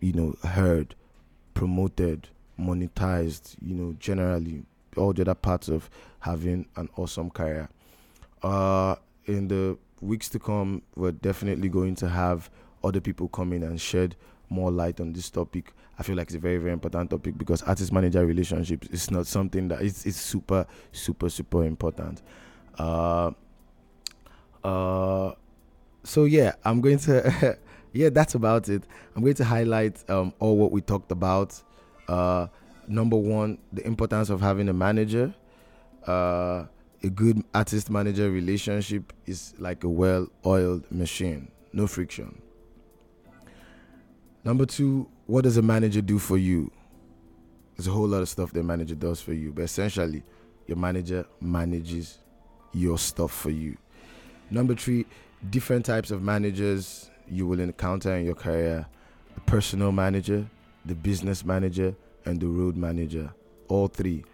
you 0.00 0.12
know, 0.12 0.34
heard, 0.48 0.94
promoted, 1.54 2.28
monetized, 2.58 3.56
you 3.60 3.74
know, 3.74 3.94
generally 3.98 4.64
all 4.96 5.12
the 5.12 5.22
other 5.22 5.34
parts 5.34 5.68
of 5.68 5.88
having 6.20 6.66
an 6.76 6.88
awesome 6.96 7.30
career. 7.30 7.68
Uh, 8.42 8.96
in 9.26 9.48
the 9.48 9.76
weeks 10.00 10.28
to 10.30 10.38
come, 10.38 10.82
we're 10.96 11.12
definitely 11.12 11.68
going 11.68 11.94
to 11.96 12.08
have 12.08 12.50
other 12.82 13.00
people 13.00 13.28
come 13.28 13.52
in 13.52 13.62
and 13.62 13.80
shed 13.80 14.16
more 14.48 14.70
light 14.70 15.00
on 15.00 15.12
this 15.12 15.30
topic. 15.30 15.72
I 15.98 16.02
feel 16.02 16.16
like 16.16 16.28
it's 16.28 16.34
a 16.34 16.38
very, 16.40 16.56
very 16.56 16.72
important 16.72 17.10
topic 17.10 17.36
because 17.36 17.62
artist 17.62 17.92
manager 17.92 18.24
relationships 18.24 18.88
is 18.88 19.10
not 19.10 19.26
something 19.26 19.68
that 19.68 19.82
it's, 19.82 20.06
it's 20.06 20.18
super, 20.18 20.66
super, 20.92 21.28
super 21.28 21.64
important. 21.64 22.22
Uh, 22.78 23.32
uh, 24.64 25.32
so 26.02 26.24
yeah, 26.24 26.54
I'm 26.64 26.80
going 26.80 26.98
to, 27.00 27.58
yeah, 27.92 28.08
that's 28.08 28.34
about 28.34 28.68
it. 28.68 28.82
I'm 29.14 29.22
going 29.22 29.34
to 29.34 29.44
highlight 29.44 30.08
um, 30.08 30.32
all 30.38 30.56
what 30.56 30.72
we 30.72 30.80
talked 30.80 31.12
about. 31.12 31.60
Uh, 32.08 32.46
number 32.90 33.16
one, 33.16 33.58
the 33.72 33.86
importance 33.86 34.30
of 34.30 34.40
having 34.40 34.68
a 34.68 34.72
manager. 34.72 35.32
Uh, 36.06 36.64
a 37.02 37.08
good 37.08 37.42
artist 37.54 37.88
manager 37.88 38.30
relationship 38.30 39.12
is 39.26 39.54
like 39.58 39.84
a 39.84 39.88
well 39.88 40.28
oiled 40.44 40.90
machine, 40.90 41.50
no 41.72 41.86
friction. 41.86 42.42
Number 44.44 44.66
two, 44.66 45.08
what 45.26 45.44
does 45.44 45.56
a 45.56 45.62
manager 45.62 46.00
do 46.00 46.18
for 46.18 46.36
you? 46.36 46.70
There's 47.76 47.86
a 47.86 47.90
whole 47.90 48.08
lot 48.08 48.20
of 48.22 48.28
stuff 48.28 48.52
the 48.52 48.62
manager 48.62 48.94
does 48.94 49.20
for 49.20 49.32
you, 49.32 49.52
but 49.52 49.62
essentially, 49.62 50.22
your 50.66 50.76
manager 50.76 51.26
manages 51.40 52.18
your 52.72 52.98
stuff 52.98 53.32
for 53.32 53.50
you. 53.50 53.76
Number 54.50 54.74
three, 54.74 55.06
different 55.48 55.86
types 55.86 56.10
of 56.10 56.22
managers 56.22 57.10
you 57.28 57.46
will 57.46 57.60
encounter 57.60 58.14
in 58.16 58.26
your 58.26 58.34
career 58.34 58.86
the 59.34 59.40
personal 59.42 59.92
manager, 59.92 60.46
the 60.84 60.94
business 60.94 61.44
manager, 61.44 61.94
and 62.24 62.40
the 62.40 62.46
road 62.46 62.76
manager. 62.76 63.32
All 63.68 63.88
three 63.88 64.24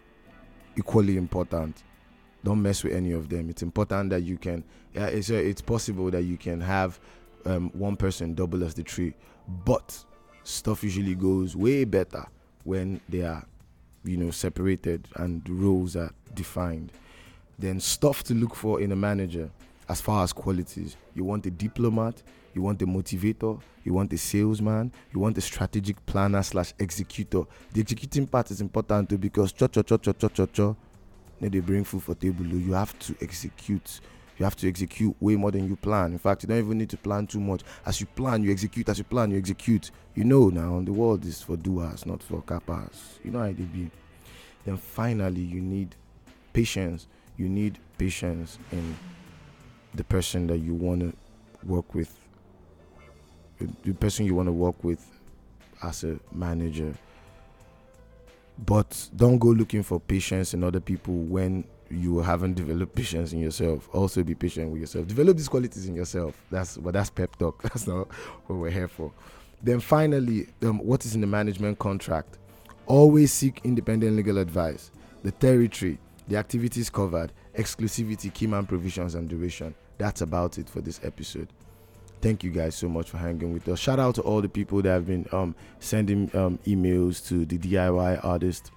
equally 0.75 1.17
important. 1.17 1.83
Don't 2.43 2.61
mess 2.61 2.83
with 2.83 2.93
any 2.93 3.11
of 3.11 3.29
them. 3.29 3.49
It's 3.49 3.63
important 3.63 4.11
that 4.11 4.21
you 4.21 4.37
can. 4.37 4.63
Yeah, 4.93 5.07
it's 5.07 5.29
uh, 5.29 5.35
it's 5.35 5.61
possible 5.61 6.09
that 6.11 6.23
you 6.23 6.37
can 6.37 6.61
have 6.61 6.99
um, 7.45 7.69
one 7.73 7.95
person 7.95 8.33
double 8.33 8.63
as 8.63 8.73
the 8.73 8.83
tree, 8.83 9.13
but 9.65 9.97
stuff 10.43 10.83
usually 10.83 11.15
goes 11.15 11.55
way 11.55 11.83
better 11.83 12.25
when 12.63 13.01
they 13.09 13.21
are, 13.21 13.45
you 14.03 14.17
know, 14.17 14.31
separated 14.31 15.07
and 15.15 15.47
roles 15.49 15.95
are 15.95 16.11
defined. 16.33 16.91
Then 17.59 17.79
stuff 17.79 18.23
to 18.25 18.33
look 18.33 18.55
for 18.55 18.79
in 18.79 18.91
a 18.91 18.95
manager 18.95 19.49
as 19.89 20.01
far 20.01 20.23
as 20.23 20.33
qualities. 20.33 20.97
You 21.15 21.23
want 21.23 21.45
a 21.45 21.51
diplomat, 21.51 22.21
you 22.53 22.61
want 22.61 22.81
a 22.81 22.85
motivator, 22.85 23.59
you 23.83 23.93
want 23.93 24.11
a 24.13 24.17
salesman, 24.17 24.91
you 25.13 25.19
want 25.19 25.37
a 25.37 25.41
strategic 25.41 26.03
planner 26.05 26.43
slash 26.43 26.73
executor. 26.79 27.43
The 27.73 27.81
executing 27.81 28.27
part 28.27 28.51
is 28.51 28.61
important 28.61 29.09
too 29.09 29.17
because 29.17 29.51
cho 29.51 29.67
cho 29.67 29.81
cho 29.83 29.97
cho 29.97 30.13
cho 30.13 30.27
cho 30.29 30.45
cho. 30.47 30.77
Then 31.39 31.51
they 31.51 31.59
bring 31.59 31.83
food 31.83 32.03
for 32.03 32.15
table. 32.15 32.45
You 32.45 32.73
have 32.73 32.97
to 32.99 33.15
execute. 33.21 34.01
You 34.39 34.43
have 34.43 34.55
to 34.57 34.67
execute 34.67 35.15
way 35.19 35.35
more 35.35 35.51
than 35.51 35.67
you 35.67 35.75
plan. 35.75 36.11
In 36.11 36.19
fact, 36.19 36.43
you 36.43 36.49
don't 36.49 36.59
even 36.59 36.77
need 36.77 36.89
to 36.91 36.97
plan 36.97 37.25
too 37.25 37.39
much. 37.39 37.61
As 37.85 37.99
you 37.99 38.07
plan, 38.07 38.43
you 38.43 38.51
execute. 38.51 38.87
As 38.89 38.97
you 38.97 39.03
plan, 39.03 39.31
you 39.31 39.37
execute. 39.37 39.91
You 40.15 40.23
know 40.23 40.49
now, 40.49 40.79
the 40.81 40.91
world 40.93 41.25
is 41.25 41.41
for 41.41 41.57
doers, 41.57 42.05
not 42.05 42.21
for 42.21 42.41
cappers. 42.41 43.19
You 43.23 43.31
know 43.31 43.39
how 43.39 43.45
it 43.45 43.73
be. 43.73 43.89
Then 44.65 44.77
finally, 44.77 45.41
you 45.41 45.61
need 45.61 45.95
patience. 46.53 47.07
You 47.35 47.49
need 47.49 47.79
patience 47.97 48.59
in 48.71 48.95
the 49.93 50.03
person 50.03 50.47
that 50.47 50.57
you 50.59 50.73
want 50.73 51.01
to 51.01 51.13
work 51.63 51.93
with, 51.93 52.17
the 53.83 53.93
person 53.93 54.25
you 54.25 54.35
want 54.35 54.47
to 54.47 54.53
work 54.53 54.83
with 54.83 55.05
as 55.83 56.03
a 56.03 56.19
manager. 56.31 56.93
But 58.65 59.09
don't 59.15 59.37
go 59.37 59.49
looking 59.49 59.83
for 59.83 59.99
patience 59.99 60.53
in 60.53 60.63
other 60.63 60.79
people 60.79 61.13
when 61.13 61.63
you 61.89 62.19
haven't 62.19 62.55
developed 62.55 62.95
patience 62.95 63.33
in 63.33 63.39
yourself. 63.39 63.87
Also 63.93 64.23
be 64.23 64.35
patient 64.35 64.71
with 64.71 64.81
yourself. 64.81 65.07
Develop 65.07 65.37
these 65.37 65.47
qualities 65.47 65.85
in 65.87 65.95
yourself. 65.95 66.41
That's 66.51 66.77
but 66.77 66.93
that's 66.93 67.09
pep 67.09 67.35
talk. 67.37 67.61
That's 67.63 67.87
not 67.87 68.07
what 68.47 68.57
we're 68.57 68.71
here 68.71 68.87
for. 68.87 69.11
Then 69.61 69.79
finally, 69.79 70.47
um, 70.61 70.79
what 70.79 71.05
is 71.05 71.15
in 71.15 71.21
the 71.21 71.27
management 71.27 71.79
contract? 71.79 72.37
Always 72.85 73.33
seek 73.33 73.61
independent 73.63 74.15
legal 74.15 74.37
advice. 74.37 74.91
The 75.23 75.31
territory, 75.31 75.97
the 76.27 76.37
activities 76.37 76.89
covered, 76.89 77.31
exclusivity, 77.55 78.33
key 78.33 78.47
man 78.47 78.65
provisions, 78.65 79.15
and 79.15 79.29
duration. 79.29 79.73
That's 79.97 80.21
about 80.21 80.57
it 80.57 80.69
for 80.69 80.81
this 80.81 80.99
episode. 81.03 81.47
Thank 82.21 82.43
you 82.43 82.51
guys 82.51 82.75
so 82.75 82.89
much 82.89 83.09
for 83.09 83.17
hanging 83.17 83.53
with 83.53 83.67
us. 83.67 83.79
Shout 83.79 83.99
out 83.99 84.15
to 84.15 84.21
all 84.21 84.41
the 84.41 84.49
people 84.49 84.81
that 84.81 84.89
have 84.89 85.05
been 85.05 85.27
um, 85.31 85.55
sending 85.79 86.35
um, 86.35 86.57
emails 86.65 87.25
to 87.27 87.45
the 87.45 87.57
DIY 87.57 88.23
artist 88.25 88.71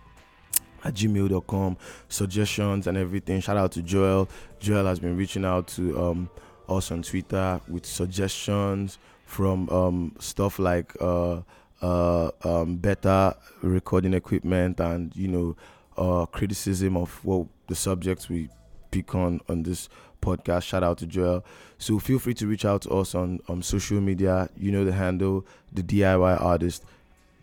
at 0.84 0.94
gmail.com, 0.94 1.76
suggestions 2.08 2.86
and 2.86 2.96
everything. 2.96 3.40
Shout 3.40 3.56
out 3.56 3.72
to 3.72 3.82
Joel. 3.82 4.28
Joel 4.58 4.86
has 4.86 5.00
been 5.00 5.16
reaching 5.16 5.44
out 5.44 5.68
to 5.68 6.02
um, 6.02 6.30
us 6.68 6.90
on 6.90 7.02
Twitter 7.02 7.60
with 7.68 7.86
suggestions 7.86 8.98
from 9.24 9.68
um, 9.70 10.14
stuff 10.18 10.58
like 10.58 10.94
uh, 11.00 11.40
uh, 11.82 12.30
um, 12.44 12.76
better 12.76 13.34
recording 13.62 14.14
equipment 14.14 14.80
and, 14.80 15.14
you 15.16 15.28
know, 15.28 15.56
uh, 16.00 16.26
criticism 16.26 16.96
of 16.96 17.24
what 17.24 17.46
the 17.68 17.74
subjects 17.76 18.28
we 18.28 18.48
pick 18.90 19.14
on 19.14 19.40
on 19.48 19.62
this 19.62 19.88
podcast. 20.20 20.64
Shout 20.64 20.82
out 20.82 20.98
to 20.98 21.06
Joel. 21.06 21.44
So 21.78 21.98
feel 21.98 22.18
free 22.18 22.34
to 22.34 22.46
reach 22.46 22.64
out 22.64 22.82
to 22.82 22.90
us 22.90 23.14
on 23.14 23.40
um, 23.48 23.62
social 23.62 24.00
media. 24.00 24.48
You 24.56 24.72
know 24.72 24.84
the 24.84 24.92
handle, 24.92 25.46
the 25.72 25.82
DIY 25.82 26.42
artist, 26.42 26.84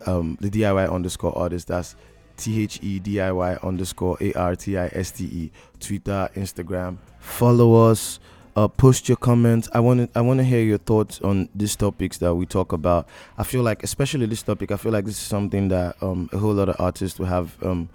um, 0.06 0.38
the 0.42 0.50
DIY 0.50 0.92
underscore 0.92 1.38
artist. 1.38 1.68
That's 1.68 1.96
T 2.36 2.62
H 2.64 2.80
E 2.82 3.00
D 3.00 3.22
I 3.22 3.32
Y 3.32 3.58
underscore 3.64 4.18
A 4.22 4.34
R 4.34 4.56
T 4.56 4.78
I 4.78 4.88
S 4.88 5.12
T 5.12 5.24
E. 5.26 5.52
Twitter, 5.80 6.30
Instagram. 6.36 6.98
Follow 7.20 7.90
us. 7.90 8.20
Uh, 8.56 8.68
post 8.68 9.08
your 9.08 9.18
comments. 9.18 9.70
I 9.72 9.80
want 9.80 10.12
to. 10.12 10.18
I 10.18 10.22
want 10.22 10.40
to 10.40 10.44
hear 10.44 10.64
your 10.64 10.80
thoughts 10.80 11.22
on 11.22 11.48
these 11.54 11.76
topics 11.76 12.18
that 12.18 12.34
we 12.34 12.48
talk 12.48 12.74
about. 12.74 13.08
I 13.38 13.44
feel 13.44 13.62
like, 13.62 13.84
especially 13.84 14.26
this 14.26 14.42
topic, 14.42 14.72
I 14.72 14.78
feel 14.78 14.92
like 14.92 15.06
this 15.06 15.14
is 15.14 15.28
something 15.28 15.68
that 15.68 15.96
um, 16.02 16.28
a 16.34 16.40
whole 16.40 16.54
lot 16.54 16.70
of 16.70 16.76
artists 16.80 17.20
will 17.20 17.28
have 17.28 17.56
um, 17.64 17.90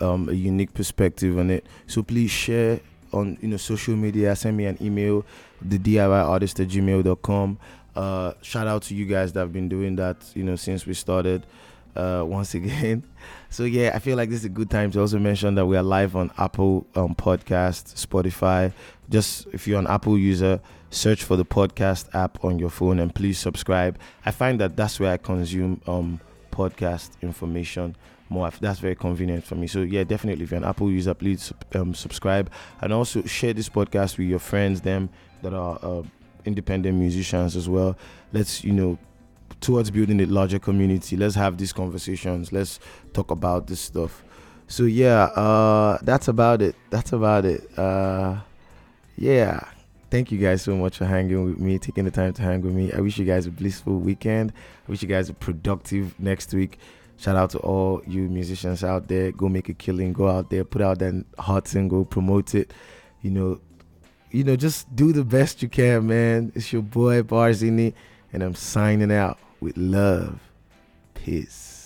um, 0.00 0.28
a 0.28 0.32
unique 0.32 0.74
perspective 0.74 1.38
on 1.38 1.50
it. 1.50 1.66
So 1.86 2.02
please 2.02 2.30
share 2.30 2.80
on 3.12 3.38
you 3.40 3.48
know 3.48 3.56
social 3.56 3.96
media. 3.96 4.34
Send 4.36 4.56
me 4.56 4.66
an 4.66 4.78
email, 4.80 5.24
the 5.60 5.78
DIY 5.78 6.24
artist 6.24 6.60
at 6.60 6.68
gmail.com. 6.68 7.58
Uh, 7.96 8.32
shout 8.42 8.66
out 8.66 8.82
to 8.82 8.94
you 8.94 9.06
guys 9.06 9.32
that 9.32 9.40
have 9.40 9.52
been 9.52 9.68
doing 9.68 9.96
that 9.96 10.16
you 10.34 10.44
know 10.44 10.56
since 10.56 10.86
we 10.86 10.94
started. 10.94 11.46
Uh, 11.96 12.22
once 12.24 12.54
again, 12.54 13.02
so 13.50 13.64
yeah, 13.64 13.90
I 13.92 13.98
feel 13.98 14.16
like 14.16 14.28
this 14.28 14.40
is 14.40 14.44
a 14.44 14.50
good 14.50 14.70
time 14.70 14.92
to 14.92 15.00
also 15.00 15.18
mention 15.18 15.56
that 15.56 15.66
we 15.66 15.76
are 15.76 15.82
live 15.82 16.14
on 16.14 16.30
Apple 16.38 16.86
um, 16.94 17.16
Podcast, 17.16 17.94
Spotify. 18.06 18.72
Just 19.10 19.48
if 19.52 19.66
you're 19.66 19.80
an 19.80 19.88
Apple 19.88 20.16
user, 20.16 20.60
search 20.90 21.24
for 21.24 21.36
the 21.36 21.44
podcast 21.44 22.14
app 22.14 22.44
on 22.44 22.58
your 22.58 22.70
phone 22.70 22.98
and 22.98 23.14
please 23.14 23.38
subscribe. 23.38 23.98
I 24.24 24.30
find 24.30 24.60
that 24.60 24.76
that's 24.76 25.00
where 25.00 25.12
I 25.12 25.16
consume 25.16 25.80
um, 25.86 26.20
podcast 26.58 27.10
information 27.22 27.94
more. 28.28 28.50
That's 28.60 28.80
very 28.80 28.96
convenient 28.96 29.44
for 29.44 29.54
me. 29.54 29.66
So 29.66 29.80
yeah, 29.80 30.04
definitely 30.04 30.44
if 30.44 30.50
you're 30.50 30.58
an 30.58 30.64
Apple 30.64 30.90
user, 30.90 31.14
please 31.14 31.52
um, 31.74 31.94
subscribe 31.94 32.50
and 32.80 32.92
also 32.92 33.22
share 33.22 33.52
this 33.52 33.68
podcast 33.68 34.18
with 34.18 34.28
your 34.28 34.38
friends, 34.40 34.80
them 34.80 35.08
that 35.42 35.54
are 35.54 35.78
uh, 35.82 36.02
independent 36.44 36.96
musicians 36.96 37.56
as 37.56 37.68
well. 37.68 37.96
Let's 38.32 38.64
you 38.64 38.72
know 38.72 38.98
towards 39.60 39.90
building 39.90 40.20
a 40.20 40.26
larger 40.26 40.58
community. 40.58 41.16
Let's 41.16 41.34
have 41.36 41.56
these 41.56 41.72
conversations. 41.72 42.52
Let's 42.52 42.80
talk 43.12 43.30
about 43.30 43.66
this 43.66 43.80
stuff. 43.80 44.24
So 44.66 44.82
yeah, 44.84 45.24
uh, 45.24 45.98
that's 46.02 46.28
about 46.28 46.60
it. 46.60 46.74
That's 46.90 47.12
about 47.12 47.44
it. 47.44 47.78
Uh, 47.78 48.40
yeah. 49.16 49.64
Thank 50.10 50.32
you 50.32 50.38
guys 50.38 50.62
so 50.62 50.74
much 50.74 50.96
for 50.96 51.04
hanging 51.04 51.44
with 51.44 51.58
me, 51.58 51.78
taking 51.78 52.06
the 52.06 52.10
time 52.10 52.32
to 52.32 52.42
hang 52.42 52.62
with 52.62 52.72
me. 52.72 52.90
I 52.92 53.00
wish 53.00 53.18
you 53.18 53.26
guys 53.26 53.46
a 53.46 53.50
blissful 53.50 53.98
weekend. 53.98 54.54
I 54.86 54.90
wish 54.90 55.02
you 55.02 55.08
guys 55.08 55.28
a 55.28 55.34
productive 55.34 56.18
next 56.18 56.54
week. 56.54 56.78
Shout 57.18 57.36
out 57.36 57.50
to 57.50 57.58
all 57.58 58.00
you 58.06 58.22
musicians 58.22 58.82
out 58.82 59.08
there. 59.08 59.32
Go 59.32 59.48
make 59.48 59.68
a 59.68 59.74
killing. 59.74 60.14
Go 60.14 60.28
out 60.28 60.48
there, 60.48 60.64
put 60.64 60.80
out 60.80 61.00
that 61.00 61.24
hot 61.38 61.68
single, 61.68 62.06
promote 62.06 62.54
it. 62.54 62.72
You 63.20 63.30
know, 63.32 63.60
you 64.30 64.44
know, 64.44 64.56
just 64.56 64.94
do 64.96 65.12
the 65.12 65.24
best 65.24 65.62
you 65.62 65.68
can, 65.68 66.06
man. 66.06 66.52
It's 66.54 66.72
your 66.72 66.82
boy 66.82 67.22
Barzini, 67.22 67.92
and 68.32 68.42
I'm 68.42 68.54
signing 68.54 69.12
out 69.12 69.38
with 69.60 69.76
love. 69.76 70.40
Peace. 71.14 71.77